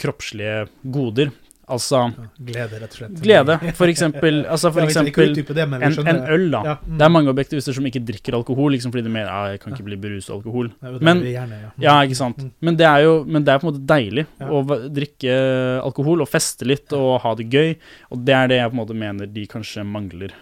kroppslige 0.00 0.68
goder. 0.90 1.30
Altså 1.70 2.02
Glede, 2.36 2.80
rett 2.82 2.94
og 2.94 2.98
slett. 2.98 3.20
Glede, 3.22 3.56
for 3.78 3.92
eksempel. 3.92 4.40
Altså 4.50 4.70
for 4.74 4.84
eksempel 4.84 5.34
det, 5.36 5.64
en, 5.64 5.84
en 5.84 6.20
øl, 6.34 6.46
da. 6.52 6.60
Ja, 6.66 6.74
mm. 6.80 6.96
Det 6.98 7.06
er 7.06 7.12
mange 7.12 7.32
objektivister 7.32 7.76
som 7.76 7.86
ikke 7.86 8.02
drikker 8.06 8.36
alkohol, 8.38 8.72
liksom 8.74 8.92
fordi 8.94 9.04
de 9.06 9.12
mener 9.12 9.30
ja, 9.30 9.54
jeg 9.54 9.62
kan 9.62 9.76
ikke 9.76 9.86
bli 9.86 9.98
beruset 10.00 10.32
av 10.32 10.40
alkohol. 10.40 10.70
Men, 10.98 11.22
gjerne, 11.26 11.60
ja. 11.62 11.70
Mm. 11.70 11.84
ja, 11.86 11.96
ikke 12.06 12.18
sant. 12.18 12.44
Men 12.64 12.78
det 12.80 12.88
er 12.88 13.06
jo 13.06 13.16
men 13.26 13.46
det 13.46 13.54
er 13.54 13.62
på 13.62 13.68
en 13.68 13.72
måte 13.72 13.84
deilig 13.94 14.26
å 14.40 14.62
drikke 14.90 15.38
alkohol 15.84 16.24
og 16.24 16.30
feste 16.30 16.68
litt 16.68 16.94
og 16.96 17.20
ha 17.24 17.34
det 17.38 17.48
gøy, 17.52 17.74
og 18.10 18.24
det 18.26 18.36
er 18.36 18.52
det 18.52 18.62
jeg 18.62 18.72
på 18.72 18.76
en 18.76 18.82
måte 18.82 19.00
mener 19.06 19.30
de 19.30 19.46
kanskje 19.50 19.86
mangler. 19.86 20.34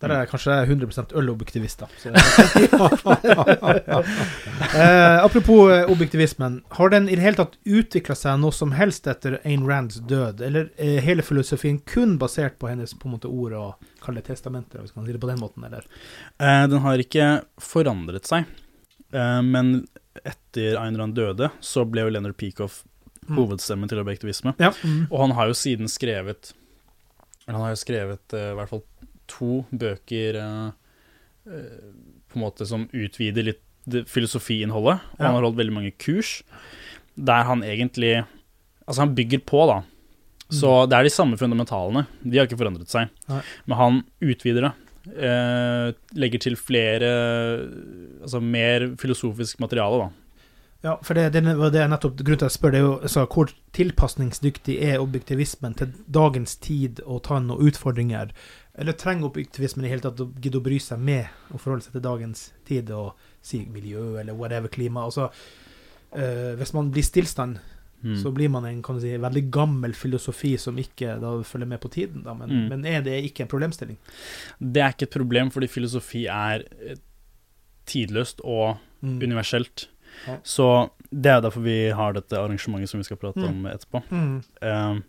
Der 0.00 0.08
er 0.14 0.22
jeg 0.22 0.30
kanskje 0.30 0.54
100 0.64 1.12
ølobjektivist, 1.20 1.82
da. 1.82 1.88
Eh, 4.70 5.24
apropos 5.24 5.70
eh, 5.72 5.90
objektivismen. 5.90 6.62
Har 6.68 6.90
den 6.92 7.08
i 7.08 7.14
det 7.16 7.22
hele 7.24 7.36
tatt 7.40 7.56
utvikla 7.66 8.14
seg 8.16 8.38
noe 8.40 8.54
som 8.54 8.72
helst 8.76 9.08
etter 9.10 9.38
Ayn 9.48 9.64
Rands 9.68 9.98
død? 10.08 10.40
Eller 10.46 10.68
er 10.80 11.00
hele 11.04 11.24
filosofien 11.26 11.80
kun 11.88 12.16
basert 12.20 12.58
på 12.60 12.68
hennes 12.70 12.92
på 12.94 13.08
en 13.08 13.14
måte 13.16 13.30
ord 13.30 13.56
og 13.58 13.88
kalde 14.04 14.22
testamenter, 14.26 14.80
hvis 14.84 14.94
man 14.94 15.02
kan 15.04 15.08
si 15.10 15.16
det 15.16 15.22
på 15.24 15.30
den 15.32 15.40
måten? 15.42 15.64
eller? 15.66 15.86
Eh, 16.38 16.64
den 16.70 16.84
har 16.84 17.02
ikke 17.02 17.26
forandret 17.60 18.28
seg, 18.30 18.46
eh, 19.12 19.40
men 19.46 19.82
etter 20.24 20.78
Ayn 20.80 20.98
Rand 21.00 21.16
døde, 21.18 21.50
så 21.64 21.84
ble 21.88 22.06
jo 22.06 22.14
Leonard 22.16 22.38
Peikoff 22.40 22.82
Mm. 23.30 23.36
hovedstemmen 23.36 23.86
til 23.86 23.98
objektivisme. 24.00 24.54
Ja. 24.58 24.72
Mm. 24.82 25.04
Og 25.12 25.20
han 25.20 25.30
har 25.36 25.46
jo 25.50 25.54
siden 25.54 25.86
skrevet 25.92 26.48
Han 27.46 27.60
har 27.60 27.68
jo 27.74 27.78
skrevet 27.78 28.32
eh, 28.34 28.48
i 28.50 28.56
hvert 28.56 28.70
fall 28.72 28.80
to 29.30 29.62
bøker 29.70 30.38
eh, 30.40 30.68
eh, 31.48 31.88
på 32.30 32.38
en 32.38 32.44
måte 32.44 32.66
som 32.68 32.88
utvider 32.92 33.46
litt 33.50 33.64
det 33.90 34.04
filosofiinnholdet. 34.10 35.00
Og 35.16 35.24
han 35.24 35.36
har 35.38 35.46
holdt 35.46 35.60
veldig 35.60 35.76
mange 35.78 35.94
kurs 36.00 36.40
der 37.16 37.48
han 37.48 37.64
egentlig 37.66 38.20
Altså, 38.90 39.04
han 39.04 39.12
bygger 39.14 39.38
på, 39.46 39.58
da. 39.70 39.74
Så 40.50 40.70
det 40.90 40.96
er 40.96 41.06
de 41.06 41.12
samme 41.14 41.36
fundamentalene. 41.38 42.08
De 42.24 42.40
har 42.40 42.48
ikke 42.48 42.58
forandret 42.58 42.90
seg. 42.90 43.12
Nei. 43.30 43.38
Men 43.70 43.78
han 43.78 43.98
utvider 44.18 44.64
det. 44.66 44.70
Eh, 45.28 45.92
legger 46.18 46.42
til 46.42 46.56
flere 46.58 47.10
Altså 48.18 48.40
mer 48.42 48.88
filosofisk 48.98 49.62
materiale, 49.62 50.08
da. 50.08 50.10
Ja, 50.82 50.96
for 51.04 51.14
det, 51.14 51.28
det 51.36 51.44
det 51.44 51.80
er 51.84 51.90
nettopp 51.92 52.18
grunnen 52.18 52.40
til 52.40 52.48
at 52.48 52.50
jeg 52.50 52.56
spør, 52.56 52.72
det 52.72 52.78
er 52.80 52.86
jo 52.86 52.92
altså, 52.98 53.24
hvor 53.28 53.50
tilpasningsdyktig 53.76 54.78
er 54.80 55.02
objektivismen 55.02 55.74
til 55.76 55.92
dagens 56.08 56.56
tid 56.56 57.02
og 57.04 57.22
ta 57.28 57.38
noen 57.38 57.68
utfordringer? 57.68 58.32
Eller 58.78 58.92
trenger 58.92 59.26
objektivismen 59.26 59.84
i 59.84 59.88
hele 59.88 60.00
tatt 60.00 60.20
å 60.20 60.32
gidde 60.40 60.58
å 60.60 60.62
bry 60.62 60.78
seg 60.78 60.98
med 60.98 61.26
og 61.50 61.60
forholde 61.60 61.82
seg 61.84 61.92
til 61.92 62.00
dagens 62.02 62.52
tid 62.68 62.90
og 62.90 63.12
si 63.42 63.64
miljø 63.66 64.18
eller 64.20 64.32
whatever 64.34 64.68
klima? 64.68 65.02
Altså, 65.04 65.30
eh, 66.12 66.54
hvis 66.56 66.72
man 66.74 66.90
blir 66.90 67.02
stillstand, 67.02 67.58
Mm. 68.02 68.14
så 68.16 68.32
blir 68.32 68.48
man 68.48 68.64
en 68.64 68.80
kan 68.82 68.94
du 68.96 69.00
si, 69.02 69.08
veldig 69.18 69.50
gammel 69.50 69.92
filosofi 69.92 70.56
som 70.58 70.74
ikke 70.78 71.20
da 71.20 71.42
følger 71.42 71.66
med 71.68 71.80
på 71.82 71.90
tiden. 71.90 72.22
Da. 72.24 72.32
Men, 72.32 72.48
Mm. 72.48 72.68
men 72.70 72.84
er 72.86 73.02
det 73.02 73.22
ikke 73.24 73.40
en 73.42 73.48
problemstilling? 73.48 73.98
Det 74.58 74.80
er 74.80 74.88
ikke 74.94 75.02
et 75.02 75.10
problem, 75.10 75.50
fordi 75.50 75.66
filosofi 75.68 76.24
er 76.26 76.62
eh, 76.80 76.94
tidløst 77.86 78.40
og 78.42 78.78
Mm. 79.02 79.18
universelt. 79.22 79.88
Ja. 80.26 80.36
Så 80.42 80.90
det 81.12 81.26
er 81.30 81.40
derfor 81.42 81.60
vi 81.62 81.90
har 81.90 82.12
dette 82.14 82.32
arrangementet 82.36 82.88
som 82.88 83.00
vi 83.00 83.04
skal 83.04 83.16
prate 83.18 83.36
Mm. 83.36 83.48
om 83.48 83.66
etterpå. 83.66 84.02
Eh, 84.62 85.00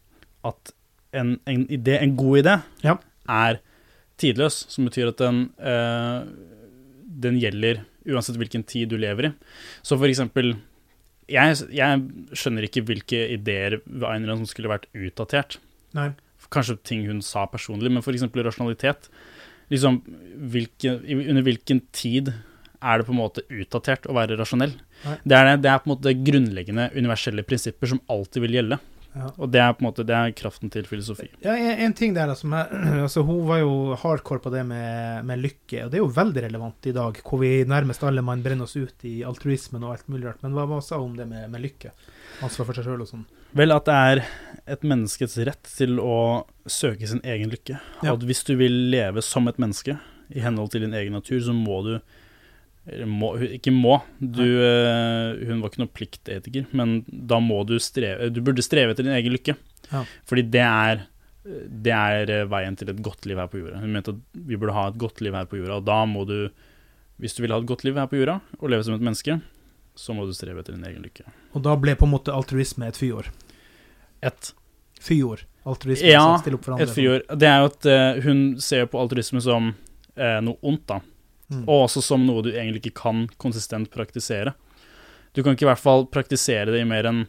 at 0.44 0.72
en, 1.14 1.40
en, 1.48 1.68
idé, 1.68 2.02
en 2.02 2.16
god 2.18 2.44
idé 2.44 2.62
Ja. 2.84 2.98
Er 3.30 3.62
tidløs, 4.22 4.64
som 4.72 4.88
betyr 4.88 5.12
at 5.12 5.22
den, 5.22 5.46
eh, 5.58 6.26
den 7.26 7.40
gjelder 7.42 7.84
uansett 8.10 8.38
hvilken 8.40 8.66
tid 8.66 8.92
du 8.92 8.98
lever 9.02 9.30
i. 9.30 9.34
Så 9.86 9.98
for 9.98 10.10
eksempel 10.10 10.56
jeg, 11.32 11.62
jeg 11.72 12.02
skjønner 12.36 12.68
ikke 12.68 12.84
hvilke 12.88 13.22
ideer 13.38 13.80
ved 13.86 14.08
Ayn 14.10 14.28
Rand 14.28 14.44
som 14.44 14.50
skulle 14.50 14.72
vært 14.72 14.90
utdatert. 14.92 15.60
Nei. 15.98 16.12
Kanskje 16.52 16.80
ting 16.84 17.06
hun 17.08 17.22
sa 17.24 17.46
personlig, 17.48 17.92
men 17.92 18.04
eksempel 18.04 18.44
rasjonalitet. 18.44 19.08
Liksom, 19.72 20.02
hvilke, 20.52 20.98
under 21.08 21.46
hvilken 21.46 21.80
tid 21.96 22.34
er 22.82 23.00
det 23.00 23.08
på 23.08 23.14
en 23.14 23.22
måte 23.22 23.46
utdatert 23.48 24.08
å 24.10 24.16
være 24.18 24.36
rasjonell? 24.40 24.74
Det 25.24 25.38
er, 25.38 25.48
det, 25.48 25.62
det 25.64 25.72
er 25.72 25.80
på 25.80 25.88
en 25.88 25.94
måte 25.94 26.16
grunnleggende 26.18 26.90
universelle 26.98 27.46
prinsipper 27.48 27.94
som 27.94 28.02
alltid 28.12 28.44
vil 28.44 28.58
gjelde. 28.58 28.82
Ja. 29.12 29.28
Og 29.36 29.50
det 29.52 29.60
er 29.60 29.74
på 29.76 29.84
en 29.84 29.88
måte 29.90 30.06
det 30.08 30.16
er 30.16 30.34
kraften 30.36 30.72
til 30.72 30.86
filosofi. 30.88 31.28
Ja, 31.44 31.56
en, 31.58 31.82
en 31.88 31.96
ting 31.98 32.14
der 32.16 32.32
som 32.40 32.54
er, 32.58 32.70
altså 33.04 33.26
Hun 33.28 33.44
var 33.50 33.60
jo 33.60 33.98
hardcore 34.00 34.44
på 34.44 34.54
det 34.54 34.64
med, 34.68 35.26
med 35.28 35.44
lykke, 35.44 35.86
og 35.86 35.92
det 35.92 36.00
er 36.00 36.04
jo 36.06 36.14
veldig 36.16 36.46
relevant 36.48 36.88
i 36.88 36.96
dag, 36.96 37.20
hvor 37.26 37.42
vi 37.44 37.52
nærmest 37.68 38.06
alle 38.08 38.24
mann 38.26 38.44
brenner 38.46 38.70
oss 38.70 38.78
ut 38.80 39.08
i 39.08 39.20
altruismen 39.28 39.84
og 39.84 39.98
alt 39.98 40.08
mulig 40.12 40.30
rart. 40.30 40.42
Men 40.46 40.56
hva, 40.56 40.68
hva 40.70 40.80
sa 40.86 41.02
hun 41.02 41.12
om 41.12 41.20
det 41.20 41.28
med, 41.30 41.50
med 41.52 41.66
lykke? 41.66 41.92
Ansvar 42.46 42.70
for 42.70 42.78
seg 42.78 42.88
sjøl 42.88 43.04
og 43.04 43.12
sånn. 43.12 43.28
Vel, 43.58 43.76
at 43.76 43.90
det 43.90 44.00
er 44.14 44.24
et 44.78 44.88
menneskets 44.88 45.36
rett 45.44 45.74
til 45.76 46.00
å 46.00 46.48
søke 46.70 47.10
sin 47.10 47.24
egen 47.28 47.52
lykke. 47.52 47.82
Ja. 48.06 48.16
At 48.16 48.24
hvis 48.24 48.46
du 48.48 48.56
vil 48.60 48.78
leve 48.94 49.24
som 49.26 49.50
et 49.52 49.60
menneske 49.60 49.98
i 50.32 50.44
henhold 50.44 50.72
til 50.72 50.86
din 50.86 50.96
egen 50.96 51.18
natur, 51.20 51.42
så 51.44 51.56
må 51.56 51.82
du 51.84 51.96
må, 53.06 53.36
Ikke 53.46 53.74
må. 53.74 54.00
Du, 54.20 54.44
eh, 54.44 55.38
hun 55.48 55.62
var 55.62 55.70
ikke 55.70 55.84
noen 55.84 55.94
pliktetiker, 55.94 56.66
men 56.78 57.02
da 57.08 57.38
må 57.44 57.62
du 57.70 57.76
streve 57.82 58.32
Du 58.34 58.42
burde 58.42 58.66
streve 58.66 58.96
etter 58.96 59.06
din 59.06 59.16
egen 59.18 59.36
lykke. 59.36 59.56
Ja. 59.92 60.06
Fordi 60.30 60.46
det 60.54 60.66
er 60.66 61.08
det 61.42 61.94
er 61.94 62.30
eh, 62.30 62.48
veien 62.50 62.76
til 62.78 62.92
et 62.92 63.02
godt 63.02 63.26
liv 63.26 63.40
her 63.42 63.50
på 63.50 63.62
jorda. 63.62 63.82
Hun 63.82 63.94
mente 63.96 64.14
at 64.14 64.42
vi 64.46 64.60
burde 64.62 64.76
ha 64.78 64.88
et 64.92 65.00
godt 65.02 65.24
liv 65.26 65.34
her 65.34 65.48
på 65.50 65.58
jorda, 65.58 65.80
og 65.80 65.88
da 65.88 66.04
må 66.10 66.26
du 66.30 66.52
Hvis 67.22 67.36
du 67.38 67.44
vil 67.44 67.54
ha 67.54 67.60
et 67.62 67.70
godt 67.70 67.84
liv 67.86 67.98
her 67.98 68.08
på 68.10 68.18
jorda, 68.18 68.40
og 68.58 68.70
leve 68.70 68.84
som 68.84 68.96
et 68.96 69.04
menneske, 69.06 69.36
så 69.94 70.14
må 70.18 70.26
du 70.26 70.34
streve 70.34 70.58
etter 70.64 70.74
din 70.74 70.86
egen 70.90 71.04
lykke. 71.06 71.22
Og 71.54 71.62
da 71.62 71.76
ble 71.78 71.94
på 71.94 72.08
en 72.08 72.16
måte 72.16 72.34
altruisme 72.34 72.88
et 72.88 72.98
fyord. 72.98 73.30
Et 74.26 74.54
Fyord. 75.02 75.44
Altruisme. 75.66 76.10
Ja, 76.10 76.24
som 76.24 76.42
stiller 76.42 76.58
opp 76.58 76.66
for 76.66 76.76
andre. 76.76 76.88
et 76.88 76.96
fyord. 76.96 77.26
Det 77.38 77.48
er 77.50 77.62
jo 77.62 77.70
at 77.70 77.88
uh, 77.90 78.22
hun 78.26 78.42
ser 78.62 78.88
på 78.90 79.02
altruisme 79.02 79.42
som 79.42 79.72
uh, 79.74 80.40
noe 80.46 80.58
ondt, 80.66 80.88
da. 80.90 81.00
Mm. 81.52 81.66
Og 81.68 81.86
også 81.86 82.04
som 82.06 82.24
noe 82.26 82.44
du 82.46 82.54
egentlig 82.54 82.86
ikke 82.86 83.02
kan 83.04 83.26
konsistent 83.42 83.92
praktisere. 83.94 84.56
Du 85.36 85.44
kan 85.44 85.56
ikke 85.56 85.68
i 85.68 85.72
hvert 85.72 85.84
fall 85.84 86.08
praktisere 86.12 86.72
det 86.72 86.82
i 86.82 86.88
mer 86.88 87.08
enn 87.10 87.26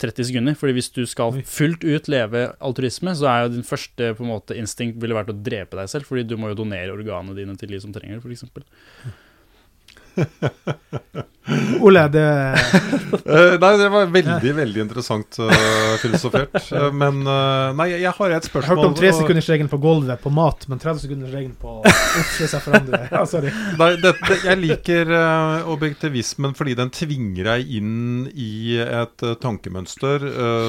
30 0.00 0.30
sekunder, 0.30 0.56
fordi 0.56 0.74
hvis 0.78 0.90
du 0.96 1.02
skal 1.08 1.34
fullt 1.44 1.84
ut 1.84 2.06
leve 2.08 2.46
altruisme, 2.64 3.12
så 3.16 3.28
er 3.28 3.42
jo 3.44 3.54
din 3.56 3.66
første 3.66 4.14
på 4.16 4.24
en 4.24 4.30
måte 4.32 4.56
instinkt 4.56 5.00
ville 5.02 5.16
vært 5.16 5.32
å 5.34 5.36
drepe 5.36 5.76
deg 5.76 5.90
selv, 5.92 6.08
fordi 6.08 6.24
du 6.24 6.38
må 6.40 6.52
jo 6.52 6.62
donere 6.62 6.94
organene 6.94 7.36
dine 7.36 7.56
til 7.60 7.74
de 7.74 7.82
som 7.82 7.92
trenger 7.92 8.16
det, 8.16 8.24
f.eks. 8.24 8.46
Ole, 11.80 12.08
det 12.12 12.26
Eh, 13.30 13.56
nei, 13.60 13.70
det 13.78 13.88
var 13.90 14.06
veldig, 14.10 14.52
veldig 14.54 14.82
interessant 14.82 15.38
uh, 15.42 15.50
filosofert. 16.02 16.54
Men 17.00 17.20
uh, 17.26 17.70
Nei, 17.76 17.88
jeg 18.00 18.12
har 18.16 18.34
et 18.36 18.46
spørsmål. 18.46 18.66
Jeg 18.66 18.70
hørte 18.70 18.90
om 18.90 18.96
tre 18.96 19.10
sekunders 19.10 19.20
sekundersregelen 19.20 19.70
på 19.72 19.80
gulvet 19.82 20.22
på 20.22 20.32
mat, 20.34 20.66
men 20.70 20.80
30 20.80 21.02
sekundersregelen 21.04 21.54
på 21.60 21.74
oppføre 21.84 22.48
seg 22.52 22.64
for 22.64 22.78
andre. 22.78 23.00
Ja, 23.10 23.22
sorry. 23.28 23.52
Nei, 23.80 23.90
dette, 24.02 24.38
jeg 24.44 24.60
liker 24.60 25.12
uh, 25.14 25.70
objektivismen 25.74 26.56
fordi 26.58 26.76
den 26.78 26.92
tvinger 26.94 27.52
deg 27.52 27.72
inn 27.80 28.28
i 28.30 28.78
et 28.80 29.24
tankemønster 29.42 30.22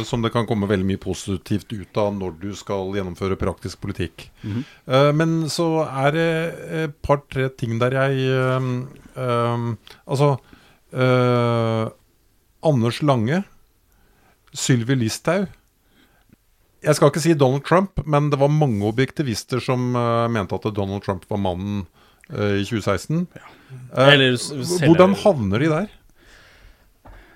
som 0.07 0.23
det 0.23 0.31
kan 0.33 0.47
komme 0.49 0.69
veldig 0.69 0.87
mye 0.87 1.01
positivt 1.01 1.71
ut 1.73 1.99
av 1.99 2.13
når 2.15 2.35
du 2.41 2.49
skal 2.57 2.91
gjennomføre 2.95 3.37
praktisk 3.39 3.81
politikk. 3.83 4.27
Mhm. 4.45 4.63
Eh, 4.91 5.11
men 5.15 5.35
så 5.51 5.67
er 5.85 6.15
det 6.15 6.29
et 6.81 6.97
par-tre 7.05 7.49
ting 7.57 7.77
der 7.81 7.95
jeg 7.97 8.41
Altså 10.05 10.35
eh, 10.93 11.87
Anders 12.67 13.01
Lange, 13.05 13.41
Sylvi 14.51 14.97
Listhaug 14.99 15.47
Jeg 16.83 16.97
skal 16.97 17.11
ikke 17.11 17.23
si 17.23 17.37
Donald 17.37 17.63
Trump, 17.67 18.01
men 18.05 18.29
det 18.31 18.39
var 18.41 18.51
mange 18.51 18.85
objektivister 18.89 19.63
som 19.63 19.95
eh, 19.95 20.27
mente 20.33 20.57
at 20.57 20.69
Donald 20.75 21.05
Trump 21.05 21.27
var 21.29 21.41
mannen 21.41 21.83
eh, 22.29 22.61
i 22.61 22.65
2016. 22.65 23.27
Ja. 23.37 23.49
Eller 24.09 24.37
hvordan 24.85 25.15
havner 25.23 25.61
de 25.61 25.71
der? 25.71 25.91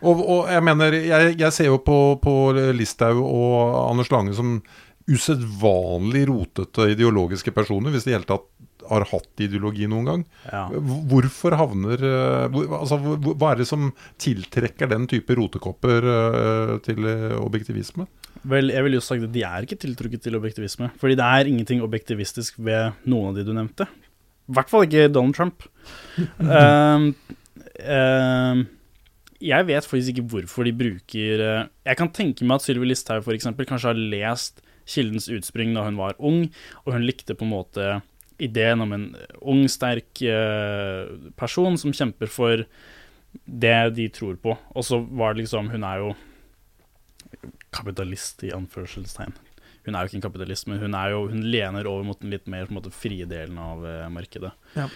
Og, 0.05 0.19
og 0.19 0.49
jeg 0.51 0.61
mener, 0.65 0.97
jeg, 0.97 1.37
jeg 1.39 1.53
ser 1.55 1.69
jo 1.71 1.77
på, 1.81 1.99
på 2.21 2.33
Listhaug 2.75 3.21
og 3.23 3.77
Anders 3.89 4.11
Lange 4.13 4.35
som 4.37 4.59
usedvanlig 5.05 6.25
rotete 6.29 6.89
ideologiske 6.93 7.53
personer, 7.53 7.93
hvis 7.93 8.05
det 8.05 8.13
i 8.13 8.17
hele 8.17 8.29
tatt 8.29 8.49
har 8.89 9.05
hatt 9.09 9.43
ideologi 9.43 9.87
noen 9.89 10.07
gang. 10.09 10.23
Ja. 10.49 10.65
Hvorfor 11.09 11.55
havner 11.59 12.01
eh, 12.05 12.59
altså, 12.79 12.99
Hva 12.99 13.51
er 13.51 13.61
det 13.61 13.67
som 13.69 13.89
tiltrekker 14.21 14.89
den 14.91 15.07
type 15.11 15.35
rotekopper 15.37 16.09
eh, 16.11 16.73
til 16.85 17.09
eh, 17.09 17.35
objektivisme? 17.39 18.07
Vel, 18.45 18.69
jeg 18.73 18.85
vil 18.85 18.97
jo 18.97 19.03
sagt 19.03 19.25
at 19.25 19.33
de 19.33 19.43
er 19.47 19.65
ikke 19.65 19.79
tiltrukket 19.81 20.25
til 20.25 20.37
objektivisme. 20.37 20.91
Fordi 21.01 21.17
det 21.17 21.25
er 21.25 21.51
ingenting 21.51 21.81
objektivistisk 21.85 22.59
ved 22.61 22.97
noen 23.09 23.31
av 23.31 23.39
de 23.39 23.45
du 23.47 23.53
nevnte. 23.55 23.89
I 24.45 24.57
hvert 24.57 24.69
fall 24.69 24.85
ikke 24.85 25.09
Donald 25.09 25.37
Trump. 25.37 25.65
um, 26.37 27.09
um, 27.95 28.65
jeg 29.45 29.67
vet 29.67 29.87
faktisk 29.87 30.13
ikke 30.13 30.29
hvorfor 30.31 30.63
de 30.63 30.71
bruker 30.73 31.41
Jeg 31.83 31.97
kan 31.99 32.09
tenke 32.15 32.45
meg 32.47 32.55
at 32.55 32.63
Sylvi 32.63 32.87
Listhaug 32.87 33.27
eksempel 33.33 33.67
kanskje 33.67 33.91
har 33.91 33.99
lest 34.13 34.63
Kildens 34.89 35.29
utspring 35.33 35.73
da 35.75 35.85
hun 35.87 35.97
var 35.99 36.17
ung, 36.21 36.45
og 36.85 36.93
hun 36.93 37.05
likte 37.05 37.35
på 37.37 37.45
en 37.45 37.53
måte 37.53 37.87
ideen 38.41 38.83
om 38.83 38.93
en 38.95 39.07
ung, 39.41 39.63
sterk 39.71 40.21
eh, 40.21 41.05
person 41.39 41.77
som 41.79 41.93
kjemper 41.95 42.31
for 42.31 42.65
det 43.45 43.79
de 43.97 44.07
tror 44.13 44.37
på. 44.41 44.55
Og 44.75 44.85
så 44.87 44.99
var 44.99 45.33
det 45.33 45.45
liksom 45.45 45.69
Hun 45.73 45.83
er 45.83 46.03
jo 46.03 46.13
kapitalist 47.75 48.43
i 48.47 48.53
anførselstegn. 48.55 49.35
Hun 49.85 49.95
er 49.95 50.01
jo 50.01 50.09
ikke 50.09 50.17
en 50.21 50.25
kapitalist, 50.25 50.67
men 50.67 50.79
hun, 50.81 50.95
er 50.97 51.11
jo, 51.13 51.25
hun 51.29 51.43
lener 51.51 51.87
over 51.89 52.05
mot 52.07 52.21
den 52.21 52.31
litt 52.33 52.47
mer 52.49 52.71
måte, 52.73 52.93
frie 52.93 53.27
delen 53.29 53.59
av 53.61 53.83
eh, 53.85 54.07
markedet. 54.09 54.53
Ja. 54.73 54.87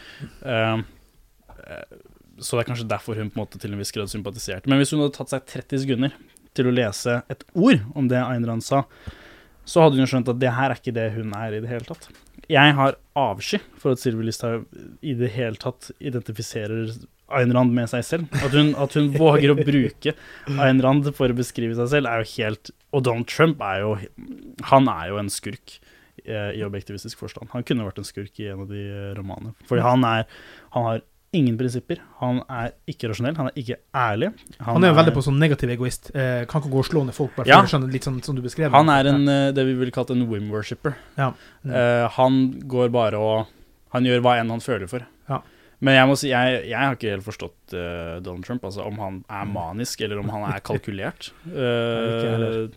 Eh, 0.41 0.79
så 2.39 2.55
det 2.55 2.63
er 2.63 2.69
kanskje 2.71 2.89
derfor 2.89 3.19
hun 3.19 3.29
på 3.29 3.37
en 3.37 3.43
måte 3.43 3.59
til 3.61 3.75
en 3.75 3.81
viss 3.81 3.93
grad 3.93 4.09
sympatiserte. 4.09 4.71
Men 4.71 4.79
hvis 4.81 4.95
hun 4.95 5.03
hadde 5.03 5.17
tatt 5.17 5.33
seg 5.33 5.45
30 5.51 5.83
sekunder 5.83 6.15
til 6.57 6.69
å 6.69 6.73
lese 6.73 7.19
et 7.29 7.43
ord 7.53 7.83
om 7.99 8.07
det 8.09 8.21
Ayn 8.23 8.47
Rand 8.47 8.65
sa, 8.65 8.85
så 9.69 9.83
hadde 9.83 9.99
hun 9.99 10.05
jo 10.05 10.09
skjønt 10.09 10.31
at 10.31 10.39
det 10.41 10.55
her 10.55 10.71
er 10.71 10.81
ikke 10.81 10.95
det 10.95 11.09
hun 11.17 11.35
er 11.37 11.57
i 11.57 11.61
det 11.61 11.69
hele 11.69 11.85
tatt. 11.85 12.09
Jeg 12.49 12.73
har 12.79 12.97
avsky 13.19 13.59
for 13.77 13.93
at 13.93 14.01
Sylvi 14.01 14.25
Listhaug 14.25 14.65
i 15.05 15.13
det 15.17 15.31
hele 15.35 15.59
tatt 15.61 15.91
identifiserer 16.01 16.95
Ayn 17.37 17.53
Rand 17.53 17.75
med 17.75 17.89
seg 17.91 18.05
selv. 18.07 18.39
At 18.41 18.55
hun, 18.57 18.71
at 18.73 18.95
hun 18.97 19.11
våger 19.13 19.53
å 19.53 19.57
bruke 19.59 20.15
Ayn 20.57 20.81
Rand 20.81 21.11
for 21.17 21.29
å 21.29 21.37
beskrive 21.37 21.77
seg 21.77 21.91
selv, 21.93 22.09
er 22.09 22.23
jo 22.23 22.31
helt 22.39 22.73
Og 22.95 23.05
Donald 23.05 23.29
Trump 23.29 23.61
er 23.61 23.83
jo 23.83 23.91
Han 24.71 24.89
er 24.89 25.11
jo 25.11 25.19
en 25.21 25.29
skurk 25.33 25.77
eh, 26.25 26.55
i 26.57 26.65
objektivistisk 26.65 27.21
forstand. 27.21 27.51
Han 27.53 27.65
kunne 27.67 27.85
vært 27.85 28.01
en 28.01 28.09
skurk 28.09 28.41
i 28.41 28.49
en 28.49 28.65
av 28.65 28.73
de 28.73 28.81
eh, 28.87 29.11
romanene. 29.19 29.53
Fordi 29.69 29.85
han 29.85 30.07
er 30.09 30.25
Han 30.73 30.89
har 30.89 31.05
ingen 31.35 31.57
prinsipper. 31.59 31.99
Han 32.21 32.41
er 32.49 32.71
ikke 32.89 33.11
rasjonell, 33.11 33.35
han 33.37 33.49
er 33.51 33.57
ikke 33.61 33.77
ærlig. 33.95 34.31
Han 34.65 34.83
er 34.83 34.93
jo 34.93 34.97
veldig 34.97 35.13
på 35.15 35.23
sånn 35.27 35.37
negativ 35.41 35.69
egoist. 35.75 36.09
Eh, 36.15 36.45
kan 36.49 36.63
ikke 36.63 36.71
gå 36.73 36.81
og 36.81 36.87
slå 36.89 37.03
ned 37.05 37.15
folk, 37.17 37.35
bare 37.35 37.45
for 37.45 37.53
Ja. 37.53 37.61
skjønne 37.69 37.91
litt 37.93 38.07
sånn 38.07 38.23
som 38.25 38.35
du 38.35 38.41
beskrev. 38.41 38.71
Han 38.73 38.89
er 38.89 39.11
en, 39.11 39.25
ja. 39.25 39.51
det 39.51 39.65
vi 39.65 39.73
ville 39.77 39.91
kalt 39.91 40.09
en 40.11 40.25
whim-worshipper. 40.27 40.95
Ja. 41.17 41.33
Mm. 41.63 41.71
Eh, 41.75 42.07
han 42.17 42.41
går 42.67 42.91
bare 42.91 43.17
og 43.17 43.47
Han 43.91 44.05
gjør 44.05 44.19
hva 44.21 44.35
enn 44.37 44.51
han 44.53 44.59
føler 44.61 44.87
for. 44.87 45.01
Ja. 45.27 45.39
Men 45.81 45.95
jeg 45.95 46.07
må 46.11 46.15
si, 46.19 46.27
jeg, 46.29 46.59
jeg 46.69 46.77
har 46.77 46.93
ikke 46.93 47.09
helt 47.15 47.25
forstått 47.25 47.73
uh, 47.73 48.19
Donald 48.21 48.43
Trump. 48.45 48.61
Altså 48.67 48.83
Om 48.85 48.99
han 48.99 49.15
er 49.25 49.47
manisk, 49.49 50.01
eller 50.05 50.19
om 50.19 50.29
han 50.29 50.43
er 50.45 50.59
kalkulert. 50.69 51.31
Eh, 51.47 52.67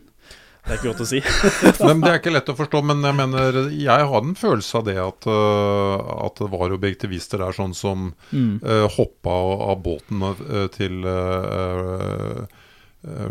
det 0.62 0.70
er 0.70 0.78
ikke 0.78 0.90
godt 0.92 1.02
å 1.02 1.08
si. 1.10 1.18
Men 1.88 2.02
Det 2.04 2.10
er 2.12 2.20
ikke 2.20 2.32
lett 2.34 2.50
å 2.52 2.54
forstå, 2.58 2.82
men 2.86 3.02
jeg 3.02 3.16
mener 3.18 3.56
Jeg 3.74 4.06
har 4.12 4.20
en 4.22 4.36
følelse 4.38 4.78
av 4.78 4.84
det 4.86 4.94
at, 5.02 5.26
øh, 5.26 6.12
at 6.28 6.38
det 6.38 6.50
var 6.52 6.76
objektivister 6.76 7.42
der, 7.42 7.56
sånn 7.56 7.74
som 7.74 8.12
Mm. 8.32 8.60
Uh, 8.62 8.86
hoppa 8.94 9.30
av, 9.34 9.50
av 9.72 9.80
båten 9.84 10.22
uh, 10.22 10.66
til 10.72 11.02
uh, 11.04 12.46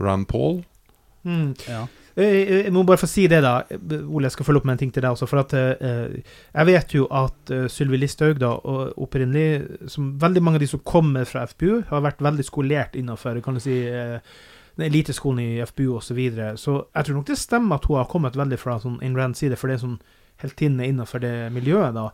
Rand 0.04 0.28
Paul. 0.30 0.62
Mm. 1.26 1.54
Ja. 1.68 1.88
Eh, 2.16 2.66
Jeg 2.66 2.74
må 2.76 2.84
bare 2.84 3.00
få 3.00 3.08
si 3.10 3.24
det, 3.32 3.40
da. 3.46 3.62
Ole, 3.72 4.28
jeg 4.28 4.36
skal 4.36 4.48
følge 4.50 4.62
opp 4.62 4.68
med 4.68 4.76
en 4.76 4.82
ting 4.84 4.92
til 4.94 5.06
deg 5.06 5.16
også. 5.16 5.28
For 5.32 5.42
at 5.42 5.54
eh, 5.56 6.20
Jeg 6.52 6.68
vet 6.68 6.96
jo 6.98 7.08
at 7.08 7.54
Sylvi 7.72 8.00
Listhaug, 8.02 8.40
da, 8.42 8.52
og 8.58 8.98
opprinnelig 9.02 9.90
som 9.92 10.12
Veldig 10.22 10.44
mange 10.44 10.60
av 10.60 10.66
de 10.66 10.72
som 10.74 10.84
kommer 10.84 11.26
fra 11.30 11.46
FPU, 11.48 11.82
har 11.90 12.04
vært 12.06 12.22
veldig 12.22 12.46
skolert 12.48 12.98
innenfor 13.00 13.40
kan 13.46 13.58
du 13.58 13.64
si, 13.64 13.80
eh, 13.88 14.20
eliteskolen 14.80 15.40
i 15.40 15.66
FBU 15.66 15.96
osv. 15.98 16.08
Så, 16.08 16.14
videre. 16.16 16.58
så 16.58 16.86
jeg 16.96 17.06
tror 17.06 17.16
nok 17.16 17.28
det 17.28 17.38
stemmer 17.38 17.76
at 17.76 17.86
hun 17.86 17.98
har 17.98 18.06
kommet 18.12 18.36
veldig 18.36 18.60
fra 18.60 18.80
sånn 18.80 19.00
Ayn 19.02 19.16
Rands 19.18 19.40
side, 19.40 19.56
for 19.58 19.68
det 19.68 19.76
er 19.80 19.86
sånn 19.88 20.00
heltinne 20.42 20.88
innenfor 20.88 21.20
det 21.22 21.52
miljøet. 21.54 21.94
da. 21.94 22.10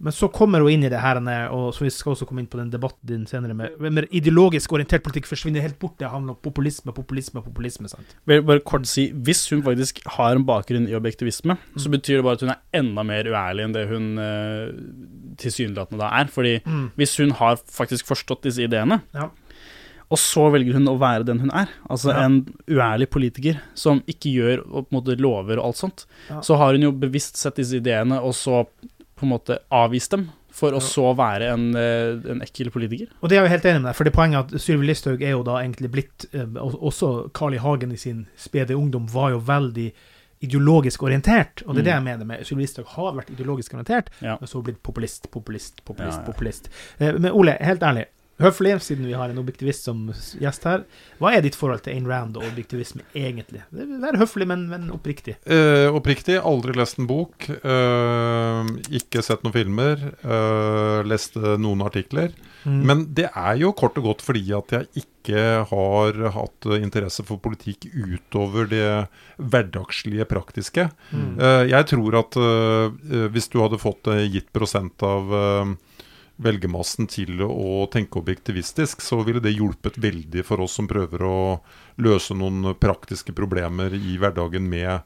Men 0.00 0.12
så 0.14 0.28
kommer 0.30 0.60
hun 0.62 0.70
inn 0.70 0.84
i 0.86 0.88
det 0.88 1.00
her, 1.02 1.18
og 1.50 1.72
så 1.74 1.82
vi 1.82 1.90
skal 1.90 2.12
også 2.12 2.24
komme 2.26 2.38
inn 2.40 2.46
på 2.46 2.58
den 2.60 2.70
debatten 2.70 3.02
din 3.06 3.24
senere, 3.26 3.54
med, 3.54 3.80
med 3.80 4.06
ideologisk 4.14 4.70
orientert 4.72 5.02
politikk 5.02 5.26
forsvinner 5.26 5.60
helt 5.60 5.78
bort. 5.78 5.96
Det 5.98 6.06
handler 6.10 6.36
om 6.36 6.38
populisme, 6.42 6.92
populisme, 6.94 7.42
populisme. 7.42 7.88
sant? 7.90 8.14
Vil 8.24 8.42
bare 8.46 8.60
kort 8.60 8.86
si, 8.86 9.08
Hvis 9.10 9.48
hun 9.50 9.62
faktisk 9.66 9.98
har 10.06 10.36
en 10.38 10.44
bakgrunn 10.46 10.86
i 10.88 10.94
objektivisme, 10.94 11.56
så 11.76 11.90
betyr 11.90 12.16
det 12.20 12.24
bare 12.24 12.38
at 12.38 12.40
hun 12.46 12.50
er 12.54 12.62
enda 12.78 13.02
mer 13.02 13.24
uærlig 13.26 13.64
enn 13.66 13.74
det 13.74 13.88
hun 13.90 14.06
uh, 14.22 14.70
tilsynelatende 15.42 15.98
da 15.98 16.12
er. 16.20 16.30
Fordi 16.30 16.60
Mm. 16.64 16.90
hvis 16.96 17.16
hun 17.18 17.30
har 17.32 17.56
faktisk 17.66 18.06
forstått 18.06 18.42
disse 18.46 18.62
ideene, 18.62 19.00
Ja. 19.14 19.28
Og 20.10 20.18
så 20.18 20.46
velger 20.52 20.72
hun 20.78 20.88
å 20.88 20.98
være 20.98 21.24
den 21.28 21.40
hun 21.40 21.50
er, 21.50 21.68
altså 21.90 22.10
Ja. 22.14 22.24
en 22.24 22.46
uærlig 22.68 23.10
politiker 23.10 23.60
som 23.74 24.00
ikke 24.08 24.32
gjør 24.32 24.58
og 24.72 24.88
på 24.88 24.92
en 24.92 25.00
måte 25.02 25.18
lover 25.20 25.58
og 25.58 25.66
alt 25.66 25.76
sånt, 25.76 26.06
Ja. 26.30 26.40
så 26.40 26.56
har 26.56 26.72
hun 26.72 26.82
jo 26.82 26.92
bevisst 26.92 27.36
sett 27.36 27.56
disse 27.56 27.76
ideene, 27.76 28.20
og 28.22 28.32
så 28.32 28.66
på 29.16 29.22
en 29.26 29.30
måte 29.34 29.58
avvist 29.70 30.10
dem, 30.10 30.30
for 30.50 30.72
å 30.72 30.80
så 30.82 31.14
være 31.14 31.52
en, 31.52 31.76
eh, 31.76 32.30
en 32.32 32.40
ekkel 32.40 32.70
politiker. 32.70 33.06
Og 33.22 33.28
det 33.28 33.36
er 33.38 33.42
jeg 33.42 33.50
jo 33.50 33.54
helt 33.56 33.64
enig 33.64 33.82
med 33.82 33.88
deg, 33.90 33.94
for 33.96 34.04
det 34.04 34.12
poenget 34.12 34.38
at 34.54 34.60
Sylvi 34.60 34.86
Listhaug 34.88 35.22
er 35.22 35.30
jo 35.30 35.42
da 35.44 35.58
egentlig 35.62 35.90
blitt 35.90 36.26
eh, 36.34 36.46
Også 36.58 37.30
Carl 37.32 37.54
I. 37.54 37.58
Hagen 37.58 37.92
i 37.92 37.96
sin 37.96 38.26
spede 38.36 38.74
ungdom 38.74 39.06
var 39.08 39.30
jo 39.30 39.38
veldig 39.40 39.92
ideologisk 40.40 41.02
orientert, 41.02 41.62
og 41.66 41.74
det 41.74 41.80
er 41.82 41.84
det 41.84 41.94
jeg 41.94 42.04
mener 42.04 42.24
med 42.24 42.46
Sylvi 42.46 42.62
Listhaug 42.62 42.86
har 42.94 43.12
vært 43.14 43.30
ideologisk 43.34 43.74
orientert, 43.74 44.06
Ja. 44.22 44.36
men 44.40 44.46
så 44.48 44.62
blitt 44.62 44.82
populist, 44.82 45.30
populist, 45.30 45.84
populist, 45.84 46.18
Ja, 46.18 46.24
ja. 46.24 46.32
populist. 46.32 46.68
Eh, 47.00 47.12
Men 47.18 47.32
Ole, 47.32 47.56
helt 47.60 47.80
ærlig, 47.82 48.06
høflig, 48.42 48.74
siden 48.84 49.08
vi 49.08 49.16
har 49.18 49.32
en 49.32 49.40
objektivist 49.40 49.86
som 49.88 50.08
gjest 50.38 50.66
her, 50.68 50.84
hva 51.18 51.32
er 51.34 51.42
ditt 51.44 51.58
forhold 51.58 51.82
til 51.84 51.96
Ayn 51.96 52.08
Rand 52.08 52.38
og 52.38 52.46
objektivisme 52.46 53.04
egentlig? 53.16 53.64
Vær 53.74 54.18
høflig, 54.20 54.46
men, 54.50 54.66
men 54.70 54.88
oppriktig. 54.94 55.36
Eh, 55.48 55.88
oppriktig, 55.94 56.38
aldri 56.38 56.76
lest 56.78 57.00
en 57.00 57.08
bok. 57.10 57.48
eh, 57.58 58.72
ikke 59.00 59.24
sett 59.26 59.42
noen 59.46 59.56
filmer. 59.56 60.04
Eh, 60.22 61.00
lest 61.08 61.38
eh, 61.40 61.56
noen 61.60 61.82
artikler. 61.86 62.32
Mm. 62.64 62.80
Men 62.86 63.04
det 63.14 63.28
er 63.32 63.58
jo 63.60 63.72
kort 63.76 63.98
og 64.00 64.10
godt 64.10 64.24
fordi 64.26 64.44
at 64.56 64.74
jeg 64.74 65.04
ikke 65.04 65.42
har 65.70 66.16
hatt 66.34 66.66
interesse 66.78 67.24
for 67.26 67.40
politikk 67.42 67.84
utover 67.92 68.68
det 68.70 68.86
hverdagslige, 69.36 70.26
praktiske. 70.30 70.88
Mm. 71.10 71.34
Eh, 71.36 71.64
jeg 71.74 71.90
tror 71.92 72.22
at 72.22 72.38
eh, 72.40 73.28
hvis 73.34 73.50
du 73.52 73.60
hadde 73.62 73.82
fått 73.82 74.08
gitt 74.32 74.50
prosent 74.54 75.02
av 75.06 75.34
velgermassen 76.38 77.08
til 77.10 77.42
å 77.42 77.86
tenke 77.90 78.20
objektivistisk, 78.20 79.02
så 79.02 79.20
ville 79.26 79.42
det 79.42 79.56
hjulpet 79.56 79.98
veldig 79.98 80.44
for 80.46 80.62
oss 80.62 80.76
som 80.78 80.88
prøver 80.90 81.24
å 81.26 81.38
løse 81.98 82.36
noen 82.38 82.76
praktiske 82.78 83.34
problemer 83.34 83.94
i 83.96 84.14
hverdagen 84.22 84.68
med 84.70 85.00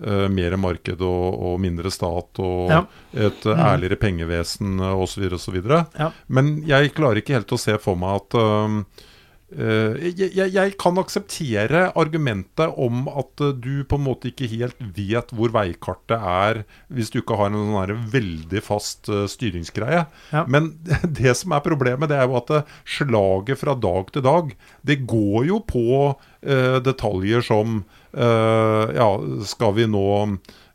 uh, 0.00 0.28
mer 0.32 0.56
marked 0.56 1.02
og, 1.04 1.26
og 1.50 1.60
mindre 1.60 1.92
stat 1.92 2.40
og 2.40 2.72
Ja. 2.72 2.80
et 3.12 3.44
uh, 3.46 3.52
ærligere 3.68 4.00
pengevesen 4.00 4.80
uh, 4.80 4.94
osv. 4.96 5.28
osv. 5.36 5.60
Ja. 5.68 6.10
Men 6.26 6.62
jeg 6.68 6.94
klarer 6.96 7.20
ikke 7.20 7.36
helt 7.36 7.52
å 7.52 7.60
se 7.60 7.76
for 7.82 7.98
meg 8.00 8.22
at 8.22 8.38
eh, 8.40 9.04
jeg, 9.48 10.28
jeg, 10.36 10.50
jeg 10.52 10.74
kan 10.80 11.00
akseptere 11.00 11.86
argumentet 11.96 12.74
om 12.76 13.06
at 13.08 13.40
eh, 13.40 13.54
du 13.56 13.80
på 13.88 13.96
en 13.96 14.04
måte 14.04 14.28
ikke 14.28 14.48
helt 14.50 14.76
vet 14.96 15.32
hvor 15.32 15.54
veikartet 15.54 16.16
er 16.18 16.62
hvis 16.92 17.08
du 17.14 17.20
ikke 17.22 17.38
har 17.40 17.48
en 17.48 17.72
sånn 17.72 18.04
veldig 18.12 18.62
fast 18.64 19.08
eh, 19.08 19.24
styringsgreie. 19.30 20.04
Ja. 20.34 20.44
Men 20.50 20.74
det 21.20 21.32
som 21.40 21.56
er 21.56 21.64
problemet, 21.64 22.12
det 22.12 22.20
er 22.20 22.28
jo 22.28 22.36
at 22.42 22.52
eh, 22.58 22.76
slaget 22.98 23.62
fra 23.62 23.76
dag 23.78 24.12
til 24.12 24.26
dag, 24.28 24.54
det 24.84 25.00
går 25.08 25.48
jo 25.48 25.62
på 25.68 25.88
uh, 26.12 26.78
detaljer 26.84 27.44
som 27.44 27.82
uh, 28.16 28.84
Ja, 28.94 29.08
skal 29.48 29.74
vi 29.76 29.86
nå 29.90 30.06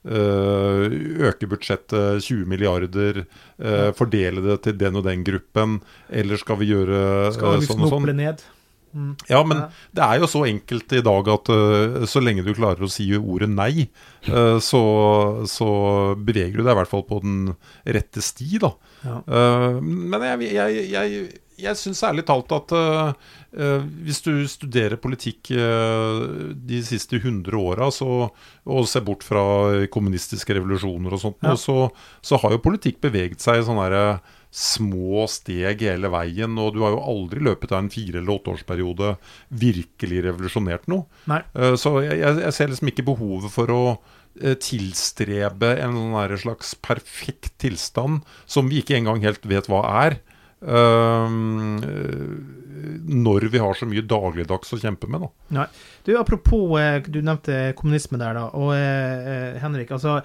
eh, 0.03 0.85
øke 1.29 1.47
budsjettet 1.47 2.23
20 2.23 2.45
milliarder, 2.49 3.23
eh, 3.59 3.91
fordele 3.95 4.41
det 4.41 4.61
til 4.63 4.77
den 4.77 4.99
og 4.99 5.05
den 5.07 5.23
gruppen, 5.23 5.81
eller 6.09 6.37
skal 6.37 6.59
vi 6.59 6.71
gjøre 6.71 7.31
Skal 7.33 7.55
eh, 7.55 7.59
vi 7.59 7.69
sånn 7.69 7.85
og 7.85 7.93
sånn? 7.93 8.09
ned? 8.15 8.43
Mm. 8.93 9.13
Ja, 9.25 9.39
men 9.47 9.63
det 9.95 10.03
er 10.05 10.19
jo 10.21 10.27
så 10.29 10.43
enkelt 10.45 10.93
i 10.93 11.01
dag 11.05 11.29
at 11.33 11.49
uh, 11.49 12.03
så 12.09 12.21
lenge 12.21 12.43
du 12.45 12.51
klarer 12.53 12.85
å 12.85 12.91
si 12.91 13.07
ordet 13.17 13.49
nei, 13.49 13.87
uh, 14.29 14.59
så, 14.61 14.81
så 15.49 15.69
beveger 16.17 16.59
du 16.59 16.63
deg 16.65 16.75
i 16.75 16.79
hvert 16.81 16.91
fall 16.91 17.05
på 17.09 17.17
den 17.23 17.39
rette 17.97 18.21
sti, 18.21 18.59
da. 18.61 18.69
Ja. 19.03 19.15
Uh, 19.25 19.79
men 19.81 20.27
jeg, 20.27 20.51
jeg, 20.53 20.83
jeg, 20.93 21.23
jeg 21.63 21.79
syns 21.79 22.03
ærlig 22.05 22.25
talt 22.29 22.53
at 22.55 22.73
hvis 23.53 24.23
du 24.25 24.31
studerer 24.49 24.97
politikk 24.97 25.51
de 25.53 26.79
siste 26.81 27.19
100 27.19 27.53
åra 27.53 27.91
og 27.93 28.87
ser 28.89 29.03
bort 29.05 29.21
fra 29.21 29.43
kommunistiske 29.93 30.55
revolusjoner 30.57 31.13
og 31.13 31.21
sånt, 31.21 31.37
Ja. 31.45 31.53
så, 31.53 31.91
så 32.25 32.39
har 32.41 32.55
jo 32.55 32.63
politikk 32.65 32.97
beveget 33.05 33.45
seg 33.45 33.61
i 33.61 33.67
sånn 33.67 33.77
herre 33.83 34.17
små 34.53 35.23
steg 35.31 35.81
hele 35.81 36.11
veien. 36.13 36.53
Og 36.61 36.75
du 36.75 36.83
har 36.85 36.93
jo 36.93 37.01
aldri 37.01 37.41
i 37.41 37.47
løpet 37.49 37.71
av 37.73 37.79
en 37.83 37.89
fire- 37.93 38.19
eller 38.21 38.35
åtteårsperiode 38.35 39.15
virkelig 39.49 40.19
revolusjonert 40.27 40.85
noe. 40.93 41.07
Nei. 41.31 41.41
Eh, 41.57 41.73
Så 41.79 41.95
jeg, 42.05 42.19
jeg 42.21 42.53
ser 42.53 42.69
liksom 42.69 42.91
ikke 42.93 43.07
behovet 43.07 43.49
for 43.51 43.73
å 43.73 43.81
eh, 44.41 44.53
tilstrebe 44.61 45.73
en 45.81 45.97
sånn 45.97 46.37
slags 46.45 46.75
perfekt 46.85 47.51
tilstand 47.63 48.21
som 48.45 48.69
vi 48.69 48.81
ikke 48.83 48.97
engang 49.01 49.21
helt 49.25 49.43
vet 49.49 49.65
hva 49.71 49.81
er. 50.05 50.19
eh, 50.61 51.27
når 53.07 53.47
vi 53.53 53.61
har 53.61 53.77
så 53.77 53.87
mye 53.89 54.03
dagligdags 54.05 54.73
å 54.75 54.79
kjempe 54.81 55.07
med, 55.11 55.23
da. 55.23 55.29
Nei. 55.57 55.65
Du, 56.03 56.11
apropos, 56.19 56.75
eh, 56.79 57.03
du 57.07 57.21
nevnte 57.23 57.73
kommunisme 57.79 58.19
der, 58.19 58.37
da. 58.37 58.45
Og 58.59 58.73
eh, 58.75 59.59
Henrik, 59.61 59.93
altså 59.95 60.17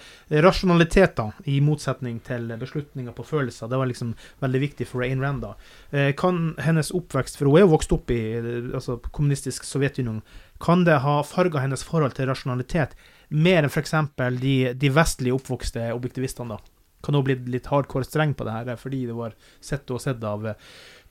rasjonalitet, 0.45 1.15
da, 1.19 1.29
i 1.51 1.59
motsetning 1.65 2.19
til 2.27 2.51
beslutninger 2.59 3.15
på 3.17 3.27
følelser, 3.27 3.71
det 3.71 3.81
var 3.81 3.91
liksom 3.91 4.15
veldig 4.43 4.63
viktig 4.65 4.89
for 4.91 5.07
Ayn 5.07 5.23
Rand. 5.25 5.45
da. 5.47 5.55
Eh, 5.91 6.11
kan 6.19 6.53
hennes 6.65 6.93
oppvekst, 6.95 7.39
for 7.39 7.51
hun 7.51 7.61
er 7.61 7.67
jo 7.67 7.75
vokst 7.77 7.95
opp 7.95 8.11
i 8.15 8.21
altså, 8.41 8.99
kommunistisk 9.13 9.69
Sovjetunionen, 9.69 10.25
kan 10.59 10.83
det 10.87 10.99
ha 11.05 11.21
farga 11.23 11.63
hennes 11.63 11.85
forhold 11.87 12.17
til 12.19 12.27
rasjonalitet 12.27 12.97
mer 13.29 13.63
enn 13.63 13.71
f.eks. 13.71 13.95
De, 14.43 14.57
de 14.75 14.91
vestlige 14.91 15.37
oppvokste 15.37 15.93
objektivistene? 15.95 16.57
da? 16.57 16.75
Kan 17.05 17.15
hun 17.15 17.27
bli 17.27 17.37
litt 17.55 17.69
hardcore 17.71 18.07
streng 18.07 18.35
på 18.35 18.47
det 18.47 18.57
her 18.57 18.79
fordi 18.81 19.05
det 19.07 19.15
var 19.15 19.37
sett 19.63 19.91
og 19.95 20.03
sett 20.03 20.25
av 20.27 20.51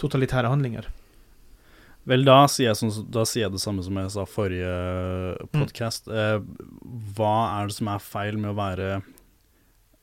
totalitære 0.02 0.52
handlinger? 0.52 0.90
Vel, 2.08 2.24
da 2.24 2.46
sier, 2.48 2.70
jeg 2.70 2.80
sånn, 2.80 3.10
da 3.12 3.26
sier 3.28 3.46
jeg 3.48 3.54
det 3.58 3.60
samme 3.60 3.84
som 3.84 3.98
jeg 4.00 4.12
sa 4.14 4.24
forrige 4.30 5.48
podkast. 5.52 6.08
Eh, 6.08 6.38
hva 7.18 7.34
er 7.58 7.68
det 7.68 7.76
som 7.76 7.90
er 7.92 8.04
feil 8.04 8.38
med 8.40 8.54
å 8.54 8.58
være 8.58 8.88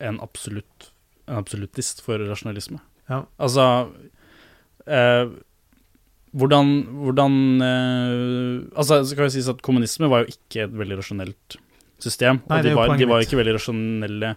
en, 0.05 0.19
absolutt, 0.21 0.91
en 1.25 1.39
absoluttist 1.41 2.03
for 2.05 2.21
rasjonalisme? 2.21 2.83
Ja. 3.09 3.23
Altså 3.37 3.65
eh, 4.89 5.33
Hvordan, 6.35 6.71
hvordan 7.05 7.35
eh, 7.63 8.79
Altså, 8.81 9.03
så 9.05 9.17
kan 9.17 9.29
jo 9.29 9.35
sies 9.35 9.51
at 9.53 9.61
kommunisme 9.65 10.09
var 10.11 10.25
jo 10.25 10.33
ikke 10.33 10.65
et 10.65 10.73
veldig 10.77 10.97
rasjonelt 11.01 11.59
system. 12.05 12.41
Nei, 12.51 12.59
og 12.59 12.67
de 12.67 12.75
var, 12.77 12.95
de 13.01 13.09
var 13.09 13.25
ikke 13.25 13.39
veldig 13.39 13.55
rasjonelle 13.57 14.35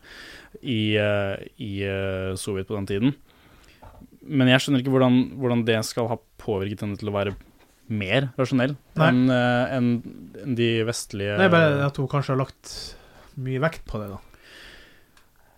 i, 0.62 0.96
eh, 1.00 1.48
i 1.64 1.72
eh, 1.84 2.32
Sovjet 2.40 2.70
på 2.70 2.78
den 2.78 2.88
tiden. 2.88 3.16
Men 4.28 4.52
jeg 4.52 4.64
skjønner 4.64 4.84
ikke 4.84 4.94
hvordan, 4.94 5.20
hvordan 5.40 5.66
det 5.68 5.82
skal 5.88 6.08
ha 6.12 6.20
påvirket 6.44 6.84
henne 6.86 7.00
til 7.00 7.12
å 7.12 7.16
være 7.16 7.36
mer 7.90 8.30
rasjonell 8.38 8.76
enn 8.98 9.20
en, 9.30 9.34
enn- 9.78 10.38
enn 10.44 10.56
de 10.58 10.70
vestlige 10.88 11.38
Det 11.40 11.48
er 11.48 11.54
bare 11.54 11.86
at 11.88 12.00
hun 12.02 12.10
kanskje 12.12 12.34
har 12.36 12.42
lagt 12.44 12.74
mye 13.38 13.62
vekt 13.62 13.86
på 13.88 14.02
det, 14.02 14.10
da. 14.16 14.22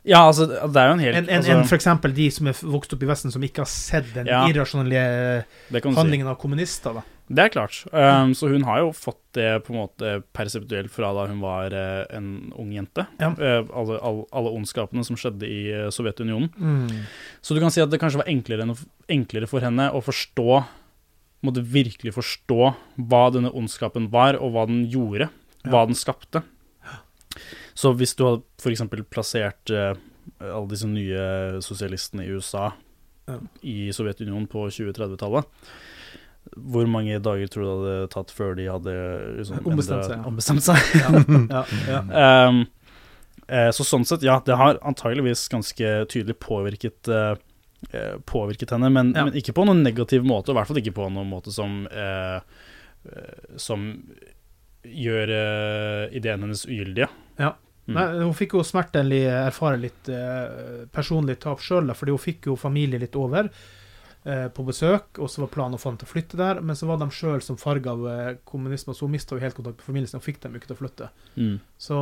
Ja, 0.08 0.24
altså, 0.30 0.46
det 0.48 0.80
er 0.80 0.88
jo 0.90 0.96
en 0.96 1.02
helt 1.04 1.18
Enn 1.20 1.28
en, 1.28 1.38
altså, 1.42 1.54
en 1.58 1.68
for 1.68 1.76
eksempel 1.78 2.14
de 2.16 2.30
som 2.32 2.48
er 2.50 2.60
vokst 2.72 2.94
opp 2.96 3.02
i 3.04 3.10
Vesten, 3.10 3.34
som 3.34 3.44
ikke 3.46 3.66
har 3.66 3.70
sett 3.72 4.08
den 4.16 4.30
Ja. 4.32 4.46
irrasjonelle 4.48 5.02
handlingen 5.70 6.26
si. 6.26 6.32
av 6.32 6.38
kommunister, 6.40 6.96
da. 7.00 7.04
Det 7.30 7.44
er 7.44 7.52
klart. 7.54 7.84
Um, 7.94 8.32
så 8.34 8.48
hun 8.50 8.64
har 8.66 8.80
jo 8.82 8.88
fått 8.96 9.20
det 9.38 9.62
på 9.68 9.74
en 9.76 9.84
måte 9.84 10.14
perseptuelt 10.34 10.90
fra 10.90 11.12
da 11.14 11.28
hun 11.30 11.44
var 11.44 11.76
uh, 11.76 12.08
en 12.16 12.50
ung 12.58 12.72
jente. 12.74 13.06
Ja. 13.20 13.30
Uh, 13.38 13.68
alle, 13.70 14.00
alle, 14.02 14.24
alle 14.34 14.54
ondskapene 14.58 15.06
som 15.06 15.20
skjedde 15.20 15.46
i 15.46 15.60
uh, 15.70 15.90
Sovjetunionen. 15.94 16.50
Mm. 16.58 17.06
Så 17.46 17.54
du 17.54 17.62
kan 17.62 17.70
si 17.76 17.84
at 17.84 17.92
det 17.92 18.00
kanskje 18.02 18.24
var 18.24 18.32
enklere, 18.32 18.66
enklere 19.14 19.52
for 19.52 19.62
henne 19.62 19.92
å 19.94 20.02
forstå 20.02 20.64
Måtte 21.46 21.64
virkelig 21.64 22.14
forstå 22.18 22.74
hva 23.10 23.22
denne 23.32 23.52
ondskapen 23.56 24.10
var, 24.12 24.36
og 24.40 24.54
hva 24.56 24.66
den 24.68 24.84
gjorde. 24.92 25.30
Hva 25.70 25.86
den 25.88 25.96
skapte. 25.96 26.44
Så 27.78 27.94
hvis 27.96 28.16
du 28.20 28.26
hadde 28.26 28.44
f.eks. 28.60 28.84
plassert 29.12 29.72
uh, 29.72 29.94
alle 30.44 30.68
disse 30.72 30.90
nye 30.90 31.62
sosialistene 31.64 32.26
i 32.28 32.34
USA 32.36 32.72
Ja. 33.30 33.38
i 33.62 33.92
Sovjetunionen 33.94 34.48
på 34.50 34.66
2030-tallet 34.74 35.48
hvor 36.58 36.88
mange 36.90 37.20
dager 37.22 37.50
tror 37.52 37.64
du 37.64 37.70
det 37.70 37.94
hadde 37.94 38.12
tatt 38.16 38.32
før 38.34 38.56
de 38.58 38.66
hadde 38.72 38.94
liksom, 39.38 39.60
Ombestemt 39.70 40.08
seg, 40.08 40.16
ja. 40.16 40.26
ombestemt 40.26 40.66
seg? 40.66 40.94
Ja, 40.98 41.64
ja, 41.86 42.02
Um, 42.50 42.64
eh, 43.46 43.70
så 43.76 43.86
sånn 43.86 44.08
sett, 44.08 44.26
ja, 44.26 44.40
det 44.46 44.58
har 44.58 44.80
antageligvis 44.86 45.46
ganske 45.52 45.92
tydelig 46.10 46.40
påvirket 46.42 47.10
eh, 47.12 47.36
Påvirket 48.28 48.74
henne, 48.76 48.90
men, 48.92 49.14
Ja. 49.16 49.24
men 49.26 49.34
ikke 49.40 49.54
på 49.56 49.64
noen 49.66 49.84
negativ 49.86 50.26
måte, 50.28 50.52
og 50.52 50.56
i 50.56 50.60
hvert 50.60 50.68
fall 50.68 50.82
ikke 50.82 50.96
på 50.98 51.06
noen 51.10 51.30
måte 51.32 51.52
som 51.56 51.88
eh, 51.88 52.42
eh, 53.08 53.56
Som 53.58 53.86
gjør 54.84 55.32
eh, 55.36 56.16
ideen 56.18 56.42
hennes 56.44 56.66
ugyldige. 56.68 57.08
Ja. 57.40 57.54
Mm. 57.90 57.96
Nei, 57.96 58.06
hun 58.22 58.36
fikk 58.38 58.54
jo 58.54 58.62
smertelig 58.64 59.24
erfare 59.32 59.80
litt 59.82 60.10
eh, 60.14 60.86
personlig 60.94 61.40
tap 61.42 61.60
sjøl, 61.64 61.90
fordi 61.98 62.14
hun 62.14 62.22
fikk 62.22 62.48
jo 62.52 62.56
familie 62.60 63.00
litt 63.02 63.16
over 63.18 63.50
eh, 63.50 64.48
på 64.54 64.66
besøk, 64.68 65.18
og 65.18 65.32
så 65.32 65.42
var 65.46 65.52
planen 65.56 65.80
å 65.80 65.82
få 65.82 65.90
dem 65.96 65.98
til 66.04 66.08
å 66.08 66.14
flytte 66.14 66.38
der, 66.40 66.62
men 66.62 66.78
så 66.78 66.86
var 66.92 67.00
de 67.02 67.10
sjøl 67.16 67.42
som 67.42 67.58
farga 67.58 67.96
av 67.96 68.06
eh, 68.12 68.30
kommunisme, 68.46 68.94
så 68.94 69.08
hun 69.08 69.16
mista 69.18 69.40
helt 69.42 69.58
kontakt 69.58 69.82
med 69.82 69.88
familien 69.90 70.12
sin 70.12 70.22
og 70.22 70.28
fikk 70.28 70.40
dem 70.46 70.56
ikke 70.60 70.70
til 70.70 70.78
å 70.78 70.82
flytte. 70.84 71.10
Mm. 71.36 71.58
Så 71.82 72.00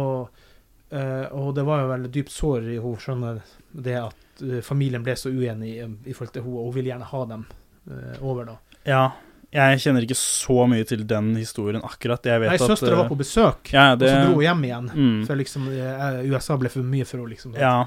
eh, 0.91 1.25
Og 1.32 1.53
det 1.55 1.65
var 1.69 1.82
jo 1.86 1.91
veldig 1.95 2.13
dypt 2.19 2.36
sår 2.36 2.67
i 2.75 2.78
henne, 2.82 3.01
skjønner 3.07 3.41
det 3.88 3.97
at 4.03 4.26
eh, 4.41 4.59
familien 4.65 5.03
ble 5.05 5.15
så 5.19 5.29
uenig 5.29 5.77
i, 5.77 6.13
forhold 6.13 6.33
til 6.33 6.43
henne, 6.43 6.57
og 6.57 6.69
hun 6.69 6.75
ville 6.75 6.91
gjerne 6.91 7.09
ha 7.11 7.23
dem 7.31 7.47
eh, 7.91 8.19
over, 8.21 8.51
da. 8.51 8.57
Ja, 8.88 9.05
jeg 9.53 9.79
kjenner 9.79 10.03
ikke 10.03 10.17
så 10.19 10.65
mye 10.67 10.83
til 10.88 11.05
den 11.07 11.29
historien 11.39 11.83
akkurat. 11.85 12.25
Jeg 12.27 12.41
vet 12.43 12.51
Nei, 12.51 12.59
søstera 12.59 12.97
eh, 12.97 12.99
var 12.99 13.07
på 13.07 13.17
besøk, 13.19 13.71
ja, 13.71 13.93
det, 13.95 14.09
og 14.09 14.11
så 14.11 14.25
dro 14.25 14.35
hun 14.35 14.43
hjem 14.43 14.67
igjen. 14.67 14.91
Mm. 14.91 15.21
For 15.29 15.39
liksom 15.39 15.69
eh, 15.71 16.19
USA 16.27 16.57
ble 16.59 16.71
for 16.73 16.83
mye 16.83 17.07
for 17.07 17.21
henne, 17.21 17.31
liksom. 17.31 17.55
Ja, 17.55 17.77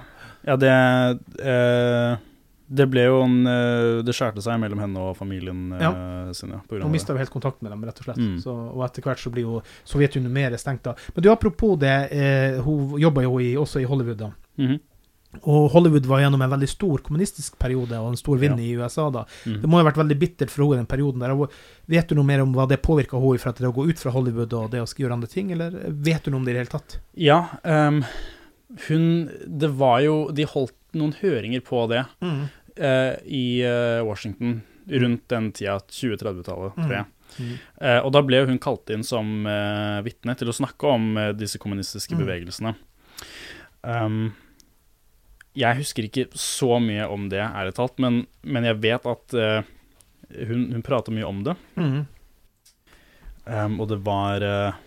ja 0.48 0.56
det 0.56 0.72
eh, 1.44 2.14
Det 2.70 2.86
ble 2.88 3.02
jo 3.04 3.18
en 3.26 3.34
eh, 3.50 3.98
Det 4.06 4.14
skjærte 4.16 4.40
seg 4.40 4.56
mellom 4.62 4.80
henne 4.80 5.02
og 5.10 5.18
familien 5.18 5.74
eh, 5.76 5.84
Ja. 5.84 5.90
sin, 6.32 6.54
ja. 6.56 6.62
Hun 6.70 6.94
mista 6.94 7.12
jo 7.12 7.20
helt 7.20 7.34
kontakt 7.34 7.60
med 7.60 7.74
dem, 7.74 7.84
rett 7.84 8.00
og 8.00 8.08
slett. 8.08 8.22
Mm. 8.24 8.38
Så, 8.40 8.54
og 8.72 8.86
etter 8.86 9.04
hvert 9.04 9.20
så 9.20 9.32
blir 9.34 9.44
jo 9.44 9.60
Sovjetunionen 9.84 10.32
mer 10.32 10.56
stengt 10.56 10.86
da. 10.88 10.96
Men 11.12 11.26
du, 11.26 11.28
apropos 11.34 11.76
det, 11.82 11.96
eh, 12.16 12.60
hun 12.64 12.96
jobba 13.02 13.26
jo 13.28 13.36
i, 13.42 13.52
også 13.60 13.84
i 13.84 13.88
Hollywood, 13.90 14.24
da. 14.24 14.32
Mhm. 14.56 14.80
Og 15.46 15.68
Hollywood 15.70 16.06
var 16.10 16.20
gjennom 16.24 16.42
en 16.42 16.50
veldig 16.50 16.68
stor 16.68 16.98
kommunistisk 17.06 17.54
periode 17.62 17.94
og 18.00 18.08
en 18.10 18.16
stor 18.18 18.36
vind 18.42 18.58
Ja. 18.58 18.64
i 18.64 18.72
USA 18.76 19.04
da. 19.14 19.24
Mm. 19.46 19.60
Det 19.62 19.68
må 19.70 19.78
ha 19.78 19.84
vært 19.86 20.00
veldig 20.02 20.18
bittert 20.18 20.50
for 20.50 20.64
henne 20.64 20.74
i 20.74 20.82
den 20.82 20.86
perioden 20.90 21.20
der. 21.22 21.48
Vet 21.86 22.08
du 22.08 22.16
noe 22.18 22.26
mer 22.26 22.42
om 22.42 22.52
hva 22.52 22.66
det 22.68 22.80
påvirka 22.82 23.16
henne 23.20 23.38
fra 23.38 23.52
det 23.52 23.68
å 23.68 23.72
gå 23.72 23.88
ut 23.88 23.98
fra 23.98 24.10
Hollywood 24.10 24.52
og 24.58 24.70
det 24.72 24.80
å 24.82 24.86
gjøre 24.90 25.12
andre 25.14 25.28
ting, 25.30 25.52
eller 25.52 25.70
vet 25.88 26.24
du 26.24 26.30
noe 26.32 26.40
om 26.40 26.44
det 26.44 26.50
i 26.50 26.54
det 26.58 26.64
hele 26.64 26.74
tatt? 26.74 26.98
Ja, 27.14 27.46
um, 27.64 28.02
hun 28.88 29.30
Det 29.46 29.70
var 29.70 30.00
jo 30.02 30.30
De 30.32 30.44
holdt 30.44 30.74
noen 30.94 31.14
høringer 31.20 31.60
på 31.62 31.88
det 31.88 32.04
Mm. 32.20 32.48
uh, 32.80 33.14
i 33.26 33.62
uh, 33.62 34.02
Washington 34.04 34.62
rundt 34.90 35.28
den 35.28 35.52
tida, 35.52 35.78
2030-tallet, 35.86 36.74
tror 36.74 36.90
jeg. 36.96 37.04
Mm. 37.38 37.50
Eh, 37.80 37.98
og 38.02 38.10
da 38.12 38.22
ble 38.26 38.40
hun 38.48 38.58
kalt 38.58 38.90
inn 38.90 39.04
som 39.06 39.46
uh, 39.46 40.00
vitne 40.02 40.34
til 40.36 40.48
å 40.50 40.54
snakke 40.56 40.82
om 40.90 41.14
disse 41.38 41.58
kommunistiske 41.62 42.16
Mm. 42.16 42.24
bevegelsene. 42.26 42.72
Um, 43.84 44.32
jeg 45.58 45.80
husker 45.80 46.06
ikke 46.06 46.28
så 46.38 46.78
mye 46.82 47.08
om 47.10 47.28
det, 47.32 47.42
ærlig 47.42 47.74
talt, 47.78 47.96
men, 48.02 48.22
men 48.42 48.68
jeg 48.68 48.78
vet 48.82 49.08
at 49.10 49.34
uh, 49.34 49.72
hun, 50.46 50.68
hun 50.76 50.84
prater 50.86 51.14
mye 51.14 51.26
om 51.26 51.42
det. 51.46 51.56
Mm. 51.80 52.04
Um, 53.50 53.80
og 53.82 53.90
det 53.90 53.98
var 54.06 54.44
uh, 54.44 54.78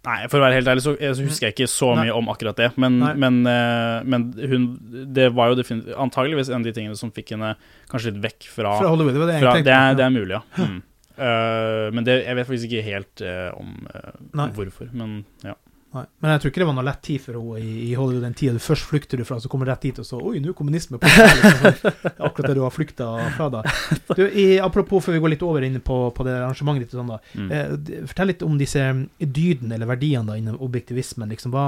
Nei, 0.00 0.16
for 0.32 0.38
å 0.38 0.44
være 0.46 0.56
helt 0.56 0.68
ærlig 0.70 0.82
så, 0.84 0.94
så 0.96 1.24
husker 1.26 1.48
jeg 1.48 1.54
ikke 1.58 1.68
så 1.68 1.90
Nei. 1.92 2.06
mye 2.06 2.14
om 2.16 2.30
akkurat 2.32 2.56
det. 2.56 2.70
Men, 2.80 2.94
men, 3.20 3.40
uh, 3.44 4.00
men 4.08 4.30
hun 4.38 4.68
Det 5.12 5.26
var 5.36 5.50
jo 5.50 5.64
antageligvis 6.00 6.48
en 6.48 6.62
av 6.62 6.68
de 6.68 6.72
tingene 6.76 6.96
som 6.96 7.12
fikk 7.12 7.34
henne 7.34 7.50
kanskje 7.90 8.14
litt 8.14 8.22
vekk 8.30 8.48
fra 8.54 8.78
Fra 8.80 8.92
Hollywood, 8.94 9.18
det 9.28 9.42
fra, 9.42 9.58
det, 9.60 9.74
er, 9.74 9.98
det 9.98 10.06
er 10.06 10.14
mulig, 10.14 10.38
ja. 10.38 10.44
Mm. 10.56 10.78
Uh, 11.20 11.90
men 11.92 12.06
det, 12.06 12.14
jeg 12.22 12.38
vet 12.38 12.48
faktisk 12.48 12.70
ikke 12.70 12.84
helt 12.86 13.22
eh, 13.26 13.50
om 13.52 13.74
eh, 13.92 14.54
hvorfor, 14.56 14.88
men 14.96 15.18
ja. 15.44 15.52
Nei. 15.90 16.04
Men 16.22 16.30
jeg 16.30 16.42
tror 16.42 16.52
ikke 16.52 16.60
det 16.62 16.66
var 16.68 16.74
noe 16.76 16.86
lett 16.86 17.00
tid 17.02 17.22
for 17.24 17.34
henne 17.36 17.60
i, 17.66 17.70
i 17.88 17.94
Hollywood 17.98 18.22
den 18.22 18.34
tida 18.38 18.52
du 18.54 18.62
først 18.62 18.86
flykter 18.86 19.18
du 19.18 19.24
fra, 19.26 19.40
så 19.42 19.50
kommer 19.50 19.66
du 19.66 19.72
rett 19.72 19.82
dit 19.88 19.96
og 19.98 20.06
så 20.06 20.20
Oi, 20.22 20.38
nå 20.38 20.52
er 20.52 20.56
kommunisme 20.58 21.00
på 21.02 21.10
liksom. 21.10 21.90
Akkurat 22.28 22.46
det 22.46 22.54
du 22.54 22.62
har 22.62 22.74
flykta 22.74 23.08
fra, 23.34 23.48
da. 23.56 23.64
Du, 24.18 24.22
i, 24.28 24.46
apropos, 24.62 25.02
før 25.02 25.16
vi 25.16 25.22
går 25.24 25.34
litt 25.34 25.42
over 25.46 25.66
inn 25.66 25.80
på, 25.82 25.98
på 26.14 26.26
det 26.28 26.36
arrangementet 26.38 26.86
ditt, 26.86 26.94
sånn 26.94 27.10
da. 27.10 27.18
Mm. 27.34 27.50
Eh, 27.50 28.04
fortell 28.12 28.30
litt 28.30 28.46
om 28.46 28.54
disse 28.60 28.84
dydene, 29.18 29.74
eller 29.74 29.90
verdiene, 29.90 30.28
da, 30.30 30.38
innen 30.38 30.58
objektivismen. 30.62 31.30
Liksom, 31.34 31.54
hva, 31.54 31.66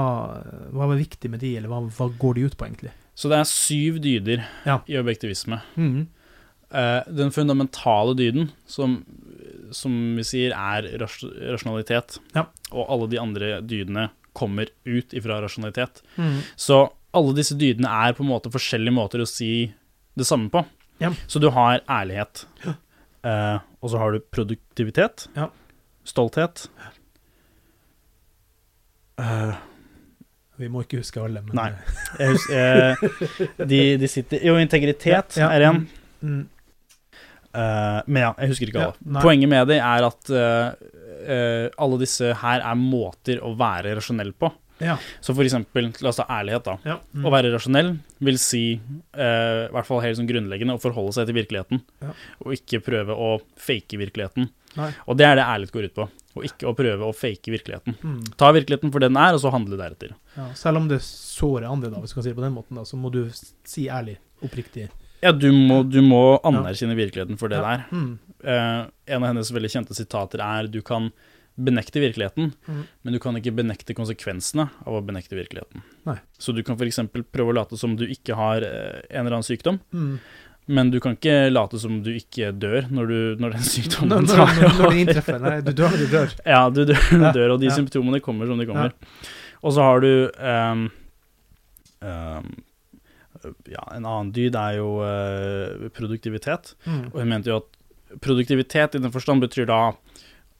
hva 0.71 0.87
var 0.93 0.99
viktig 0.99 1.31
med 1.33 1.43
de, 1.43 1.57
eller 1.59 1.71
hva, 1.71 1.83
hva 1.91 2.07
går 2.23 2.39
de 2.39 2.47
ut 2.47 2.57
på, 2.59 2.69
egentlig? 2.69 2.93
Så 3.19 3.29
det 3.31 3.41
er 3.41 3.49
syv 3.51 3.99
dyder 4.03 4.47
Ja. 4.65 4.79
i 4.87 4.97
objektivisme. 4.99 5.59
Mm. 5.75 6.05
Eh, 6.73 7.11
den 7.19 7.31
fundamentale 7.35 8.15
dyden, 8.17 8.49
som, 8.65 9.01
som 9.73 9.93
vi 10.17 10.23
sier 10.23 10.53
er 10.55 10.87
ras 11.01 11.19
rasjonalitet, 11.23 12.19
Ja. 12.35 12.45
og 12.71 12.89
alle 12.89 13.07
de 13.11 13.19
andre 13.21 13.61
dydene 13.61 14.09
kommer 14.33 14.67
ut 14.85 15.13
ifra 15.13 15.41
rasjonalitet. 15.43 16.01
Mm. 16.17 16.39
Så 16.57 16.79
alle 17.13 17.33
disse 17.37 17.53
dydene 17.57 17.89
er 17.89 18.13
på 18.17 18.23
en 18.23 18.29
måte 18.31 18.49
forskjellige 18.53 18.93
måter 18.95 19.21
å 19.21 19.27
si 19.29 19.73
det 20.17 20.25
samme 20.25 20.49
på. 20.49 20.63
Ja. 21.01 21.11
Så 21.27 21.39
du 21.41 21.49
har 21.53 21.81
ærlighet, 21.89 22.45
eh, 22.65 23.59
og 23.81 23.89
så 23.91 23.97
har 24.01 24.11
du 24.15 24.19
produktivitet, 24.33 25.27
Ja. 25.35 25.49
stolthet 26.05 26.67
eh, 29.19 29.53
Vi 30.57 30.67
må 30.69 30.83
ikke 30.85 30.99
huske 31.01 31.21
alle, 31.23 31.41
men 31.41 31.55
Nei. 31.57 31.69
Jeg 32.19 32.33
hus- 32.35 32.49
eh, 32.53 32.95
de, 33.65 33.79
de 33.97 34.07
sitter 34.11 34.43
Jo, 34.45 34.55
integritet 34.61 35.37
Ja, 35.37 35.49
ja. 35.49 35.55
er 35.57 35.67
en. 35.71 35.87
Mm. 36.23 36.43
Eh, 37.53 38.01
men 38.07 38.25
ja, 38.25 38.33
jeg 38.41 38.53
husker 38.53 38.71
ikke 38.71 38.87
alle. 38.87 38.99
Ja, 39.05 39.21
Poenget 39.23 39.51
med 39.51 39.69
det 39.69 39.79
er 39.83 40.07
at 40.09 40.33
eh, 40.33 40.89
eh, 41.23 41.67
alle 41.77 42.01
disse 42.01 42.33
her 42.41 42.65
er 42.65 42.79
måter 42.79 43.41
å 43.45 43.53
være 43.59 43.95
rasjonell 43.99 44.33
på. 44.37 44.51
Ja. 44.83 44.97
Så 45.21 45.35
for 45.35 45.45
eksempel, 45.45 45.91
la 46.01 46.09
oss 46.09 46.19
ta 46.19 46.25
ærlighet, 46.33 46.65
da. 46.65 46.73
Ja, 46.87 46.97
mm. 47.13 47.27
Å 47.27 47.31
være 47.31 47.53
rasjonell 47.53 47.93
vil 48.25 48.39
si, 48.41 48.63
eh, 48.73 49.59
i 49.67 49.71
hvert 49.73 49.87
fall 49.87 50.01
helt 50.03 50.19
sånn 50.19 50.29
grunnleggende, 50.29 50.75
å 50.75 50.81
forholde 50.81 51.13
seg 51.15 51.29
til 51.29 51.37
virkeligheten. 51.37 51.83
Ja. 52.03 52.15
Og 52.43 52.57
ikke 52.57 52.81
prøve 52.83 53.15
å 53.15 53.35
fake 53.59 54.01
virkeligheten. 54.01 54.49
Nei. 54.79 54.89
Og 55.05 55.19
det 55.19 55.27
er 55.29 55.37
det 55.37 55.45
ærlighet 55.45 55.75
går 55.75 55.87
ut 55.91 55.97
på. 55.99 56.07
Og 56.33 56.47
ikke 56.49 56.71
å 56.71 56.75
prøve 56.77 57.05
å 57.05 57.13
fake 57.13 57.53
virkeligheten. 57.53 57.95
Mm. 58.01 58.19
Ta 58.39 58.49
virkeligheten 58.55 58.91
for 58.93 59.03
det 59.03 59.11
den 59.11 59.21
er, 59.21 59.37
og 59.37 59.43
så 59.43 59.53
handle 59.53 59.77
deretter. 59.77 60.15
Ja, 60.33 60.49
selv 60.57 60.81
om 60.81 60.89
det 60.89 61.03
sårer 61.05 61.69
andre, 61.69 61.93
da, 61.93 62.01
hvis 62.01 62.15
du 62.15 62.17
kan 62.17 62.25
si 62.25 62.33
det 62.33 62.39
på 62.39 62.45
den 62.45 62.57
måten, 62.57 62.79
da, 62.79 62.85
så 62.89 62.97
må 62.99 63.13
du 63.13 63.27
si 63.69 63.85
ærlig, 63.93 64.17
oppriktig. 64.43 64.89
Ja, 65.23 65.31
du 65.31 65.47
må, 65.55 65.81
du 65.87 66.01
må 66.03 66.23
anerkjenne 66.43 66.95
virkeligheten 66.99 67.37
for 67.39 67.47
det 67.51 67.57
Ja. 67.61 67.63
det 67.63 67.73
er. 67.73 67.85
Mm. 67.95 68.19
Uh, 68.43 68.81
en 69.07 69.21
av 69.23 69.29
hennes 69.31 69.51
veldig 69.55 69.71
kjente 69.71 69.95
sitater 69.95 70.41
er 70.43 70.67
du 70.67 70.81
kan 70.83 71.11
benekte 71.55 72.01
virkeligheten, 72.01 72.51
Mm. 72.67 72.79
men 73.05 73.13
du 73.13 73.19
kan 73.21 73.35
ikke 73.37 73.51
benekte 73.55 73.93
konsekvensene 73.93 74.65
av 74.87 74.95
å 74.97 75.03
benekte 75.05 75.37
virkeligheten. 75.37 75.83
Nei. 76.09 76.15
Så 76.41 76.51
du 76.57 76.63
kan 76.65 76.75
f.eks. 76.75 76.97
prøve 77.31 77.53
å 77.53 77.55
late 77.55 77.77
som 77.77 77.93
du 77.95 78.07
ikke 78.09 78.33
har 78.35 78.65
uh, 78.65 79.01
en 79.09 79.21
eller 79.25 79.37
annen 79.37 79.45
sykdom, 79.47 79.77
Mm. 79.93 80.17
men 80.67 80.89
du 80.91 80.99
kan 80.99 81.13
ikke 81.15 81.51
late 81.53 81.77
som 81.79 82.01
du 82.03 82.09
ikke 82.17 82.49
dør 82.57 82.89
når, 82.89 83.07
du, 83.07 83.35
når 83.43 83.51
den 83.59 83.67
sykdommen 83.75 84.25
tar 84.27 84.49
når, 84.57 84.75
når 84.81 84.89
det 84.89 84.99
inntreffer. 85.05 85.39
Nei, 85.45 85.55
du 85.61 85.71
dør, 85.77 85.95
du 86.01 86.07
dør. 86.09 86.35
Ja, 86.55 86.63
du 86.73 86.83
dør, 86.89 87.05
du 87.11 87.29
dør 87.39 87.55
og 87.55 87.61
de 87.61 87.69
ja. 87.69 87.77
symptomene 87.77 88.19
kommer 88.19 88.49
som 88.49 88.57
de 88.57 88.65
kommer. 88.65 88.91
Og 89.63 89.71
så 89.77 89.85
har 89.85 90.01
du 90.03 90.11
um, 90.41 90.87
ehm, 92.03 92.49
Ja, 93.71 93.83
en 93.95 94.05
annen 94.05 94.31
dyd 94.35 94.55
er 94.55 94.77
jo 94.77 94.89
uh, 95.03 95.89
produktivitet. 95.95 96.75
Mm. 96.85 97.05
Og 97.13 97.19
hun 97.21 97.29
mente 97.29 97.49
jo 97.51 97.57
at 97.61 98.19
produktivitet 98.23 98.95
i 98.95 99.01
den 99.03 99.11
forstand 99.13 99.41
betyr 99.43 99.65
da 99.69 99.81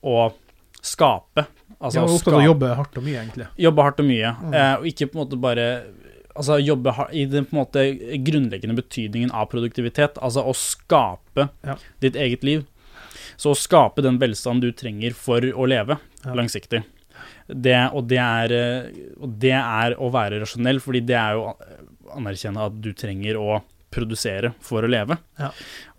å 0.04 0.32
skape. 0.84 1.46
Altså 1.80 2.00
ja, 2.02 2.06
opptatt 2.08 2.34
av 2.34 2.42
å 2.42 2.46
jobbe 2.48 2.72
hardt 2.76 2.98
og 3.00 3.04
mye, 3.06 3.20
egentlig. 3.22 3.48
Jobbe 3.60 3.84
hardt 3.86 4.00
og 4.04 4.08
mye, 4.08 4.32
Mm. 4.42 4.54
eh, 4.54 4.74
og 4.80 4.86
ikke 4.90 5.08
på 5.12 5.18
en 5.20 5.26
måte 5.26 5.40
bare 5.42 5.68
Altså 6.36 6.56
jobbe 6.66 6.90
i 7.14 7.28
den 7.30 7.46
på 7.46 7.54
en 7.54 7.60
måte 7.62 7.82
grunnleggende 8.26 8.74
betydningen 8.74 9.30
av 9.32 9.52
produktivitet, 9.52 10.16
altså 10.18 10.42
å 10.42 10.56
skape 10.58 11.48
Ja. 11.64 11.76
ditt 12.02 12.16
eget 12.16 12.44
liv. 12.44 12.66
Så 13.38 13.52
å 13.52 13.56
skape 13.56 14.02
den 14.02 14.18
velstand 14.18 14.62
du 14.62 14.72
trenger 14.72 15.14
for 15.14 15.42
å 15.42 15.68
leve 15.68 16.00
Ja. 16.26 16.34
langsiktig. 16.34 16.84
Det, 17.48 17.92
og, 17.94 18.08
det 18.08 18.18
er, 18.18 18.52
eh, 18.52 18.90
og 19.22 19.38
det 19.38 19.52
er 19.52 19.94
å 19.94 20.10
være 20.12 20.40
rasjonell, 20.42 20.80
fordi 20.82 21.06
det 21.06 21.16
er 21.16 21.34
jo 21.34 21.54
anerkjenne 22.16 22.66
at 22.68 22.82
du 22.82 22.92
trenger 22.94 23.38
å 23.40 23.62
produsere 23.94 24.54
for 24.64 24.82
å 24.82 24.90
leve. 24.90 25.18
Ja. 25.38 25.52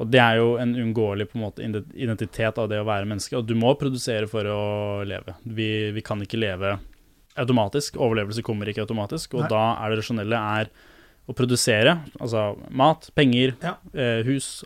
Og 0.02 0.08
det 0.10 0.18
er 0.18 0.40
jo 0.40 0.56
en 0.58 0.72
uunngåelig 0.74 1.28
identitet 1.94 2.58
av 2.58 2.68
det 2.72 2.80
å 2.82 2.86
være 2.88 3.06
menneske, 3.06 3.36
og 3.38 3.46
du 3.46 3.54
må 3.54 3.74
produsere 3.78 4.26
for 4.30 4.42
å 4.50 5.04
leve. 5.06 5.36
Vi, 5.46 5.90
vi 5.94 6.02
kan 6.02 6.18
ikke 6.24 6.40
leve 6.42 6.76
automatisk. 7.38 7.96
Overlevelse 8.02 8.42
kommer 8.46 8.66
ikke 8.70 8.82
automatisk, 8.84 9.34
og 9.38 9.44
Nei. 9.46 9.50
da 9.54 9.62
er 9.84 9.90
det 9.94 10.00
rasjonelle 10.02 10.40
er 10.58 10.70
å 11.30 11.32
produsere, 11.38 11.96
altså 12.20 12.50
mat, 12.76 13.08
penger, 13.16 13.54
Ja. 13.62 13.76
eh, 13.94 14.22
hus, 14.26 14.64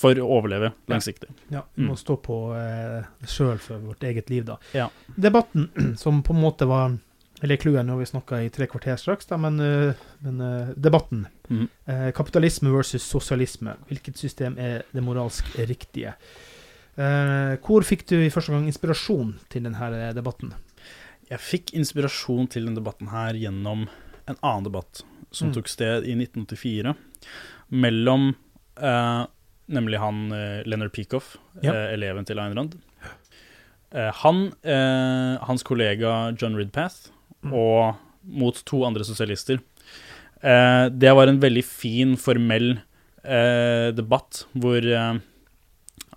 for 0.00 0.14
å 0.16 0.24
overleve 0.40 0.72
langsiktig. 0.88 1.28
Ja, 1.52 1.62
vi 1.74 1.82
må 1.84 1.92
Mm. 1.92 1.98
stå 2.00 2.16
på 2.22 2.36
eh, 2.56 3.04
sjøl 3.26 3.58
for 3.60 3.78
vårt 3.78 4.00
eget 4.00 4.30
liv, 4.30 4.44
da. 4.46 4.56
Ja. 4.72 4.88
Debatten, 5.18 5.68
som 5.98 6.22
på 6.22 6.32
en 6.34 6.40
måte 6.40 6.66
var 6.66 6.96
Eller 7.42 7.56
clouet, 7.56 7.84
nå 7.86 7.94
har 7.94 7.98
vi 8.02 8.06
snakka 8.10 8.42
i 8.44 8.50
tre 8.52 8.66
kvarter 8.68 8.96
straks, 9.00 9.26
da, 9.30 9.36
men, 9.40 9.60
eh, 9.64 9.94
men 10.20 10.40
eh, 10.44 10.72
debatten. 10.76 11.22
Mm. 11.48 11.68
Eh, 11.88 12.10
kapitalisme 12.12 12.70
versus 12.74 13.02
sosialisme. 13.02 13.76
Hvilket 13.88 14.16
system 14.20 14.58
er 14.60 14.82
det 14.92 15.02
moralsk 15.02 15.46
riktige? 15.56 16.12
Eh, 17.00 17.54
hvor 17.64 17.86
fikk 17.86 18.04
du 18.10 18.16
i 18.20 18.28
første 18.30 18.52
gang 18.52 18.66
inspirasjon 18.68 19.38
til 19.48 19.64
denne 19.64 20.12
debatten? 20.14 20.52
Jeg 21.30 21.38
fikk 21.40 21.72
inspirasjon 21.78 22.48
til 22.50 22.66
denne 22.66 22.76
debatten 22.76 23.08
her 23.12 23.32
gjennom 23.38 23.86
en 24.28 24.36
annen 24.42 24.64
debatt 24.66 25.00
som 25.32 25.48
Mm. 25.48 25.54
tok 25.54 25.68
sted 25.68 26.04
i 26.04 26.14
1984, 26.18 26.94
mellom 27.70 28.34
eh, 28.82 29.26
nemlig 29.70 29.98
han 30.02 30.32
eh, 30.32 30.62
Leonard 30.66 30.92
Peikoff, 30.92 31.36
Ja. 31.62 31.72
eh, 31.72 31.94
eleven 31.94 32.24
til 32.26 32.38
Ayn 32.38 32.54
Rand. 32.56 32.74
Han, 33.92 34.52
hans 35.42 35.62
kollega 35.66 36.30
John 36.38 36.54
Ridpath. 36.54 37.08
Og 37.48 37.96
mot 38.24 38.54
to 38.68 38.82
andre 38.84 39.04
sosialister. 39.06 39.60
Eh, 40.42 40.86
det 40.92 41.12
var 41.16 41.26
en 41.28 41.40
veldig 41.40 41.64
fin, 41.64 42.16
formell 42.20 42.74
eh, 43.24 43.90
debatt 43.96 44.44
hvor 44.52 44.84
eh, 44.84 45.18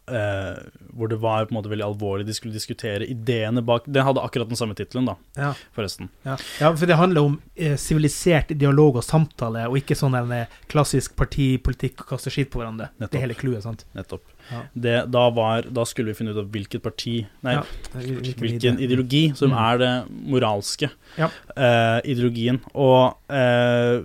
eh, 0.07 0.57
hvor 0.93 1.09
det 1.09 1.17
var 1.23 1.45
på 1.47 1.53
en 1.55 1.57
måte 1.57 1.71
veldig 1.71 1.85
alvorlig. 1.87 2.25
De 2.27 2.35
skulle 2.37 2.53
diskutere 2.53 3.07
ideene 3.09 3.63
bak 3.65 3.87
Den 3.87 4.05
hadde 4.05 4.21
akkurat 4.21 4.49
den 4.51 4.59
samme 4.59 4.75
tittelen, 4.77 5.07
da, 5.09 5.15
Ja. 5.39 5.53
forresten. 5.75 6.09
Ja, 6.25 6.37
ja 6.59 6.73
for 6.75 6.85
det 6.85 6.99
handler 6.99 7.21
om 7.25 7.39
eh, 7.55 7.75
sivilisert 7.81 8.51
dialog 8.57 8.99
og 8.99 9.03
samtale, 9.07 9.65
og 9.69 9.79
ikke 9.79 9.97
sånn 9.97 10.13
eh, 10.31 10.45
klassisk 10.69 11.15
partipolitikk 11.19 12.03
og 12.05 12.13
kaste 12.13 12.29
skitt 12.33 12.51
på 12.53 12.61
hverandre. 12.61 12.91
Det 12.93 13.07
Nettopp. 13.07 13.15
er 13.17 13.25
hele 13.27 13.39
clouet, 13.39 13.63
sant? 13.65 13.85
Nettopp. 13.95 14.23
Ja. 14.51 14.61
Det, 14.75 14.95
da, 15.11 15.29
var, 15.31 15.61
da 15.71 15.83
skulle 15.87 16.11
vi 16.11 16.17
finne 16.19 16.33
ut 16.35 16.37
av 16.41 16.49
hvilket 16.51 16.81
parti 16.83 17.25
Nei, 17.45 17.53
Ja, 17.55 17.63
hvilken 17.95 18.41
hvilken, 18.43 18.79
ideologi 18.83 19.35
som 19.35 19.51
Mm. 19.51 19.57
er 19.63 19.77
det 19.77 19.93
moralske 20.27 20.89
Ja. 21.17 21.29
eh, 21.55 22.01
ideologien. 22.11 22.59
Og 22.75 23.15
eh, 23.29 24.01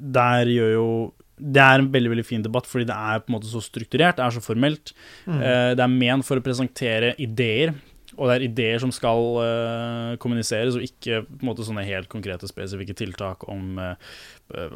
der 0.00 0.46
gjør 0.46 0.72
jo 0.74 0.88
Det 1.40 1.62
er 1.62 1.78
en 1.78 1.92
veldig 1.92 2.10
veldig 2.10 2.26
fin 2.26 2.42
debatt, 2.42 2.66
fordi 2.66 2.84
det 2.88 2.96
er 2.96 3.20
på 3.20 3.30
en 3.30 3.36
måte 3.36 3.46
så 3.46 3.60
strukturert, 3.62 4.16
det 4.18 4.24
er 4.26 4.32
så 4.34 4.40
formelt. 4.42 4.90
Mm. 5.24 5.36
Eh, 5.40 5.74
det 5.78 5.84
er 5.84 5.92
ment 5.92 6.24
for 6.26 6.34
å 6.36 6.42
presentere 6.42 7.12
ideer, 7.16 7.76
og 8.18 8.26
det 8.26 8.34
er 8.34 8.46
ideer 8.48 8.80
som 8.82 8.90
skal 8.90 9.22
eh, 9.44 10.16
kommuniseres, 10.18 10.74
og 10.74 10.82
ikke 10.82 11.20
på 11.28 11.38
en 11.44 11.46
måte 11.52 11.62
sånne 11.62 11.84
helt 11.86 12.08
konkrete, 12.10 12.48
spesifikke 12.50 12.96
tiltak 12.98 13.46
om 13.48 13.78
eh, 13.78 13.94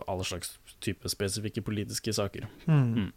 alle 0.06 0.22
slags 0.22 0.54
type 0.82 1.08
spesifikke 1.10 1.62
politiske 1.64 2.12
saker. 2.16 2.46
Mm. 2.66 2.82
Mm. 2.96 3.08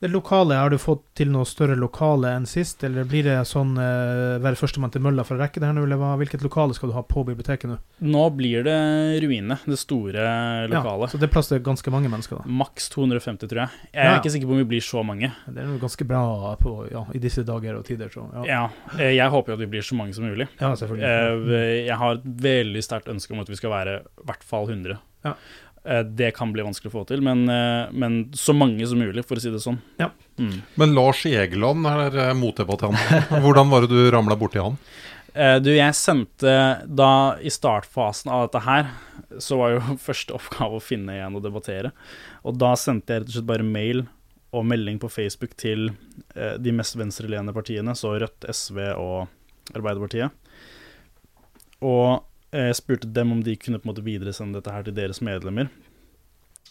Det 0.00 0.10
lokale, 0.12 0.58
har 0.60 0.70
du 0.70 0.78
fått 0.78 1.02
til 1.18 1.30
noe 1.32 1.46
større 1.48 1.76
lokale 1.80 2.30
enn 2.36 2.46
sist, 2.48 2.84
eller 2.86 3.06
blir 3.08 3.24
det 3.26 3.38
sånn 3.48 3.72
uh, 3.80 4.36
være 4.44 4.58
førstemann 4.60 4.92
til 4.94 5.02
mølla 5.04 5.24
for 5.26 5.36
å 5.38 5.42
rekke 5.42 5.60
det 5.62 5.70
her 5.70 5.76
nå, 5.76 5.84
eller 5.88 6.00
hva, 6.00 6.12
hvilket 6.20 6.44
lokale 6.44 6.76
skal 6.76 6.92
du 6.92 6.96
ha 6.98 7.02
på 7.08 7.24
biblioteket 7.26 7.70
nå? 7.70 7.78
Nå 8.04 8.24
blir 8.36 8.64
det 8.66 8.76
Ruine, 9.24 9.58
det 9.64 9.78
store 9.80 10.26
lokalet. 10.70 11.08
Ja, 11.08 11.12
så 11.14 11.20
det 11.22 11.28
er 11.28 11.34
plass 11.34 11.50
til 11.52 11.62
ganske 11.64 11.92
mange 11.94 12.10
mennesker, 12.12 12.42
da. 12.42 12.54
Maks 12.62 12.88
250, 12.94 13.48
tror 13.50 13.64
jeg. 13.64 13.82
Jeg 13.92 14.04
er 14.04 14.12
Ja. 14.12 14.20
ikke 14.20 14.34
sikker 14.36 14.50
på 14.50 14.56
om 14.58 14.62
vi 14.64 14.68
blir 14.76 14.84
så 14.84 15.02
mange. 15.06 15.32
Det 15.48 15.62
er 15.64 15.72
jo 15.72 15.80
ganske 15.82 16.06
bra 16.08 16.54
på, 16.60 16.74
ja, 16.92 17.04
i 17.14 17.18
disse 17.22 17.44
dager 17.46 17.78
og 17.80 17.84
tider, 17.88 18.08
så 18.12 18.28
ja. 18.34 18.44
Ja, 18.54 18.62
eh, 18.98 19.14
Jeg 19.16 19.30
håper 19.30 19.52
jo 19.52 19.58
at 19.58 19.64
vi 19.64 19.70
blir 19.76 19.82
så 19.82 19.96
mange 19.98 20.14
som 20.14 20.24
mulig. 20.28 20.48
Ja, 20.60 20.74
selvfølgelig. 20.74 21.04
Eh, 21.04 21.86
Jeg 21.86 21.96
har 21.98 22.14
et 22.18 22.24
veldig 22.44 22.82
sterkt 22.84 23.08
ønske 23.12 23.32
om 23.32 23.40
at 23.40 23.48
vi 23.48 23.56
skal 23.56 23.70
være 23.70 23.98
i 24.02 24.26
hvert 24.28 24.44
fall 24.44 24.66
100. 24.68 24.98
Ja. 25.24 25.34
Eh, 25.84 26.02
Det 26.02 26.30
kan 26.36 26.52
bli 26.52 26.62
vanskelig 26.64 26.90
å 26.92 26.94
få 26.94 27.06
til, 27.08 27.20
men, 27.20 27.42
eh, 27.48 27.90
men 27.92 28.30
så 28.32 28.54
mange 28.56 28.86
som 28.88 28.98
mulig, 28.98 29.24
for 29.28 29.36
å 29.36 29.42
si 29.42 29.50
det 29.52 29.60
sånn. 29.60 29.78
Ja. 30.00 30.10
Mm. 30.38 30.62
Men 30.80 30.94
Lars 30.96 31.24
Egeland 31.28 31.86
er 31.86 32.16
eh, 32.30 32.34
motdebattant. 32.34 32.96
Hvordan 33.44 33.68
var 33.72 33.84
det 33.84 33.90
du 33.92 34.10
ramla 34.14 34.36
borti 34.40 34.62
han? 34.62 34.78
Eh, 35.34 35.58
Du, 35.60 35.70
jeg 35.74 35.92
sendte 35.98 36.54
da 36.88 37.36
i 37.42 37.50
startfasen 37.52 38.30
av 38.32 38.46
dette 38.48 38.64
her, 38.64 38.88
så 39.38 39.58
var 39.60 39.74
jo 39.74 39.98
første 40.08 40.32
oppgave 40.38 40.78
å 40.80 40.82
finne 40.84 41.18
en 41.20 41.36
å 41.36 41.42
debattere. 41.44 41.92
Og 42.44 42.56
da 42.58 42.72
sendte 42.80 43.12
jeg 43.12 43.24
rett 43.24 43.32
og 43.34 43.38
slett 43.38 43.50
bare 43.52 43.66
mail 43.66 44.06
og 44.54 44.64
melding 44.70 45.00
på 45.02 45.10
Facebook 45.10 45.56
til 45.58 45.88
de 46.34 46.70
mest 46.70 46.94
venstreleende 46.94 47.50
partiene, 47.52 47.90
så 47.98 48.12
Rødt, 48.22 48.44
SV 48.46 48.76
og 48.94 49.26
Arbeiderpartiet. 49.74 50.30
Og 51.82 52.22
jeg 52.54 52.78
spurte 52.78 53.10
dem 53.10 53.32
om 53.34 53.42
de 53.42 53.56
kunne 53.58 53.80
på 53.80 53.88
en 53.88 53.92
måte 53.92 54.04
videresende 54.06 54.60
dette 54.60 54.74
her 54.74 54.86
til 54.86 54.94
deres 54.96 55.20
medlemmer. 55.24 55.70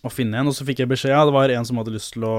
Og 0.04 0.12
finne 0.12 0.40
en, 0.40 0.52
og 0.52 0.56
så 0.56 0.66
fikk 0.68 0.84
jeg 0.84 0.92
beskjed 0.92 1.14
ja, 1.14 1.24
det 1.28 1.36
var 1.36 1.52
en 1.52 1.68
som 1.68 1.80
hadde 1.80 1.96
lyst 1.96 2.16
til 2.16 2.26
å 2.28 2.36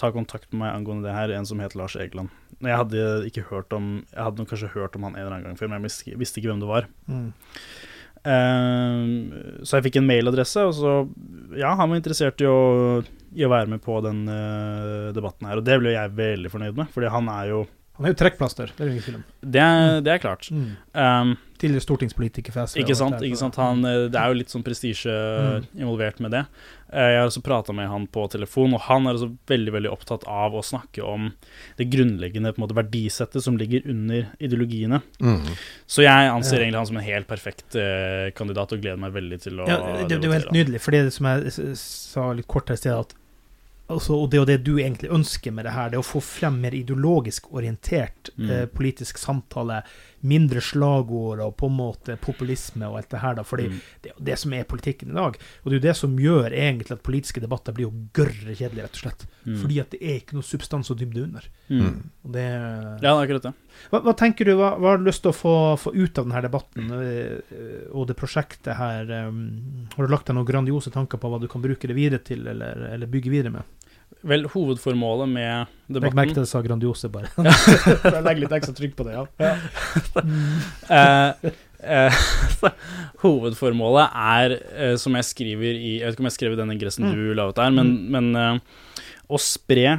ta 0.00 0.10
kontakt 0.14 0.48
med 0.52 0.62
meg 0.62 0.74
angående 0.74 1.08
det 1.08 1.14
her, 1.14 1.32
en 1.34 1.46
som 1.46 1.60
het 1.62 1.76
Lars 1.78 1.96
Egeland. 1.98 2.32
Jeg 2.60 2.76
hadde 2.76 3.06
ikke 3.28 3.46
hørt 3.48 3.72
om 3.76 4.02
Jeg 4.10 4.20
hadde 4.20 4.42
nok 4.42 4.50
kanskje 4.52 4.74
hørt 4.74 4.96
om 4.96 5.06
han 5.06 5.16
en 5.16 5.22
eller 5.22 5.36
annen 5.36 5.50
gang 5.50 5.58
før, 5.58 5.70
men 5.70 5.80
jeg 5.80 5.88
visste, 5.88 6.18
visste 6.20 6.40
ikke 6.40 6.52
hvem 6.52 6.62
det 6.62 6.70
var. 6.70 6.88
Mm. 7.10 7.30
Uh, 8.20 9.64
så 9.64 9.78
jeg 9.78 9.86
fikk 9.88 10.00
en 10.00 10.08
mailadresse, 10.08 10.66
og 10.68 10.74
så 10.76 10.94
Ja, 11.56 11.72
han 11.78 11.88
var 11.88 11.96
interessert 11.96 12.42
i 12.44 12.48
å, 12.48 13.00
i 13.32 13.46
å 13.46 13.52
være 13.52 13.70
med 13.72 13.82
på 13.84 13.96
den 14.04 14.26
uh, 14.28 15.08
debatten 15.16 15.48
her, 15.48 15.60
og 15.60 15.66
det 15.66 15.78
ble 15.80 15.94
jeg 15.94 16.16
veldig 16.18 16.52
fornøyd 16.52 16.82
med, 16.82 16.90
fordi 16.92 17.12
han 17.12 17.30
er 17.32 17.52
jo 17.54 17.62
Han 18.00 18.08
er 18.08 18.14
jo 18.14 18.18
trekkplaster, 18.22 18.70
det 18.72 18.80
er 18.80 18.88
jo 18.88 18.92
ingen 18.96 19.04
film. 19.04 19.24
Det 19.44 19.60
er, 19.60 20.00
det 20.00 20.12
er 20.14 20.20
klart. 20.22 20.46
Mm. 20.50 20.70
Um, 20.96 21.36
Tidligere 21.60 21.84
stortingspolitiker 21.84 22.54
for 22.54 22.64
SV. 22.64 22.78
Ikke 22.80 22.94
sant? 22.96 23.18
det 23.20 23.28
ikke 23.28 23.36
sant? 23.42 23.56
Han, 23.60 23.82
eh, 23.84 24.06
det 24.08 24.16
er 24.16 24.30
jo 24.32 24.36
litt 24.38 24.48
sånn 24.48 24.62
prestisje 24.64 25.12
Mm. 25.12 25.66
involvert 25.82 26.18
med 26.24 26.30
det. 26.32 26.40
Eh, 26.90 27.10
Jeg 27.10 27.18
har 27.20 27.26
også 27.28 27.42
prata 27.44 27.74
med 27.76 27.86
han 27.92 28.06
på 28.08 28.24
telefon, 28.32 28.72
og 28.72 28.80
han 28.86 29.04
er 29.06 29.12
også 29.18 29.28
veldig 29.46 29.72
veldig 29.76 29.90
opptatt 29.92 30.24
av 30.26 30.56
å 30.56 30.62
snakke 30.64 31.04
om 31.04 31.28
det 31.76 31.90
grunnleggende 31.92 32.54
på 32.54 32.62
en 32.62 32.64
måte, 32.64 32.78
verdisettet 32.80 33.42
som 33.44 33.58
ligger 33.60 33.84
under 33.92 34.30
ideologiene. 34.40 35.02
Mm. 35.20 35.44
Så 35.86 36.00
jeg 36.02 36.30
anser 36.32 36.56
Ja. 36.56 36.64
egentlig 36.64 36.80
han 36.80 36.86
som 36.86 36.96
en 36.96 37.04
helt 37.04 37.28
perfekt 37.28 37.76
eh, 37.76 38.30
kandidat, 38.32 38.72
og 38.72 38.80
gleder 38.80 38.98
meg 38.98 39.12
veldig 39.12 39.42
til 39.42 39.60
å 39.60 39.68
Ja, 39.68 39.76
det, 40.08 40.08
det 40.08 40.24
er 40.24 40.28
jo 40.32 40.38
helt 40.40 40.52
nydelig, 40.56 40.80
for 40.80 40.90
det 40.96 41.12
som 41.12 41.26
jeg 41.26 41.76
sa 41.76 42.32
litt 42.32 42.48
kort 42.48 42.68
her 42.72 42.74
i 42.74 42.76
sted, 42.80 42.92
at 42.96 43.12
altså, 43.90 44.14
og 44.22 44.30
det 44.30 44.38
er 44.38 44.40
jo 44.44 44.48
det 44.50 44.58
du 44.64 44.72
egentlig 44.78 45.10
ønsker 45.12 45.52
med 45.52 45.66
det 45.66 45.72
her, 45.74 45.90
det 45.90 45.98
er 45.98 46.04
å 46.04 46.06
få 46.06 46.22
frem 46.22 46.60
mer 46.62 46.76
ideologisk 46.78 47.50
orientert 47.52 48.30
Mm. 48.38 48.50
eh, 48.50 48.66
politisk 48.66 49.18
samtale, 49.18 49.82
mindre 50.22 50.60
slagord 50.60 51.40
og 51.40 51.54
på 51.56 51.66
en 51.70 51.76
måte 51.76 52.14
populisme 52.20 52.84
og 52.88 52.98
alt 52.98 53.08
det 53.10 53.20
her, 53.22 53.34
da, 53.34 53.42
fordi 53.42 53.68
Mm. 53.70 53.80
det 54.02 54.10
er 54.10 54.14
jo 54.18 54.24
det 54.24 54.38
som 54.38 54.52
er 54.52 54.64
politikken 54.64 55.10
i 55.10 55.14
dag. 55.16 55.36
Og 55.64 55.70
det 55.70 55.72
er 55.72 55.80
jo 55.80 55.88
det 55.88 55.96
som 55.96 56.16
gjør 56.16 56.52
egentlig 56.52 56.92
at 56.92 57.02
politiske 57.02 57.40
debatter 57.40 57.72
blir 57.72 57.86
jo 57.88 57.92
gørre 58.12 58.54
kjedelige, 58.56 58.84
rett 58.84 58.96
og 58.98 59.02
slett. 59.04 59.26
Mm. 59.46 59.56
Fordi 59.62 59.80
at 59.80 59.90
det 59.90 60.00
er 60.02 60.20
ikke 60.20 60.34
noe 60.36 60.42
substans 60.46 60.90
og 60.90 60.98
dybde 61.00 61.22
under. 61.24 61.48
Mm. 61.70 62.02
Og 62.24 62.32
det 62.32 62.44
Ja, 62.50 62.96
det 63.00 63.04
er 63.08 63.24
akkurat 63.26 63.42
det. 63.42 63.54
hva, 63.90 64.00
hva 64.04 64.16
tenker 64.16 64.44
du, 64.44 64.54
hva, 64.56 64.76
hva 64.78 64.90
har 64.92 64.98
du 64.98 65.04
lyst 65.04 65.22
til 65.22 65.32
å 65.32 65.34
få, 65.40 65.54
få 65.80 65.94
ut 65.94 66.18
av 66.18 66.26
denne 66.28 66.42
debatten 66.42 66.90
eh, 66.92 67.88
og 67.92 68.06
det 68.08 68.16
prosjektet 68.16 68.76
her? 68.76 69.10
um, 69.28 69.88
har 69.96 70.06
du 70.06 70.12
lagt 70.12 70.26
deg 70.26 70.36
noen 70.36 70.46
grandiose 70.46 70.90
tanker 70.92 71.18
på 71.18 71.28
hva 71.30 71.40
du 71.40 71.48
kan 71.48 71.62
bruke 71.62 71.88
det 71.88 71.96
videre 71.96 72.20
til, 72.22 72.46
eller, 72.46 72.88
eller 72.94 73.06
bygge 73.06 73.30
videre 73.32 73.50
med? 73.52 73.62
Vel, 74.22 74.44
hovedformålet 74.52 75.28
med 75.32 75.70
Legg 75.88 76.12
merke 76.12 76.34
til 76.34 76.34
debatten 76.34 76.34
at 76.34 76.40
jeg 76.42 76.50
sa 76.50 76.60
grandiose, 76.66 77.08
bare. 77.08 77.30
Jeg 78.04 78.22
legger 78.26 78.40
litt 78.42 78.52
ekstra 78.58 78.74
trykk 78.76 78.96
på 78.98 79.06
det, 79.08 79.14
ja. 79.16 79.24
ja. 79.40 79.54
Eh, 81.00 81.50
eh, 81.96 82.20
hovedformålet 83.22 84.10
er, 84.20 84.54
eh, 84.76 84.94
som 85.00 85.14
jeg 85.16 85.24
skriver 85.28 85.72
i 85.78 85.92
Jeg 86.00 86.04
vet 86.10 86.16
ikke 86.18 86.24
om 86.24 86.28
jeg 86.28 86.36
skrev 86.36 86.52
i 86.56 86.60
den 86.60 86.72
ingressen 86.74 87.06
Mm. 87.08 87.14
du 87.16 87.34
la 87.38 87.46
ut 87.48 87.56
der, 87.56 87.70
men, 87.72 87.94
men 88.12 88.28
eh, 88.36 88.58
å 89.30 89.38
spre, 89.40 89.94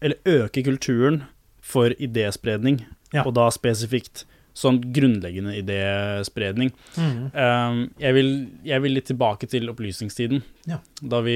eller 0.00 0.16
øke 0.28 0.62
kulturen 0.66 1.24
for 1.60 1.90
idéspredning, 1.98 2.84
Ja. 3.14 3.24
og 3.26 3.34
da 3.34 3.48
spesifikt 3.50 4.24
sånn 4.56 4.78
grunnleggende 4.96 5.52
idéspredning. 5.60 6.70
Mm. 6.96 7.18
Eh, 7.28 7.80
jeg, 8.00 8.14
vil, 8.16 8.30
jeg 8.64 8.82
vil 8.86 8.94
litt 8.96 9.08
tilbake 9.10 9.48
til 9.52 9.68
opplysningstiden, 9.68 10.40
Ja. 10.66 10.78
da, 11.02 11.20
vi, 11.26 11.34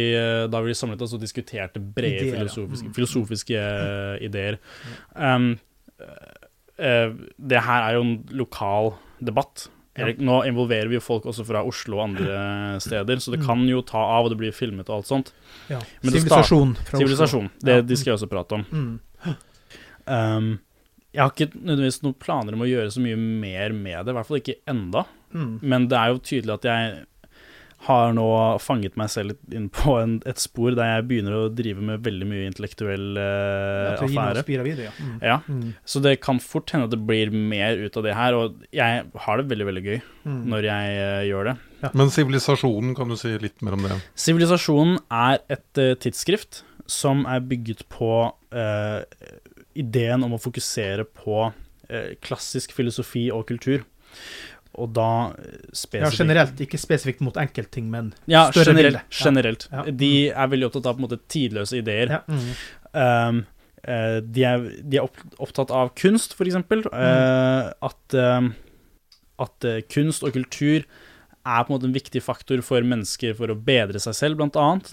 da 0.49 0.63
vi 0.65 0.73
samlet 0.79 1.03
oss 1.05 1.13
og 1.15 1.21
diskuterte 1.21 1.83
brede 1.83 2.25
Ideer, 2.31 2.39
filosofiske, 2.49 2.87
Mm. 2.89 2.95
filosofiske 2.97 3.59
eh, 3.61 4.25
ideer. 4.25 4.57
Um, 5.15 5.59
uh, 6.01 7.13
det 7.37 7.61
her 7.67 7.91
er 7.91 7.99
jo 7.99 8.07
en 8.07 8.15
lokal 8.41 8.95
debatt. 9.21 9.67
Ja. 9.99 10.07
Nå 10.17 10.39
involverer 10.49 10.89
vi 10.89 10.97
jo 10.97 11.01
folk 11.05 11.27
også 11.29 11.45
fra 11.45 11.61
Oslo 11.67 11.99
og 11.99 12.07
andre 12.09 12.79
steder, 12.81 13.21
så 13.21 13.33
det 13.35 13.41
Mm. 13.43 13.47
kan 13.47 13.69
jo 13.69 13.83
ta 13.83 13.99
av, 13.99 14.25
og 14.25 14.31
det 14.31 14.39
blir 14.39 14.53
filmet 14.57 14.89
og 14.89 14.97
alt 15.03 15.07
sånt. 15.11 15.33
ja. 15.69 15.81
Sivilisasjon. 16.03 16.77
Sivilisasjon. 16.89 17.51
Det 17.61 17.87
de 17.87 17.97
skal 17.97 18.13
jeg 18.15 18.19
også 18.21 18.31
prate 18.31 18.53
om. 18.55 18.65
Mm. 18.73 19.01
Um, 20.07 20.59
jeg 21.13 21.23
har 21.25 21.31
ikke 21.35 21.51
nødvendigvis 21.59 22.03
noen 22.05 22.19
planer 22.23 22.55
om 22.55 22.63
å 22.63 22.69
gjøre 22.71 22.91
så 22.95 23.01
mye 23.03 23.17
mer 23.19 23.73
med 23.75 24.05
det, 24.07 24.13
i 24.13 24.19
hvert 24.19 24.29
fall 24.29 24.41
ikke 24.43 24.59
enda. 24.71 25.05
Mm. 25.35 25.55
Men 25.63 25.89
det 25.91 25.99
er 25.99 26.13
jo 26.15 26.21
tydelig 26.23 26.55
at 26.59 26.69
jeg 26.71 27.07
har 27.87 28.11
nå 28.13 28.25
fanget 28.61 28.97
meg 29.01 29.09
selv 29.09 29.39
inn 29.57 29.71
på 29.73 29.95
en, 30.03 30.19
et 30.29 30.37
spor 30.43 30.75
der 30.77 30.91
jeg 30.99 31.07
begynner 31.09 31.33
å 31.39 31.47
drive 31.57 31.81
med 31.81 32.03
veldig 32.05 32.27
mye 32.29 32.49
intellektuell 32.51 33.07
Ja, 33.17 33.95
uh, 33.95 33.97
til 34.03 34.11
gi 34.11 34.19
noe 34.19 34.27
affære. 34.27 34.43
spira 34.45 34.67
videre, 34.67 34.91
ja. 34.91 34.93
Mm. 35.01 35.15
Ja, 35.25 35.39
Mm. 35.49 35.71
så 35.89 36.03
det 36.05 36.13
kan 36.21 36.39
fort 36.45 36.71
hende 36.75 36.85
at 36.85 36.93
det 36.93 37.01
blir 37.09 37.33
mer 37.33 37.81
ut 37.81 37.97
av 37.97 38.03
det 38.05 38.15
her, 38.19 38.35
og 38.37 38.61
jeg 38.77 39.07
har 39.25 39.37
det 39.41 39.49
veldig, 39.49 39.67
veldig 39.71 39.85
gøy 39.87 40.01
Mm. 40.29 40.43
når 40.53 40.63
jeg 40.69 41.01
uh, 41.01 41.23
gjør 41.31 41.45
det. 41.51 41.57
Men 41.97 42.11
sivilisasjonen, 42.13 42.95
kan 42.95 43.09
du 43.09 43.17
si 43.17 43.33
litt 43.41 43.63
mer 43.65 43.73
om 43.73 43.83
det? 43.89 43.97
Sivilisasjonen 44.15 44.99
er 45.11 45.39
et 45.49 45.81
uh, 45.81 45.95
tidsskrift 45.97 46.63
som 46.91 47.25
er 47.25 47.41
bygget 47.41 47.85
på 47.89 48.11
eh, 48.53 49.05
ideen 49.79 50.25
om 50.27 50.37
å 50.37 50.41
fokusere 50.43 51.05
på 51.05 51.43
eh, 51.89 52.15
klassisk 52.25 52.75
filosofi 52.77 53.29
og 53.35 53.47
kultur. 53.51 53.85
Og 54.81 54.93
da 54.95 55.33
spesifikt 55.75 56.05
Ja, 56.05 56.25
generelt, 56.25 56.61
ikke 56.63 56.79
spesifikt 56.79 57.23
mot 57.27 57.37
enkeltting, 57.41 57.89
men 57.91 58.13
Ja, 58.31 58.49
større 58.51 58.71
generelt. 58.71 59.01
bilde. 59.01 59.25
Generelt. 59.25 59.69
Ja. 59.73 59.85
De 59.91 60.13
er 60.31 60.53
veldig 60.53 60.69
opptatt 60.71 60.87
av 60.87 60.97
på 60.97 61.03
en 61.03 61.09
måte 61.09 61.21
tidløse 61.29 61.81
ideer. 61.81 62.17
Ja. 62.17 62.23
Mm. 62.31 62.51
Um, 62.91 63.45
eh, 63.83 64.19
de, 64.23 64.45
er, 64.47 64.67
de 64.83 65.01
er 65.01 65.07
opp, 65.09 65.19
opptatt 65.39 65.75
av 65.75 65.95
kunst, 65.99 66.39
eksempel. 66.39 66.85
Mm. 66.87 67.01
Eh, 67.03 67.73
at 67.91 68.19
um, 68.19 68.53
at 69.41 69.67
eh, 69.67 69.83
kunst 69.91 70.25
og 70.27 70.35
kultur 70.37 70.85
er 71.41 71.65
på 71.65 71.71
en 71.71 71.77
måte 71.77 71.89
en 71.89 71.97
viktig 71.97 72.21
faktor 72.23 72.61
for 72.65 72.85
mennesker 72.85 73.33
for 73.39 73.53
å 73.53 73.57
bedre 73.57 74.01
seg 74.03 74.17
selv, 74.17 74.41
blant 74.41 74.59
annet. 74.61 74.93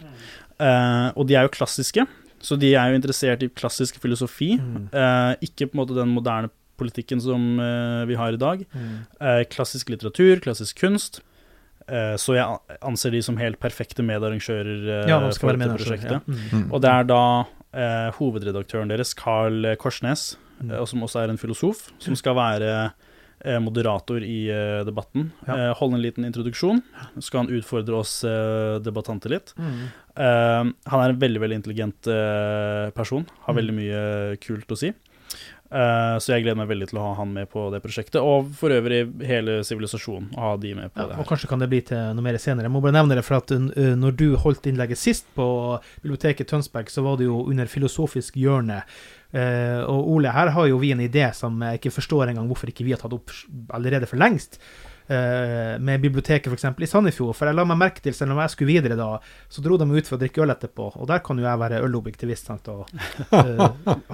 Uh, 0.58 1.12
og 1.14 1.28
de 1.30 1.36
er 1.38 1.46
jo 1.46 1.54
klassiske, 1.54 2.08
så 2.42 2.58
de 2.60 2.74
er 2.76 2.92
jo 2.92 3.00
interessert 3.00 3.44
i 3.44 3.50
klassisk 3.50 4.00
filosofi. 4.04 4.58
Mm. 4.60 4.90
Eh, 4.94 5.36
ikke 5.48 5.68
på 5.70 5.74
en 5.78 5.82
måte 5.84 5.96
den 5.98 6.14
moderne 6.14 6.50
politikken 6.78 7.22
som 7.22 7.60
eh, 7.60 8.06
vi 8.06 8.16
har 8.20 8.34
i 8.34 8.38
dag. 8.42 8.66
Mm. 8.74 8.92
Eh, 9.20 9.44
klassisk 9.50 9.90
litteratur, 9.90 10.40
klassisk 10.44 10.78
kunst. 10.84 11.22
Eh, 11.88 12.16
så 12.20 12.36
jeg 12.36 12.78
anser 12.84 13.12
de 13.16 13.22
som 13.24 13.38
helt 13.40 13.60
perfekte 13.64 14.04
medarrangører 14.06 14.88
eh, 15.04 15.10
Ja, 15.10 15.20
for 15.32 15.56
dette 15.56 15.72
prosjektet. 15.78 16.12
ja. 16.20 16.22
Mm. 16.52 16.68
Og 16.74 16.82
det 16.84 16.92
er 16.92 17.08
da 17.08 17.22
eh, 17.74 18.10
hovedredaktøren 18.20 18.90
deres, 18.92 19.16
Carl 19.18 19.74
Korsnes, 19.80 20.36
Mm. 20.58 20.72
som 20.90 21.04
også 21.06 21.20
er 21.22 21.30
en 21.30 21.38
filosof, 21.38 21.92
som 22.02 22.16
skal 22.18 22.34
være 22.34 22.90
moderator 23.62 24.24
i 24.26 24.48
debatten. 24.84 25.28
Ja. 25.46 25.68
Holde 25.78 26.00
en 26.00 26.02
liten 26.02 26.26
introduksjon. 26.26 26.80
Så 27.14 27.28
skal 27.28 27.44
han 27.44 27.52
utfordre 27.54 27.94
oss 28.00 28.16
debattanter 28.82 29.30
litt. 29.36 29.54
Mm. 30.18 30.74
Eh, 30.74 30.74
han 30.92 31.04
er 31.04 31.14
en 31.14 31.20
veldig 31.22 31.42
veldig 31.46 31.60
intelligent 31.62 32.08
eh, 32.12 32.90
person. 32.98 33.26
Har 33.46 33.54
Mm. 33.54 33.60
veldig 33.62 33.76
mye 33.78 34.38
kult 34.42 34.68
å 34.74 34.78
si. 34.78 34.94
Eh, 35.68 36.16
så 36.24 36.32
jeg 36.32 36.46
gleder 36.46 36.56
meg 36.56 36.70
veldig 36.70 36.88
til 36.88 36.98
å 37.00 37.04
ha 37.10 37.16
han 37.20 37.34
med 37.36 37.50
på 37.52 37.66
det 37.74 37.82
prosjektet, 37.84 38.22
og 38.24 38.54
for 38.56 38.72
øvrig 38.72 39.02
hele 39.28 39.58
sivilisasjonen. 39.68 40.30
Ha 40.40 40.56
de 40.58 40.74
med 40.78 40.94
på 40.94 41.02
Ja, 41.02 41.08
det 41.10 41.18
og 41.20 41.28
kanskje 41.28 41.50
kan 41.52 41.60
det 41.60 41.68
bli 41.70 41.82
til 41.82 41.98
noe 42.16 42.24
mer 42.24 42.38
senere. 42.40 42.64
Jeg 42.70 42.72
må 42.72 42.82
bare 42.82 42.96
nevne 42.96 43.16
det, 43.20 43.26
for 43.28 43.36
at 43.42 43.52
uh, 43.52 43.60
når 44.00 44.16
du 44.16 44.38
holdt 44.40 44.64
innlegget 44.72 44.98
sist 44.98 45.28
på 45.36 45.48
biblioteket 46.02 46.48
Tønsberg, 46.48 46.88
så 46.90 47.04
var 47.04 47.18
det 47.20 47.28
jo 47.28 47.42
under 47.50 47.68
filosofisk 47.68 48.40
hjørne. 48.40 48.80
Uh, 49.36 49.84
og 49.92 50.08
Ole, 50.16 50.32
her 50.32 50.54
har 50.56 50.68
jo 50.72 50.78
vi 50.80 50.94
en 50.96 51.04
idé 51.04 51.28
som 51.36 51.60
jeg 51.60 51.82
ikke 51.82 51.92
forstår 52.00 52.30
engang 52.32 52.48
hvorfor 52.48 52.72
ikke 52.72 52.86
vi 52.88 52.96
har 52.96 53.04
tatt 53.04 53.14
opp 53.18 53.30
allerede 53.76 54.08
for 54.08 54.16
lengst. 54.16 54.62
Eh, 55.08 55.76
med 55.80 56.02
biblioteket 56.04 56.52
f.eks. 56.52 56.66
i 56.84 56.90
Sandefjord. 56.90 57.36
For 57.38 57.50
jeg 57.50 57.58
la 57.58 57.66
meg 57.68 57.80
merke 57.82 58.04
til, 58.04 58.16
selv 58.16 58.36
om 58.36 58.42
jeg 58.44 58.54
skulle 58.54 58.72
videre 58.72 58.98
da, 59.00 59.10
så 59.50 59.64
dro 59.66 59.80
de 59.80 59.88
ut 59.88 60.10
for 60.10 60.18
å 60.18 60.22
drikke 60.22 60.44
øl 60.44 60.54
etterpå. 60.54 60.90
Og 60.98 61.10
der 61.10 61.24
kan 61.26 61.40
jo 61.40 61.48
jeg 61.48 61.62
være 61.64 61.82
ølobjektivist. 61.86 62.52
Sant? 62.52 62.70
Og, 62.72 62.86
eh, 63.40 63.64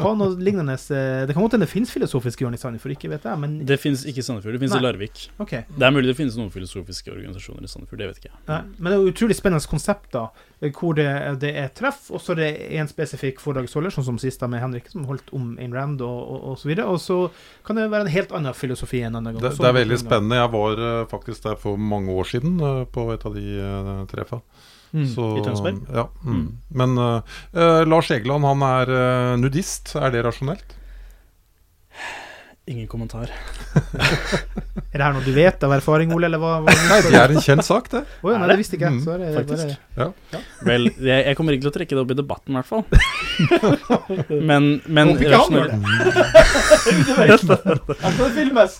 ha 0.03 0.13
noe 0.17 0.37
lignende 0.39 0.77
eh, 0.77 1.25
Det 1.27 1.35
kan 1.35 1.43
godt 1.43 1.57
hende 1.57 1.67
det 1.67 1.73
finnes 1.73 1.93
filosofiske 1.93 2.45
hjørne 2.45 2.59
i 2.59 2.63
Sandefjord, 2.63 2.95
ikke 2.97 3.11
vet 3.13 3.27
jeg, 3.29 3.41
men 3.43 3.59
Det 3.67 3.79
fins 3.81 4.05
ikke 4.09 4.23
i 4.23 4.27
Sandefjord, 4.27 4.57
det 4.57 4.63
fins 4.63 4.77
i 4.77 4.81
Larvik. 4.83 5.27
Okay. 5.43 5.67
Det 5.73 5.87
er 5.87 5.93
mulig 5.95 6.09
det 6.11 6.17
finnes 6.19 6.37
noen 6.39 6.51
filosofiske 6.53 7.13
organisasjoner 7.13 7.67
i 7.67 7.71
Sandefjord, 7.71 8.01
det 8.01 8.09
vet 8.11 8.21
ikke 8.21 8.31
jeg. 8.31 8.39
Nei, 8.49 8.61
men 8.77 8.89
det 8.89 8.97
er 8.97 9.05
jo 9.05 9.13
utrolig 9.13 9.37
spennende 9.37 9.69
konsept, 9.69 10.09
da. 10.15 10.27
Hvor 10.71 10.95
det, 10.95 11.07
det 11.41 11.49
er 11.59 11.71
treff, 11.75 12.05
og 12.13 12.21
så 12.23 12.31
er 12.33 12.39
det 12.39 12.51
en 12.79 12.87
spesifikk 12.87 13.41
foredragsholder, 13.43 13.91
sånn 13.91 14.05
som 14.07 14.19
sist 14.21 14.39
da 14.39 14.47
med 14.47 14.63
Henrik, 14.63 14.87
som 14.91 15.07
holdt 15.09 15.33
om 15.35 15.57
Ayn 15.59 15.73
Rand 15.75 16.03
og, 16.05 16.19
og, 16.23 16.43
og 16.53 16.59
så 16.61 16.69
videre. 16.69 16.85
Og 16.87 17.01
så 17.03 17.17
kan 17.67 17.79
det 17.79 17.89
være 17.91 18.07
en 18.07 18.13
helt 18.13 18.31
annen 18.37 18.55
filosofi 18.55 19.01
en 19.03 19.17
annen 19.19 19.35
gang. 19.35 19.43
Det, 19.43 19.55
det 19.59 19.71
er 19.71 19.79
veldig 19.81 19.99
spennende. 19.99 20.39
Jeg 20.39 20.53
var 20.53 20.83
eh, 20.87 21.01
faktisk 21.11 21.49
der 21.49 21.59
for 21.59 21.75
mange 21.75 22.13
år 22.15 22.29
siden 22.31 22.55
eh, 22.63 22.85
på 22.93 23.09
et 23.13 23.25
av 23.27 23.35
de 23.35 23.47
uh, 23.59 24.05
treffa. 24.11 24.39
Mm, 24.93 25.07
Så, 25.09 25.25
i 25.39 25.41
Tønsberg? 25.41 25.81
Ja. 25.89 26.07
Mm. 26.21 26.35
Mm. 26.37 26.47
Men 26.69 26.97
eh, 27.01 27.37
eh, 27.57 27.81
Lars 27.89 28.11
Egeland, 28.13 28.45
han 28.45 28.61
er 28.67 28.91
eh, 28.93 29.33
nudist. 29.41 29.95
Er 29.97 30.13
det 30.13 30.21
rasjonelt? 30.27 30.75
Ingen 32.65 32.87
kommentar. 32.87 33.27
Er 34.93 34.97
det 35.01 35.05
her 35.07 35.13
noe 35.15 35.23
du 35.25 35.31
vet 35.33 35.63
av 35.65 35.71
erfaring, 35.73 36.11
Ole, 36.13 36.27
eller 36.29 36.37
hva? 36.39 36.59
hva 36.61 36.69
Nei, 36.69 36.99
det 37.09 37.17
er 37.17 37.31
en 37.33 37.41
kjent 37.41 37.65
sak, 37.65 37.87
det. 37.89 38.03
Oh, 38.21 38.29
ja, 38.29 38.37
nei, 38.37 38.45
det 38.51 38.57
visste 38.59 38.75
ikke 38.77 38.85
jeg. 38.91 38.93
Mm, 38.93 39.01
Så 39.03 39.09
er 39.15 39.19
det 39.23 39.29
faktisk. 39.33 39.65
bare 39.97 39.97
Ja. 39.97 40.05
Vel, 40.67 40.83
jeg, 41.01 41.23
jeg 41.25 41.33
kommer 41.39 41.53
ikke 41.57 41.65
til 41.65 41.71
å 41.71 41.77
trekke 41.79 41.95
det 41.97 42.01
opp 42.03 42.11
i 42.13 42.17
debatten, 42.19 42.53
i 42.53 42.55
hvert 42.59 42.69
fall. 42.69 42.85
Men, 44.51 44.63
men 44.85 45.07
Håper 45.15 45.25
ikke 45.25 45.41
han 45.41 45.53
gjør 45.57 45.67
det. 45.73 45.77
Han 48.03 48.13
kan 48.19 48.29
filmes! 48.37 48.73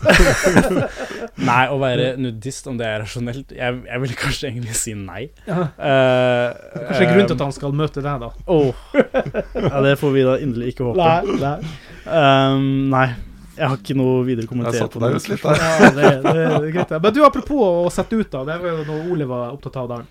Nei, 1.50 1.64
å 1.74 1.76
være 1.82 2.06
nudist, 2.22 2.70
om 2.70 2.78
det 2.80 2.86
er 2.88 3.02
rasjonelt 3.04 3.50
Jeg, 3.58 3.72
jeg 3.90 3.98
vil 4.06 4.14
kanskje 4.22 4.46
egentlig 4.52 4.76
si 4.80 4.94
nei. 4.98 5.24
Ja. 5.50 5.60
Eh, 5.74 6.48
Kanskje 6.78 7.04
en 7.10 7.14
grunn 7.18 7.28
til 7.34 7.38
at 7.40 7.46
han 7.48 7.56
skal 7.58 7.74
møte 7.82 8.00
deg, 8.06 8.16
da. 8.22 8.30
Oh. 8.46 8.70
Ja, 8.94 9.82
det 9.90 9.98
får 10.02 10.10
vi 10.16 10.22
da 10.30 10.34
inderlig 10.46 10.68
ikke 10.76 10.86
håpe. 10.92 11.02
Nei, 11.02 11.22
nei. 11.42 11.58
Um, 12.06 12.94
nei. 12.94 13.10
Jeg 13.58 13.70
har 13.70 13.78
ikke 13.78 13.96
noe 13.98 14.24
videre 14.28 14.48
å 14.48 14.50
kommentere 14.50 14.80
Jeg 14.80 14.86
satte 14.88 14.98
på 14.98 15.04
deg 15.04 15.14
det. 15.14 15.22
ut 15.22 15.30
litt 15.32 15.44
der. 15.46 15.62
Ja, 15.62 15.90
det, 15.94 16.10
det, 16.24 16.34
det 16.34 16.48
er 16.58 16.74
greit. 16.74 16.94
Men 17.06 17.14
du, 17.14 17.22
apropos 17.28 17.62
å 17.84 17.94
sette 17.94 18.18
ut, 18.18 18.30
da. 18.34 18.44
Det 18.50 18.58
var 18.64 18.74
jo 18.74 18.86
noe 18.88 19.06
Ole 19.14 19.28
var 19.30 19.54
opptatt 19.54 19.78
av 19.84 19.92
der. 19.92 20.08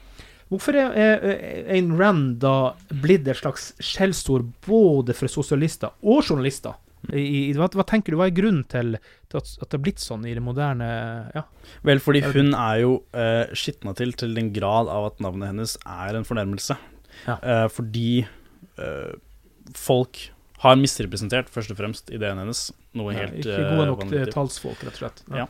Hvorfor 0.52 0.76
er 0.76 0.94
er 1.00 1.68
Ayn 1.72 1.94
Rand 1.96 2.36
da 2.42 2.74
blitt 3.02 3.28
et 3.28 3.40
slags 3.40 3.70
skjellsord 3.80 4.50
både 4.66 5.16
for 5.16 5.32
sosialister 5.32 5.94
og 6.04 6.20
journalister? 6.26 6.76
I, 7.10 7.22
i, 7.22 7.38
hva, 7.58 7.66
hva 7.74 7.82
tenker 7.88 8.14
du, 8.14 8.18
hva 8.20 8.28
er 8.28 8.34
grunnen 8.36 8.62
til, 8.70 8.92
til 9.26 9.40
at, 9.40 9.48
at 9.58 9.64
det 9.64 9.74
har 9.74 9.82
blitt 9.82 9.98
sånn 9.98 10.22
i 10.28 10.36
det 10.36 10.42
moderne 10.44 10.86
ja? 11.34 11.42
Vel, 11.82 11.98
fordi 12.04 12.20
hun 12.28 12.52
er 12.54 12.76
jo 12.84 12.92
uh, 13.16 13.50
skitna 13.58 13.90
til 13.98 14.14
til 14.14 14.36
den 14.38 14.52
grad 14.54 14.86
av 14.92 15.08
at 15.08 15.24
navnet 15.24 15.50
hennes 15.50 15.74
er 15.82 16.14
en 16.20 16.28
fornærmelse. 16.28 16.76
Ja. 17.26 17.36
Eh, 17.42 17.66
fordi 17.70 18.22
eh, 18.22 19.10
folk 19.76 20.20
har 20.62 20.76
misrepresentert 20.78 21.48
først 21.50 21.72
og 21.74 21.78
fremst 21.80 22.10
ideen 22.14 22.38
hennes. 22.38 22.70
Noe 22.94 23.12
Ja, 23.14 23.24
helt 23.26 23.40
ikke 23.42 23.54
eh, 23.58 23.70
gode 23.76 23.86
nok 23.90 24.02
vanvittig. 24.04 24.32
talsfolk, 24.34 24.82
rett 24.86 24.94
og 24.94 25.02
slett. 25.02 25.22
Ja. 25.34 25.46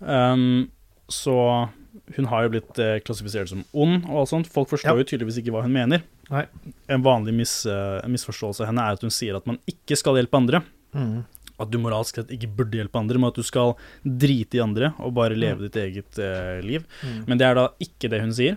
Um, 0.00 0.70
så 1.08 1.34
hun 2.16 2.28
har 2.30 2.44
jo 2.46 2.52
blitt 2.54 2.78
eh, 2.80 2.98
klassifisert 3.04 3.50
som 3.50 3.64
ond 3.76 4.04
og 4.08 4.22
alt 4.22 4.30
sånt. 4.32 4.48
Folk 4.52 4.68
forstår 4.70 4.94
Ja. 4.96 5.02
jo 5.02 5.08
tydeligvis 5.08 5.40
ikke 5.42 5.52
hva 5.52 5.62
hun 5.64 5.72
mener. 5.74 6.02
Nei. 6.30 6.44
En 6.88 7.02
vanlig 7.04 7.34
mis, 7.34 7.54
eh, 7.66 8.00
misforståelse 8.08 8.60
av 8.64 8.70
henne 8.70 8.84
er 8.84 8.92
at 8.98 9.00
hun 9.04 9.10
sier 9.10 9.36
at 9.36 9.46
man 9.48 9.58
ikke 9.68 9.96
skal 9.96 10.14
hjelpe 10.20 10.36
andre. 10.40 10.62
Mm. 10.94 11.24
At 11.60 11.70
du 11.72 11.78
moralsk 11.82 12.14
sett 12.20 12.28
ikke 12.30 12.48
burde 12.54 12.78
hjelpe 12.78 13.00
andre, 13.00 13.18
men 13.18 13.28
at 13.32 13.34
du 13.34 13.42
skal 13.42 13.74
drite 14.04 14.54
i 14.60 14.62
andre 14.62 14.92
og 15.00 15.12
bare 15.16 15.34
leve 15.34 15.58
Mm. 15.58 15.64
ditt 15.68 15.76
eget 15.82 16.18
eh, 16.22 16.60
liv. 16.62 16.84
Mm. 17.02 17.24
Men 17.26 17.38
det 17.38 17.46
er 17.48 17.54
da 17.54 17.68
ikke 17.82 18.08
det 18.08 18.20
hun 18.20 18.30
sier. 18.32 18.56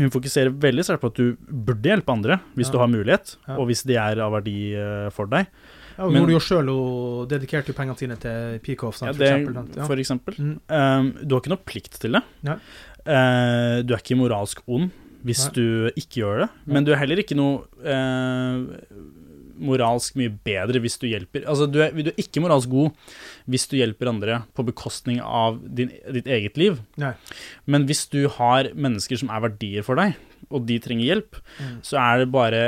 Hun 0.00 0.10
fokuserer 0.14 0.50
veldig 0.62 0.84
sterkt 0.86 1.02
på 1.04 1.10
at 1.12 1.18
du 1.20 1.36
burde 1.50 1.90
hjelpe 1.92 2.08
andre 2.14 2.38
hvis 2.56 2.70
Ja. 2.70 2.72
du 2.72 2.78
har 2.80 2.88
mulighet, 2.88 3.36
Ja. 3.46 3.56
og 3.58 3.68
hvis 3.68 3.84
de 3.84 3.94
er 4.00 4.20
av 4.24 4.32
verdi 4.32 4.72
eh, 4.74 5.10
for 5.12 5.26
deg. 5.28 5.46
Ja, 5.98 6.04
hun 6.06 6.12
Men- 6.14 6.22
gjorde 6.22 6.32
jo 6.38 6.40
sjøl 6.40 6.68
hun 6.72 7.28
dedikerte 7.28 7.68
jo 7.68 7.74
pengene 7.76 7.98
sine 7.98 8.16
til 8.18 8.58
Peacoff. 8.64 9.02
Ja, 9.02 9.12
for 9.12 9.24
eksempel. 9.26 9.86
for 9.86 9.96
eksempel. 10.00 10.34
Mm. 10.38 10.60
Um, 10.70 11.12
du 11.26 11.34
har 11.34 11.42
ikke 11.42 11.52
noe 11.52 11.64
plikt 11.66 11.98
til 12.00 12.12
det. 12.16 12.22
Eh, 13.06 13.82
du 13.84 13.94
er 13.94 14.00
ikke 14.00 14.16
moralsk 14.16 14.60
ond 14.68 14.90
hvis 15.24 15.46
Nei. 15.46 15.52
du 15.52 15.90
ikke 16.00 16.22
gjør 16.22 16.38
det, 16.46 16.50
men 16.66 16.84
du 16.84 16.92
er 16.92 16.96
heller 16.96 17.16
ikke 17.20 17.36
noe 17.36 17.64
eh, 17.84 18.64
moralsk 19.60 20.16
mye 20.18 20.32
bedre 20.46 20.80
hvis 20.82 20.96
du 21.00 21.06
hjelper 21.10 21.44
Altså, 21.46 21.66
du 21.70 21.78
er, 21.84 21.92
du 21.92 22.08
er 22.10 22.18
ikke 22.20 22.40
moralsk 22.42 22.70
god 22.72 22.90
hvis 23.50 23.66
du 23.70 23.76
hjelper 23.78 24.08
andre 24.10 24.38
på 24.56 24.64
bekostning 24.66 25.20
av 25.20 25.60
din, 25.62 25.90
ditt 26.12 26.26
eget 26.30 26.56
liv. 26.60 26.80
Nei. 27.00 27.12
Men 27.66 27.86
hvis 27.88 28.06
du 28.12 28.24
har 28.38 28.70
mennesker 28.74 29.20
som 29.20 29.30
er 29.30 29.44
verdier 29.48 29.84
for 29.86 30.00
deg, 30.00 30.16
og 30.50 30.64
de 30.66 30.78
trenger 30.82 31.04
hjelp, 31.10 31.36
Mm. 31.60 31.74
så 31.84 31.98
er 32.00 32.18
det 32.24 32.30
bare 32.32 32.60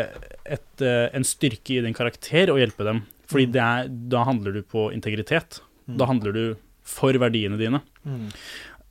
et, 0.45 0.83
eh, 0.83 1.09
en 1.15 1.25
styrke 1.25 1.79
i 1.79 1.83
din 1.83 1.95
karakter 1.97 2.51
å 2.53 2.59
hjelpe 2.61 2.85
dem. 2.85 3.03
Fordi 3.27 3.47
Mm. 3.49 3.53
det 3.53 3.63
er, 3.63 3.89
da 4.13 4.25
handler 4.25 4.53
du 4.53 4.63
på 4.63 4.91
integritet. 4.93 5.61
Mm. 5.89 5.97
Da 5.99 6.07
handler 6.07 6.33
du 6.33 6.57
for 6.85 7.13
verdiene 7.13 7.57
dine. 7.57 7.81
Mm. 8.07 8.29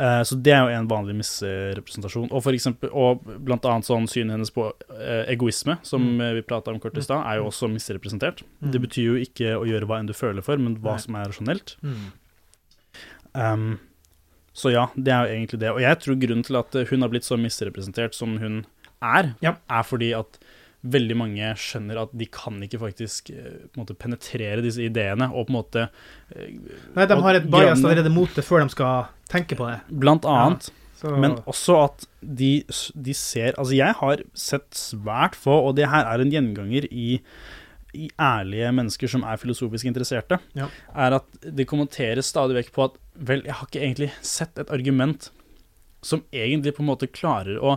Eh, 0.02 0.22
så 0.26 0.34
det 0.42 0.54
er 0.56 0.64
jo 0.66 0.72
en 0.80 0.88
vanlig 0.90 1.14
misrepresentasjon. 1.20 2.30
Og, 2.32 2.42
for 2.42 2.56
eksempel, 2.58 2.90
og 2.98 3.22
blant 3.46 3.66
annet 3.70 3.86
sånn 3.86 4.08
synet 4.10 4.34
hennes 4.34 4.50
på 4.56 4.64
uh, 4.72 5.24
egoisme, 5.30 5.76
som 5.86 6.02
Mm. 6.02 6.24
vi 6.40 6.42
prata 6.48 6.72
om 6.74 6.80
kort 6.82 6.98
i 6.98 7.04
stad, 7.06 7.22
er 7.28 7.38
jo 7.38 7.46
også 7.52 7.70
misrepresentert. 7.70 8.42
Mm. 8.64 8.72
Det 8.74 8.82
betyr 8.82 9.06
jo 9.12 9.20
ikke 9.22 9.52
å 9.60 9.68
gjøre 9.70 9.86
hva 9.86 10.00
enn 10.02 10.10
du 10.10 10.14
føler 10.18 10.42
for, 10.42 10.58
men 10.58 10.80
hva 10.82 10.96
Nei. 10.98 11.04
som 11.06 11.16
er 11.20 11.30
rasjonelt. 11.30 11.76
Mm. 11.86 12.10
Um, 13.34 13.80
så 14.54 14.72
ja, 14.74 14.88
det 14.98 15.14
er 15.14 15.28
jo 15.28 15.36
egentlig 15.38 15.60
det. 15.62 15.70
Og 15.72 15.82
jeg 15.84 16.00
tror 16.04 16.18
grunnen 16.20 16.44
til 16.44 16.58
at 16.60 16.76
hun 16.90 17.02
har 17.06 17.12
blitt 17.14 17.28
så 17.28 17.38
misrepresentert 17.40 18.18
som 18.18 18.38
hun 18.42 18.66
er, 19.02 19.36
Ja. 19.42 19.56
er 19.70 19.84
fordi 19.88 20.12
at 20.18 20.40
veldig 20.82 21.16
mange 21.20 21.50
skjønner 21.62 22.00
at 22.02 22.14
de 22.18 22.26
kan 22.34 22.56
ikke 22.66 22.80
faktisk 22.82 23.30
eh, 23.36 23.66
måte 23.78 23.94
penetrere 23.94 24.64
disse 24.66 24.82
ideene 24.82 25.28
og 25.30 25.46
på 25.48 25.54
en 25.54 25.58
måte 25.60 25.84
eh, 26.34 26.56
Nei, 26.96 27.06
de 27.06 27.18
har 27.22 27.38
et 27.38 27.50
bias 27.54 27.84
allerede 27.84 28.10
mot 28.14 28.32
det 28.34 28.46
før 28.48 28.64
de 28.66 28.74
skal 28.74 29.10
tenke 29.30 29.58
på 29.60 29.68
det. 29.70 29.80
Blant 30.02 30.26
annet. 30.26 30.72
Ja, 31.04 31.16
Men 31.18 31.38
også 31.50 31.76
at 31.88 32.04
de, 32.22 32.64
de 32.94 33.14
ser 33.18 33.56
Altså, 33.58 33.74
jeg 33.74 33.96
har 33.98 34.22
sett 34.38 34.70
svært 34.78 35.38
få, 35.38 35.56
og 35.70 35.76
det 35.78 35.88
her 35.90 36.06
er 36.06 36.22
en 36.22 36.34
gjenganger 36.34 36.86
i, 36.94 37.20
i 37.98 38.10
ærlige 38.22 38.70
mennesker 38.78 39.10
som 39.10 39.24
er 39.26 39.40
filosofisk 39.42 39.86
interesserte, 39.90 40.38
Ja. 40.58 40.68
er 40.94 41.18
at 41.18 41.26
det 41.42 41.66
kommenteres 41.70 42.30
stadig 42.30 42.58
vekk 42.60 42.74
på 42.76 42.86
at 42.90 42.98
vel, 43.18 43.42
jeg 43.46 43.54
har 43.58 43.66
ikke 43.70 43.82
egentlig 43.82 44.12
sett 44.22 44.58
et 44.62 44.70
argument 44.74 45.30
som 46.06 46.24
egentlig 46.34 46.74
på 46.78 46.82
en 46.86 46.90
måte 46.90 47.10
klarer 47.10 47.58
å 47.62 47.76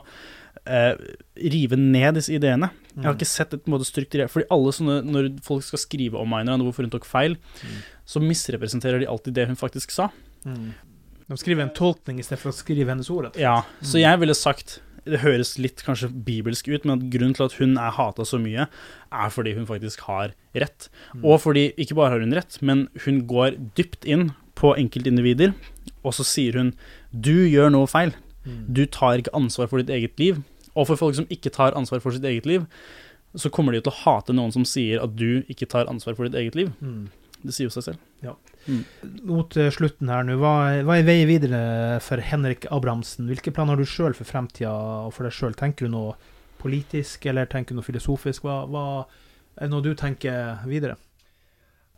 eh, 0.65 0.95
rive 1.37 1.77
ned 1.81 2.17
disse 2.21 2.33
ideene. 2.33 2.71
Jeg 2.97 3.05
har 3.05 3.13
Mm. 3.15 3.19
ikke 3.19 3.27
sett 3.27 3.55
et 3.55 3.65
måte 3.67 3.85
strukturert 3.89 4.31
Fordi 4.31 4.47
alle 4.51 4.71
sånne, 4.71 5.03
når 5.05 5.43
folk 5.43 5.65
skal 5.65 5.79
skrive 5.79 6.15
om 6.15 6.33
Aina 6.33 6.57
hvorfor 6.59 6.85
hun 6.87 6.91
tok 6.91 7.05
feil, 7.05 7.37
så 8.07 8.21
misrepresenterer 8.23 9.01
de 9.01 9.07
alltid 9.11 9.35
det 9.35 9.47
hun 9.49 9.57
faktisk 9.57 9.91
sa. 9.91 10.11
Mm. 10.47 10.73
De 11.29 11.37
skriver 11.37 11.63
en 11.63 11.71
tolkning 11.75 12.19
istedenfor 12.21 12.53
å 12.53 12.55
skrive 12.55 12.89
hennes 12.93 13.11
ord. 13.11 13.35
Ja, 13.37 13.63
mm. 13.63 13.83
Så 13.83 13.99
jeg 14.01 14.21
ville 14.21 14.35
sagt 14.35 14.81
Det 15.07 15.21
høres 15.21 15.59
litt 15.59 15.83
kanskje 15.85 16.09
bibelsk 16.25 16.67
ut, 16.73 16.85
men 16.87 16.97
at 16.97 17.11
grunnen 17.13 17.35
til 17.37 17.45
at 17.45 17.53
hun 17.59 17.77
er 17.77 17.91
hata 17.91 18.23
så 18.25 18.39
mye, 18.41 18.69
er 19.13 19.29
fordi 19.29 19.53
hun 19.55 19.67
faktisk 19.67 20.01
har 20.07 20.33
rett. 20.55 20.89
Mm. 21.15 21.25
Og 21.29 21.41
fordi 21.43 21.75
ikke 21.77 21.95
bare 21.95 22.13
har 22.15 22.21
hun 22.21 22.33
rett, 22.33 22.57
men 22.63 22.89
hun 23.05 23.27
går 23.29 23.75
dypt 23.77 24.07
inn 24.07 24.31
på 24.57 24.73
enkeltindivider, 24.79 25.53
og 26.03 26.15
så 26.15 26.25
sier 26.25 26.55
hun 26.57 26.73
du 27.13 27.45
gjør 27.47 27.71
noe 27.71 27.87
feil. 27.87 28.15
Mm. 28.47 28.73
Du 28.73 28.87
tar 28.87 29.19
ikke 29.19 29.35
ansvar 29.37 29.69
for 29.69 29.77
ditt 29.83 29.93
eget 29.93 30.19
liv. 30.19 30.43
Og 30.75 30.89
for 30.91 31.01
folk 31.01 31.19
som 31.19 31.29
ikke 31.33 31.53
tar 31.55 31.77
ansvar 31.79 32.03
for 32.03 32.15
sitt 32.15 32.27
eget 32.27 32.49
liv, 32.51 32.67
så 33.35 33.51
kommer 33.51 33.75
de 33.75 33.83
til 33.83 33.93
å 33.93 34.01
hate 34.05 34.35
noen 34.35 34.53
som 34.55 34.67
sier 34.69 35.03
at 35.03 35.15
du 35.19 35.43
ikke 35.51 35.69
tar 35.71 35.91
ansvar 35.91 36.17
for 36.19 36.27
ditt 36.27 36.39
eget 36.39 36.59
liv. 36.59 36.71
Mm. 36.83 37.09
Det 37.45 37.53
sier 37.53 37.69
jo 37.69 37.75
seg 37.75 37.89
selv. 37.91 38.05
Ja. 38.25 38.35
Mm. 38.65 38.85
Mot 39.29 39.57
slutten 39.75 40.09
her 40.09 40.25
nå, 40.25 40.39
hva, 40.41 40.55
hva 40.87 40.97
er 40.97 41.07
veien 41.07 41.29
videre 41.29 41.61
for 42.05 42.23
Henrik 42.25 42.65
Abrahamsen? 42.73 43.29
Hvilke 43.29 43.53
planer 43.53 43.75
har 43.75 43.83
du 43.83 43.91
sjøl 43.91 44.17
for 44.17 44.29
fremtida 44.29 44.73
og 45.05 45.13
for 45.17 45.29
deg 45.29 45.37
sjøl? 45.37 45.57
Tenker 45.59 45.87
du 45.87 45.93
noe 45.93 46.15
politisk, 46.63 47.27
eller 47.29 47.51
tenker 47.51 47.75
du 47.75 47.83
noe 47.83 47.87
filosofisk? 47.87 48.47
Hva, 48.47 48.63
hva 48.71 48.87
er 49.59 49.67
det 49.67 49.73
noe 49.75 49.85
du 49.85 49.93
tenker 49.99 50.65
videre? 50.71 50.97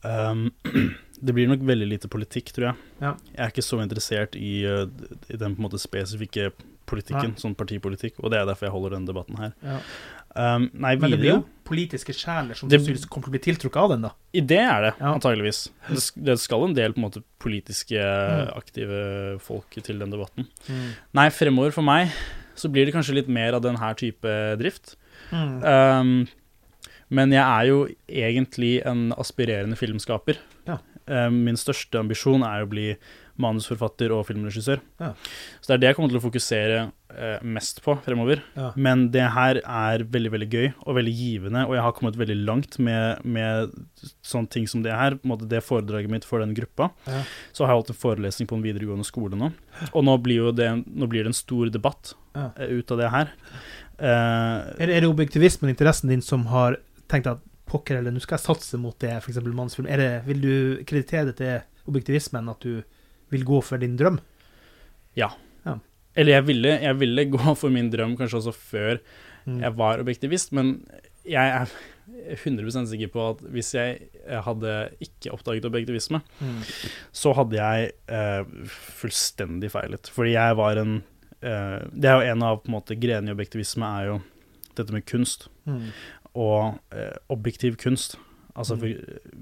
Um, 0.03 0.49
det 1.23 1.35
blir 1.35 1.49
nok 1.49 1.61
veldig 1.67 1.89
lite 1.89 2.09
politikk, 2.13 2.53
tror 2.53 2.71
jeg. 2.71 2.77
Ja. 3.01 3.15
Jeg 3.35 3.43
er 3.47 3.53
ikke 3.55 3.65
så 3.65 3.81
interessert 3.83 4.37
i, 4.37 4.65
uh, 4.67 4.87
i 5.33 5.37
den 5.37 5.55
på 5.57 5.63
en 5.63 5.69
måte 5.69 5.81
spesifikke 5.81 6.51
politikken, 6.87 7.33
Nei. 7.35 7.41
sånn 7.43 7.57
partipolitikk, 7.59 8.21
og 8.23 8.31
det 8.31 8.39
er 8.39 8.47
derfor 8.47 8.67
jeg 8.69 8.75
holder 8.77 8.91
denne 8.95 9.07
debatten 9.11 9.37
her. 9.41 9.53
Ja. 9.65 9.81
Um, 10.37 10.67
nei, 10.77 10.93
Men 11.01 11.11
det 11.11 11.19
blir 11.19 11.31
jo 11.33 11.45
politiske 11.65 12.13
sjeler 12.15 12.55
som 12.55 12.69
Det- 12.69 12.79
kommer 13.09 13.25
til 13.25 13.33
å 13.33 13.35
bli 13.35 13.41
tiltrukket 13.41 13.77
av 13.83 13.89
den, 13.91 14.03
da. 14.03 14.11
I 14.35 14.41
det 14.41 14.59
er 14.61 14.81
det, 14.83 14.95
Ja. 15.01 15.15
antageligvis. 15.15 15.71
Det, 15.89 16.25
det 16.25 16.39
skal 16.39 16.63
en 16.65 16.75
del 16.75 16.93
på 16.93 16.99
en 16.99 17.05
måte 17.11 17.23
politiske, 17.41 17.97
Mm. 17.99 18.57
aktive 18.57 19.41
folk 19.41 19.71
til 19.83 19.99
den 19.99 20.11
debatten. 20.11 20.47
Mm. 20.69 20.91
Nei, 21.15 21.29
fremover 21.31 21.73
for 21.73 21.83
meg 21.83 22.13
så 22.55 22.71
blir 22.71 22.85
det 22.87 22.95
kanskje 22.95 23.15
litt 23.15 23.29
mer 23.29 23.55
av 23.55 23.63
den 23.63 23.77
her 23.77 23.95
type 23.95 24.23
drift. 24.59 24.95
Mm. 25.33 25.65
Um, 25.65 26.29
men 27.11 27.31
jeg 27.31 27.43
er 27.43 27.67
jo 27.67 27.89
egentlig 28.09 28.85
en 28.87 29.13
aspirerende 29.13 29.75
filmskaper. 29.77 30.37
Ja. 30.67 30.79
Um, 31.07 31.45
min 31.47 31.55
største 31.61 32.01
ambisjon 32.01 32.43
er 32.43 32.65
å 32.65 32.69
bli 32.71 32.89
manusforfatter 33.39 34.11
og 34.17 34.25
filmregissør. 34.27 34.81
Ja. 34.99 35.11
Så 35.61 35.69
det 35.69 35.75
er 35.77 35.81
det 35.83 35.89
jeg 35.91 35.97
kommer 35.99 36.09
til 36.09 36.19
å 36.19 36.23
fokusere 36.25 36.79
eh, 37.13 37.43
mest 37.45 37.83
på 37.85 37.93
fremover. 38.03 38.41
Ja. 38.57 38.71
Men 38.81 39.03
det 39.13 39.27
her 39.35 39.61
er 39.61 40.05
veldig 40.09 40.31
veldig 40.33 40.49
gøy 40.55 40.67
og 40.87 40.97
veldig 40.97 41.13
givende, 41.19 41.67
og 41.69 41.75
jeg 41.77 41.85
har 41.85 41.93
kommet 41.99 42.17
veldig 42.17 42.37
langt 42.49 42.79
med, 42.83 43.21
med 43.29 43.75
sånne 44.25 44.49
ting 44.57 44.65
som 44.73 44.81
det 44.87 44.95
her. 44.97 45.19
Det 45.45 45.61
foredraget 45.67 46.11
mitt 46.15 46.25
for 46.25 46.41
den 46.41 46.57
gruppa. 46.57 46.89
Ja. 47.07 47.21
Så 47.53 47.67
har 47.67 47.75
jeg 47.75 47.83
holdt 47.83 47.93
en 47.93 48.01
forelesning 48.07 48.49
på 48.49 48.57
en 48.57 48.65
videregående 48.65 49.05
skole 49.07 49.37
nå, 49.37 49.53
og 49.93 50.07
nå 50.09 50.17
blir, 50.25 50.49
det, 50.57 50.71
nå 50.89 51.07
blir 51.13 51.27
det 51.29 51.35
en 51.35 51.41
stor 51.43 51.69
debatt 51.77 52.15
eh, 52.41 52.73
ut 52.81 52.97
av 52.97 53.05
det 53.05 53.13
her. 53.13 53.35
Eh, 54.01 54.09
Er, 54.09 54.87
det- 54.89 54.97
er 54.97 55.01
det 55.05 55.13
objektivismen, 55.13 55.71
interessen 55.77 56.09
din, 56.09 56.25
som 56.25 56.49
har 56.51 56.81
tenkt 57.13 57.29
at 57.31 57.45
pokker, 57.77 58.01
eller 58.01 58.15
nå 58.17 58.21
skal 58.25 58.39
jeg 58.41 58.47
satse 58.49 58.81
mot 58.83 58.99
det, 59.05 59.15
f.eks. 59.23 59.39
mannsfilm? 59.47 59.87
Det, 59.89 60.11
vil 60.27 60.41
du 60.43 60.55
kreditere 60.89 61.29
det 61.31 61.37
til 61.39 61.61
objektivismen, 61.87 62.49
at 62.51 62.61
du 62.67 62.83
vil 63.31 63.45
gå 63.47 63.61
for 63.63 63.79
din 63.83 63.97
drøm? 64.01 64.19
Ja. 65.19 65.31
Ja. 65.67 65.79
Eller 66.17 66.39
jeg 66.41 66.47
ville, 66.49 66.75
jeg 66.83 66.99
ville 67.01 67.25
gå 67.37 67.55
for 67.61 67.73
min 67.75 67.91
drøm 67.93 68.17
kanskje 68.19 68.43
også 68.43 68.57
før 68.57 68.99
Mm. 69.47 69.61
jeg 69.63 69.77
var 69.79 70.01
objektivist, 70.03 70.51
men 70.59 70.73
jeg 71.23 71.53
er 71.55 71.69
100% 72.35 72.89
sikker 72.91 73.13
på 73.15 73.21
at 73.31 73.45
hvis 73.55 73.69
jeg 73.77 74.09
hadde 74.43 74.73
ikke 75.01 75.31
oppdaget 75.37 75.69
objektivisme, 75.69 76.19
Mm. 76.43 76.57
så 77.15 77.33
hadde 77.39 77.55
jeg 77.61 77.93
eh, 78.11 78.43
fullstendig 78.99 79.71
feilet. 79.71 80.11
Fordi 80.11 80.33
jeg 80.35 80.57
var 80.59 80.81
en 80.83 80.97
eh, 81.43 81.79
Det 81.95 82.11
er 82.11 82.19
jo 82.19 82.33
en 82.33 82.43
av 82.43 82.59
på 82.65 82.69
en 82.73 82.75
måte 82.75 82.99
grenene 82.99 83.31
i 83.31 83.37
objektivisme 83.37 83.87
er 84.01 84.07
jo 84.11 84.17
dette 84.77 84.93
med 84.93 85.07
kunst. 85.07 85.47
Mm. 85.65 85.93
Og 86.37 86.79
eh, 86.93 87.17
objektiv 87.33 87.79
kunst. 87.81 88.19
Altså, 88.57 88.77
for 88.81 88.89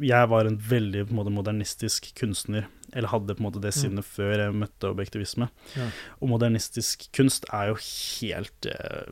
jeg 0.02 0.28
var 0.30 0.48
en 0.48 0.56
veldig 0.58 1.04
på 1.06 1.14
en 1.14 1.18
måte, 1.20 1.30
modernistisk 1.34 2.08
kunstner, 2.18 2.64
eller 2.92 3.12
hadde 3.12 3.36
på 3.36 3.44
en 3.44 3.46
måte 3.46 3.60
det 3.62 3.70
Mm. 3.78 4.00
før 4.02 4.32
jeg 4.42 4.54
møtte 4.58 4.90
objektivisme. 4.90 5.48
Ja. 5.76 5.86
Og 6.20 6.28
modernistisk 6.32 7.06
kunst 7.14 7.46
er 7.52 7.68
jo 7.70 7.76
helt 7.78 8.66
eh, 8.66 9.06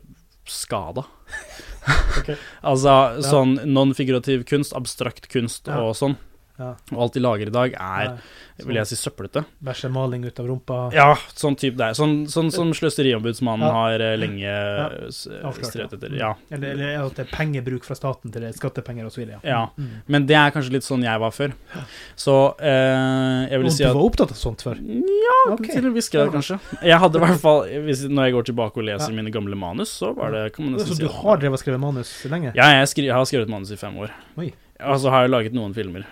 skada. 0.45 1.05
okay. 2.19 2.35
altså 2.63 3.21
sånn 3.23 3.55
non-figurativ 3.63 4.43
kunst, 4.49 4.75
abstrakt 4.75 5.29
kunst 5.31 5.67
Ja. 5.71 5.79
og 5.79 5.95
sånn. 5.95 6.17
Ja. 6.59 6.75
Og 6.93 6.99
alt 7.01 7.13
de 7.15 7.19
lager 7.23 7.49
i 7.49 7.53
dag, 7.53 7.71
er, 7.73 8.09
Nei, 8.13 8.65
vil 8.67 8.75
jeg 8.77 8.85
si, 8.91 8.95
søplete. 8.95 9.41
Bæsje 9.65 9.89
maling 9.89 10.21
ut 10.27 10.37
av 10.39 10.45
rumpa. 10.45 10.75
Ja, 10.93 11.15
sånn 11.33 11.55
type 11.57 11.79
der. 11.79 11.95
Sånn, 11.97 12.27
sånn 12.29 12.51
som 12.53 12.69
Sløseriombudsmannen 12.77 13.65
Ja. 13.65 13.71
har 13.73 13.99
eh, 14.05 14.15
lenge 14.21 14.43
Ja. 14.45 14.89
s- 15.09 15.25
Avslørt, 15.27 15.65
strevet 15.71 15.93
etter. 15.97 16.13
Ja. 16.15 16.35
Eller, 16.51 16.75
eller 16.75 17.05
at 17.07 17.15
det 17.15 17.25
er 17.25 17.31
pengebruk 17.35 17.83
fra 17.83 17.95
staten 17.97 18.31
til 18.31 18.41
det, 18.45 18.53
skattepenger 18.55 19.05
osv. 19.09 19.25
Ja. 19.33 19.39
ja. 19.43 19.63
Mm. 19.79 19.89
Men 20.07 20.27
det 20.29 20.35
er 20.37 20.51
kanskje 20.53 20.71
litt 20.77 20.85
sånn 20.85 21.01
jeg 21.03 21.19
var 21.19 21.31
før. 21.33 21.53
Så 22.15 22.35
eh, 22.61 23.49
jeg 23.49 23.59
vil 23.59 23.65
Og 23.65 23.71
si 23.73 23.83
du 23.83 23.89
var 23.89 24.03
opptatt 24.05 24.31
av 24.35 24.37
sånt 24.37 24.61
før? 24.61 24.77
Ja, 24.77 25.37
okay. 25.55 25.73
til 25.73 25.85
en 25.89 25.93
viss 25.97 26.09
grad, 26.13 26.29
kanskje. 26.31 26.59
Jeg 26.83 26.99
hadde 27.01 27.17
i 27.17 27.25
hvert 27.25 27.41
fall 27.41 27.65
hvis, 27.87 28.05
Når 28.07 28.29
jeg 28.29 28.33
går 28.37 28.43
tilbake 28.53 28.77
og 28.77 28.85
leser 28.85 29.09
Ja. 29.09 29.15
mine 29.17 29.31
gamle 29.33 29.55
manus, 29.57 29.89
så 29.89 30.13
var 30.15 30.29
det 30.31 30.53
kan 30.53 30.69
man 30.69 30.79
Så 30.79 30.99
du 30.99 31.07
har 31.07 31.37
drevet 31.41 31.57
og 31.57 31.63
skrevet 31.65 31.79
manus 31.81 32.13
lenge? 32.29 32.53
Ja, 32.53 32.69
jeg, 32.77 32.87
skri, 32.93 33.05
jeg 33.09 33.15
har 33.17 33.25
skrevet 33.25 33.49
manus 33.49 33.71
i 33.71 33.75
fem 33.75 33.97
år. 33.97 34.11
Oi. 34.37 34.53
Og 34.83 34.99
så 34.99 35.09
har 35.09 35.23
jeg 35.25 35.31
laget 35.31 35.53
noen 35.55 35.73
filmer. 35.73 36.05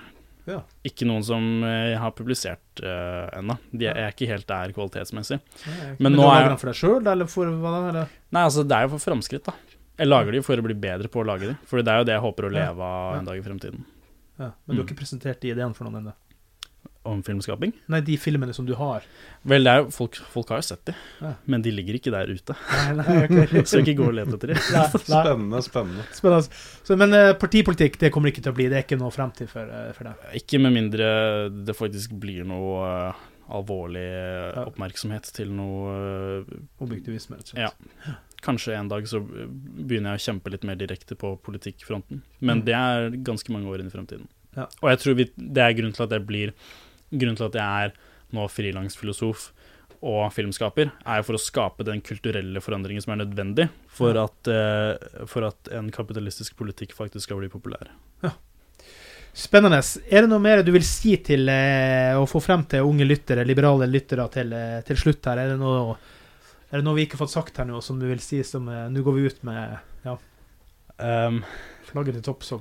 Ja. 0.49 0.61
Ikke 0.87 1.05
noen 1.05 1.21
som 1.23 1.43
eh, 1.67 1.91
jeg 1.91 1.99
har 2.01 2.13
publisert 2.17 2.81
uh, 2.81 3.27
ennå. 3.37 3.57
De 3.71 3.85
er, 3.85 3.97
er 4.07 4.13
ikke 4.15 4.29
helt 4.31 4.47
der 4.49 4.73
kvalitetsmessig. 4.73 5.37
Nei, 5.67 5.91
Men 5.99 6.15
du 6.15 6.21
nå 6.21 6.29
er 6.33 6.55
for 6.57 6.71
deg 6.71 6.79
sjøl, 6.79 7.01
eller 7.13 7.29
for 7.29 7.45
hva 7.61 7.73
da? 7.75 7.81
Eller? 7.91 8.15
Nei, 8.33 8.43
altså, 8.49 8.63
det 8.65 8.77
er 8.77 8.87
jo 8.87 8.93
for 8.95 9.05
framskritt, 9.05 9.45
da. 9.45 9.53
Jeg 10.01 10.09
lager 10.09 10.33
de 10.33 10.41
for 10.41 10.57
å 10.57 10.65
bli 10.65 10.73
bedre 10.81 11.11
på 11.13 11.21
å 11.21 11.27
lage 11.27 11.51
de. 11.51 11.55
For 11.69 11.83
det 11.85 11.93
er 11.93 12.01
jo 12.01 12.07
det 12.09 12.15
jeg 12.15 12.23
håper 12.25 12.47
å 12.47 12.51
leve 12.55 12.87
av 12.87 13.19
en 13.19 13.27
dag 13.29 13.37
i 13.37 13.43
fremtiden. 13.45 13.83
Ja. 14.41 14.47
Men 14.65 14.73
du 14.73 14.79
har 14.79 14.81
Mm. 14.81 14.87
ikke 14.89 14.97
presentert 15.03 15.39
de 15.43 15.51
ideene 15.53 15.75
for 15.77 15.85
noen 15.85 15.99
ennå? 16.01 16.13
Om 17.03 17.23
filmskaping. 17.25 17.71
Nei, 17.89 17.99
de 18.05 18.13
filmene 18.21 18.53
som 18.53 18.65
du 18.67 18.75
har. 18.77 19.01
Vel, 19.49 19.63
det 19.65 19.71
er 19.73 19.87
folk, 19.89 20.19
folk 20.29 20.51
har 20.53 20.59
jo 20.61 20.67
sett 20.67 20.83
de, 20.85 20.93
Ja. 21.23 21.31
men 21.49 21.63
de 21.65 21.71
ligger 21.73 21.97
ikke 21.97 22.11
der 22.13 22.29
ute. 22.29 22.53
Nei, 22.69 22.91
nei, 22.99 23.15
okay. 23.25 23.63
Så 23.71 23.79
ikke 23.81 23.95
gå 23.97 24.05
og 24.11 24.13
let 24.19 24.29
etter 24.35 24.51
de. 24.53 24.57
Nei. 24.75 24.83
Spennende, 24.93 25.61
spennende. 25.65 26.05
Spennende. 26.13 26.59
Så, 26.85 26.97
men 27.01 27.17
uh, 27.17 27.31
partipolitikk 27.41 27.97
det 28.03 28.11
kommer 28.13 28.29
ikke 28.29 28.43
til 28.45 28.53
å 28.53 28.57
bli, 28.59 28.67
det 28.69 28.77
er 28.77 28.85
ikke 28.85 28.99
noe 29.01 29.09
fremtid 29.15 29.49
for, 29.49 29.65
uh, 29.65 29.89
for 29.97 30.11
deg? 30.11 30.27
Ikke 30.43 30.61
med 30.61 30.75
mindre 30.77 31.07
det 31.65 31.73
faktisk 31.79 32.13
blir 32.21 32.45
noe 32.45 32.85
uh, 32.85 33.27
alvorlig 33.51 34.05
eh, 34.05 34.61
oppmerksomhet 34.61 35.25
til 35.35 35.49
noe 35.51 36.45
Objektivisme, 36.79 37.35
rett 37.35 37.49
og 37.49 37.57
slett. 37.57 37.89
Ja. 38.05 38.13
Kanskje 38.45 38.77
en 38.77 38.87
dag 38.93 39.09
så 39.11 39.19
begynner 39.25 40.13
jeg 40.15 40.21
å 40.21 40.25
kjempe 40.29 40.53
litt 40.53 40.63
mer 40.69 40.77
direkte 40.79 41.17
på 41.19 41.33
politikkfronten. 41.45 42.21
Men 42.39 42.61
Mm. 42.61 42.63
det 42.69 42.75
er 42.77 43.09
ganske 43.27 43.51
mange 43.51 43.67
år 43.73 43.81
inn 43.83 43.89
i 43.91 43.93
fremtiden. 43.93 44.29
Ja. 44.55 44.69
Og 44.81 44.87
jeg 44.93 45.01
tror 45.03 45.17
vi, 45.19 45.25
det 45.35 45.61
er 45.65 45.75
grunnen 45.77 45.93
til 45.97 46.03
at 46.07 46.15
jeg 46.15 46.25
blir 46.27 46.53
Grunnen 47.11 47.39
til 47.39 47.49
at 47.49 47.57
jeg 47.59 47.87
er 47.87 47.95
nå 48.35 48.45
frilansfilosof 48.51 49.49
og 50.01 50.31
filmskaper, 50.33 50.89
er 51.05 51.19
jo 51.19 51.25
for 51.27 51.37
å 51.37 51.41
skape 51.41 51.85
den 51.85 51.99
kulturelle 52.01 52.61
forandringen 52.63 53.03
som 53.03 53.13
er 53.13 53.19
nødvendig 53.21 53.67
for 53.91 54.17
at, 54.17 54.49
eh, 54.49 55.25
for 55.29 55.45
at 55.45 55.69
en 55.77 55.91
kapitalistisk 55.93 56.55
politikk 56.57 56.95
faktisk 56.97 57.27
skal 57.27 57.37
bli 57.37 57.51
populær. 57.53 57.91
Ja. 58.25 58.31
Spennende. 59.37 59.77
Er 60.09 60.25
det 60.25 60.31
noe 60.31 60.41
mer 60.41 60.63
du 60.65 60.71
vil 60.73 60.87
si 60.87 61.13
til 61.23 61.45
eh, 61.53 62.17
å 62.17 62.25
få 62.27 62.41
frem 62.41 62.65
til 62.71 62.87
unge 62.87 63.05
lyttere, 63.05 63.45
liberale 63.45 63.85
lyttere, 63.87 64.25
til, 64.33 64.51
eh, 64.57 64.81
til 64.87 64.97
slutt 64.97 65.29
her? 65.29 65.43
Er 65.43 65.53
det, 65.53 65.59
noe, 65.61 65.93
er 66.71 66.81
det 66.81 66.87
noe 66.87 66.97
vi 66.97 67.05
ikke 67.05 67.19
har 67.19 67.27
fått 67.27 67.37
sagt 67.37 67.61
her 67.61 67.69
nå, 67.69 67.83
som 67.85 68.01
du 68.01 68.09
vil 68.09 68.23
si 68.23 68.41
som 68.47 68.67
eh, 68.73 68.89
Nå 68.89 69.05
går 69.05 69.19
vi 69.19 69.29
ut 69.29 69.45
med 69.47 69.77
ja, 70.07 70.17
Um, 71.01 71.41
flagget 71.89 72.19
til 72.19 72.25
topps. 72.25 72.51
uh, 72.53 72.59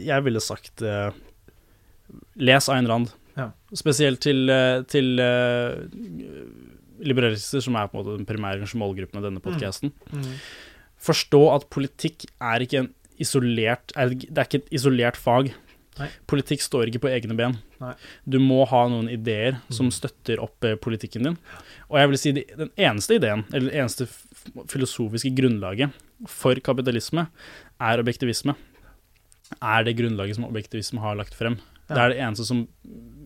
jeg 0.10 0.24
ville 0.26 0.42
sagt 0.42 0.84
eh, 0.86 1.10
Les 2.40 2.68
Ayn 2.72 2.88
Rand. 2.88 3.12
Ja. 3.36 3.50
Spesielt 3.76 4.20
til, 4.24 4.48
eh, 4.50 4.82
til 4.90 5.20
uh, 5.22 5.76
liberalister, 7.04 7.62
som 7.64 7.76
er 7.78 7.88
på 7.88 7.96
en 7.98 8.02
måte 8.02 8.16
den 8.18 8.28
primære 8.28 8.66
målgruppen 8.80 9.20
av 9.20 9.26
denne 9.28 9.42
podkasten. 9.44 9.92
Mm. 10.12 10.30
Forstå 11.00 11.40
at 11.54 11.68
politikk 11.72 12.26
er 12.40 12.64
ikke 12.66 12.82
en 12.84 12.90
isolert 13.20 13.92
er, 13.96 14.14
Det 14.16 14.36
er 14.36 14.48
ikke 14.48 14.62
et 14.64 14.72
isolert 14.80 15.16
fag. 15.20 15.52
Nei. 16.00 16.08
Politikk 16.30 16.62
står 16.64 16.88
ikke 16.88 17.02
på 17.04 17.10
egne 17.12 17.36
ben. 17.36 17.58
Nei. 17.80 17.92
Du 18.24 18.38
må 18.40 18.62
ha 18.68 18.82
noen 18.88 19.10
ideer 19.12 19.58
som 19.68 19.88
Mm. 19.88 19.92
støtter 19.92 20.40
opp 20.40 20.64
eh, 20.64 20.76
politikken 20.80 21.24
din. 21.24 21.38
Og 21.90 21.98
jeg 21.98 22.08
vil 22.08 22.18
si 22.18 22.32
de, 22.32 22.44
den 22.56 22.70
eneste 22.76 23.16
ideen, 23.18 23.44
eller 23.52 23.70
det 23.70 23.80
eneste 23.80 24.06
filosofiske 24.70 25.34
grunnlaget 25.36 25.92
for 26.28 26.54
kapitalisme, 26.54 27.26
er 27.80 28.00
objektivisme. 28.00 28.54
Er 29.60 29.84
det 29.84 29.96
grunnlaget 29.98 30.36
som 30.36 30.46
objektivisme 30.48 31.00
har 31.00 31.16
lagt 31.16 31.34
frem. 31.34 31.58
Det 31.94 32.02
er 32.04 32.14
det 32.14 32.20
eneste 32.24 32.46
som 32.48 32.66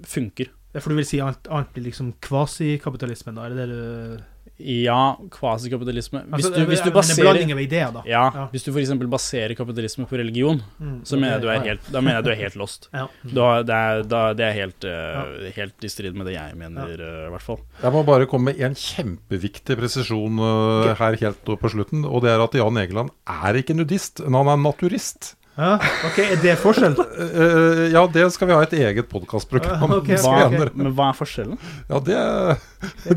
funker. 0.05 0.53
Er 0.75 0.83
for 0.83 0.91
du 0.91 0.99
vil 0.99 1.07
si 1.07 1.21
alt 1.23 1.47
blir 1.75 1.85
liksom 1.87 2.15
kvasikapitalismen, 2.25 3.37
da? 3.39 3.45
Er 3.47 3.55
det 3.55 3.59
det 3.65 3.75
du 3.75 4.23
Ja, 4.59 5.17
kvasikapitalisme. 5.35 6.21
Hvis 6.31 6.47
Altså, 6.47 6.65
hvis 6.67 6.79
du 6.79 6.85
men 6.85 6.93
en 6.93 6.95
baserer 6.95 7.25
blanding 7.25 7.53
av 7.53 7.61
ideer, 7.61 7.93
da. 7.93 8.03
Ja, 8.07 8.31
Ja. 8.31 8.45
hvis 8.53 8.63
du 8.63 8.71
f.eks. 8.71 8.91
baserer 9.11 9.55
kapitalisme 9.59 10.07
på 10.07 10.17
religion, 10.17 10.63
Mm, 10.79 11.01
så 11.03 11.17
mener 11.19 11.33
jeg 11.35 11.43
du 11.43 11.49
er 11.49 11.55
ja. 11.55 11.61
helt, 11.71 11.91
da 11.91 12.01
mener 12.01 12.15
jeg 12.21 12.25
du 12.25 12.31
er 12.31 12.39
helt 12.43 12.57
lost. 12.57 12.89
Ja. 12.95 13.09
da, 13.25 13.63
det, 13.63 13.75
er, 13.75 14.03
da, 14.03 14.33
det 14.33 14.45
er 14.47 14.53
helt, 14.53 14.85
eh, 14.85 15.51
helt 15.57 15.85
i 15.85 15.89
strid 15.89 16.15
med 16.15 16.27
det 16.27 16.35
jeg 16.35 16.55
mener, 16.57 16.87
uh, 17.03 17.27
i 17.27 17.31
hvert 17.35 17.43
fall. 17.43 17.59
Jeg 17.83 17.93
må 17.93 18.05
bare 18.07 18.27
komme 18.31 18.53
med 18.53 18.61
en 18.61 18.75
kjempeviktig 18.75 19.77
presisjon 19.77 20.39
uh, 20.39 20.95
her 20.95 21.17
helt 21.19 21.45
på 21.45 21.71
slutten. 21.71 22.05
Og 22.05 22.23
det 22.23 22.31
er 22.31 22.43
at 22.45 22.55
Jan 22.55 22.79
Egeland 22.79 23.11
er 23.27 23.55
ikke 23.59 23.75
nudist, 23.75 24.21
men 24.23 24.35
han 24.35 24.55
er 24.55 24.63
naturist. 24.71 25.35
Ja, 25.55 25.77
ok, 26.03 26.17
Er 26.19 26.41
det 26.43 26.57
forskjell? 26.59 26.97
Eh, 27.35 27.93
ja, 27.93 28.03
det 28.11 28.25
skal 28.35 28.49
vi 28.51 28.55
ha 28.57 28.63
et 28.65 28.73
eget 28.75 29.07
podkastprogram 29.11 29.85
om. 29.87 29.93
Okay, 30.01 30.19
okay, 30.19 30.59
okay. 30.59 30.73
Men 30.75 30.91
hva 30.97 31.09
er 31.13 31.19
forskjellen? 31.19 31.59
Ja, 31.91 32.01
det, 32.05 32.19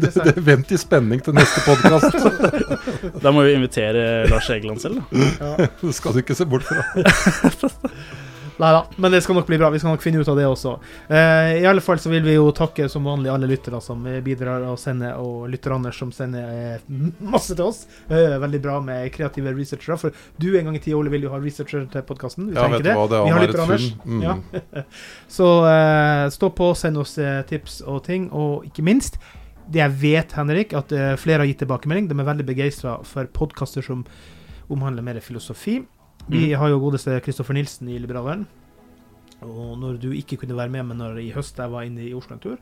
det, 0.03 0.11
det 0.27 0.35
Vent 0.45 0.71
i 0.73 0.77
spenning 0.79 1.23
til 1.25 1.35
neste 1.37 1.63
podkast. 1.65 2.13
Da 3.23 3.33
må 3.33 3.45
vi 3.47 3.55
invitere 3.57 4.27
Lars 4.29 4.49
Egeland 4.53 4.81
selv, 4.83 5.01
da. 5.11 5.67
det 5.81 5.95
skal 5.97 6.13
du 6.15 6.21
ikke 6.21 6.37
se 6.37 6.47
bort 6.49 6.67
fra. 6.67 7.91
Nei 8.57 8.71
da, 8.73 8.79
men 8.97 9.13
det 9.13 9.21
skal 9.21 9.37
nok 9.37 9.47
bli 9.47 9.57
bra. 9.61 9.69
Vi 9.69 9.79
skal 9.79 9.93
nok 9.93 10.01
finne 10.01 10.21
ut 10.21 10.29
av 10.31 10.37
det 10.39 10.47
også. 10.49 10.73
Eh, 11.13 11.51
I 11.61 11.65
alle 11.69 11.83
fall 11.83 11.99
så 12.01 12.09
vil 12.09 12.25
vi 12.25 12.33
jo 12.37 12.49
takke 12.55 12.87
som 12.89 13.05
vanlig 13.05 13.29
alle 13.29 13.49
lyttere 13.49 13.79
som 13.83 14.01
bidrar 14.25 14.65
og 14.65 14.79
sender, 14.81 15.19
og 15.21 15.45
lytterne 15.53 15.91
som 15.93 16.11
sender 16.15 16.47
eh, 16.49 16.87
masse 17.21 17.53
til 17.53 17.67
oss. 17.67 17.83
Eh, 18.09 18.37
veldig 18.41 18.61
bra 18.63 18.79
med 18.81 19.11
kreative 19.13 19.53
researchere. 19.53 19.99
For 20.01 20.15
du 20.41 20.49
en 20.57 20.69
gang 20.69 20.79
i 20.79 20.81
tida, 20.81 20.97
Ole, 20.97 21.13
vil 21.13 21.27
jo 21.27 21.33
ha 21.33 21.41
researcher 21.41 21.85
til 21.93 22.05
podkasten. 22.07 22.49
Ja, 22.55 22.65
vet 22.71 22.85
du 22.87 22.91
hva, 22.97 23.05
det 23.11 23.23
Vi 23.27 23.35
har 23.35 23.41
er 23.41 23.45
et 23.45 23.53
lyttere, 23.53 23.67
Anders. 23.67 23.89
Mm. 24.05 24.23
Ja. 24.25 24.85
så 25.37 25.49
eh, 25.69 26.23
stå 26.33 26.49
på, 26.57 26.71
send 26.79 27.01
oss 27.03 27.17
eh, 27.21 27.43
tips 27.49 27.83
og 27.85 28.01
ting. 28.07 28.31
Og 28.33 28.65
ikke 28.69 28.85
minst, 28.87 29.19
det 29.69 29.83
jeg 29.83 29.95
vet, 30.01 30.33
Henrik, 30.37 30.73
at 30.77 30.95
eh, 30.95 31.13
flere 31.21 31.43
har 31.43 31.51
gitt 31.51 31.61
tilbakemelding. 31.61 32.09
De 32.09 32.17
er 32.17 32.31
veldig 32.31 32.47
begeistra 32.47 32.97
for 33.05 33.29
podkaster 33.37 33.85
som 33.85 34.01
omhandler 34.73 35.05
mer 35.05 35.21
filosofi. 35.23 35.83
Vi 36.29 36.47
Mm. 36.53 36.59
har 36.59 36.69
jo 36.69 36.79
godeste 36.79 37.21
Kristoffer 37.23 37.53
Nilsen 37.53 37.87
i 37.89 37.99
Liberaleren. 37.99 38.45
Og 39.41 39.77
når 39.79 39.99
du 40.01 40.09
ikke 40.11 40.37
kunne 40.41 40.55
være 40.57 40.69
med 40.73 40.85
meg 40.89 40.97
når 40.97 41.19
i 41.21 41.31
høst 41.31 41.57
jeg 41.57 41.69
var 41.71 41.83
inne 41.85 42.01
i 42.03 42.13
Oslo 42.13 42.33
en 42.35 42.39
tur, 42.43 42.57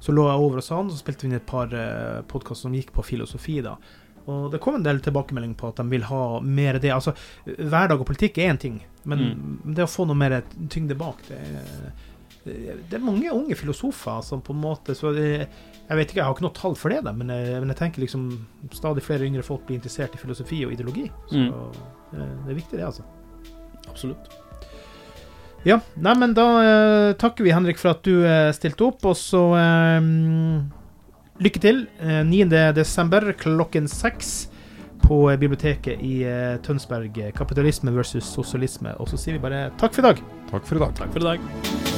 så 0.00 0.12
lå 0.12 0.26
jeg 0.28 0.38
over 0.42 0.54
hos 0.60 0.68
han, 0.68 0.90
så 0.90 0.98
spilte 0.98 1.22
vi 1.22 1.28
inn 1.30 1.36
et 1.38 1.46
par 1.46 1.66
uh, 1.72 2.22
podkaster 2.28 2.66
som 2.68 2.74
gikk 2.74 2.92
på 2.92 3.04
filosofi, 3.04 3.60
da. 3.62 3.76
Og 4.28 4.50
det 4.52 4.60
kom 4.60 4.74
en 4.74 4.82
del 4.82 5.00
tilbakemelding 5.00 5.54
på 5.56 5.68
at 5.70 5.76
de 5.80 5.86
vil 5.88 6.02
ha 6.02 6.40
mer 6.40 6.78
det. 6.78 6.90
Altså, 6.92 7.14
hverdag 7.46 8.00
og 8.00 8.06
politikk 8.06 8.38
er 8.38 8.52
én 8.52 8.58
ting, 8.60 8.80
men 9.08 9.62
det 9.64 9.86
å 9.86 9.88
få 9.88 10.04
noe 10.06 10.14
mer 10.18 10.42
tyngde 10.68 10.94
bak, 10.98 11.22
det 11.28 11.38
er 11.38 11.92
det 12.48 12.94
er 12.96 13.02
mange 13.04 13.28
unge 13.34 13.54
filosofer 13.58 14.22
som 14.24 14.40
på 14.40 14.54
en 14.54 14.60
måte 14.62 14.94
så 14.96 15.10
det, 15.12 15.48
Jeg 15.88 15.96
vet 15.96 16.08
ikke, 16.08 16.16
jeg 16.20 16.24
har 16.24 16.34
ikke 16.34 16.44
noe 16.46 16.54
tall 16.56 16.74
for 16.76 16.88
det, 16.88 17.02
men 17.04 17.28
jeg, 17.28 17.58
men 17.60 17.68
jeg 17.68 17.76
tenker 17.76 18.00
liksom 18.00 18.46
stadig 18.72 19.02
flere 19.02 19.24
yngre 19.26 19.42
folk 19.44 19.66
blir 19.66 19.76
interessert 19.76 20.14
i 20.14 20.18
filosofi 20.20 20.64
og 20.64 20.72
ideologi. 20.72 21.10
Så 21.28 21.36
Mm. 21.36 21.74
Eh, 22.12 22.34
det 22.46 22.52
er 22.54 22.58
viktig, 22.60 22.78
det, 22.78 22.84
altså. 22.86 23.02
Absolutt. 23.88 24.30
Ja, 25.66 25.80
nei, 25.98 26.14
men 26.20 26.34
da 26.38 26.46
eh, 26.62 27.12
takker 27.18 27.44
vi 27.44 27.52
Henrik 27.52 27.80
for 27.80 27.90
at 27.96 28.04
du 28.06 28.22
eh, 28.22 28.50
stilte 28.56 28.86
opp, 28.86 29.04
og 29.10 29.16
så 29.18 29.42
eh, 29.58 30.00
lykke 31.42 31.62
til. 31.64 31.82
Eh, 31.98 32.22
9. 32.26 32.46
desember 32.78 33.32
klokken 33.38 33.90
seks 33.90 34.48
på 35.02 35.24
eh, 35.30 35.38
biblioteket 35.38 36.00
i 36.02 36.22
eh, 36.26 36.56
Tønsberg. 36.62 37.18
eh, 37.18 37.32
'Kapitalisme 37.34 37.94
versus 37.94 38.24
sosialisme'. 38.36 38.96
Og 38.98 39.08
så 39.10 39.18
sier 39.18 39.38
vi 39.38 39.44
bare 39.48 39.70
takk 39.78 39.94
for 39.94 40.06
i 40.06 40.12
dag. 40.12 40.24
Takk 40.50 40.66
for 40.66 40.76
i 40.76 40.84
dag. 40.86 40.94
Takk 41.02 41.12
for 41.12 41.26
i 41.26 41.30
dag. 41.32 41.97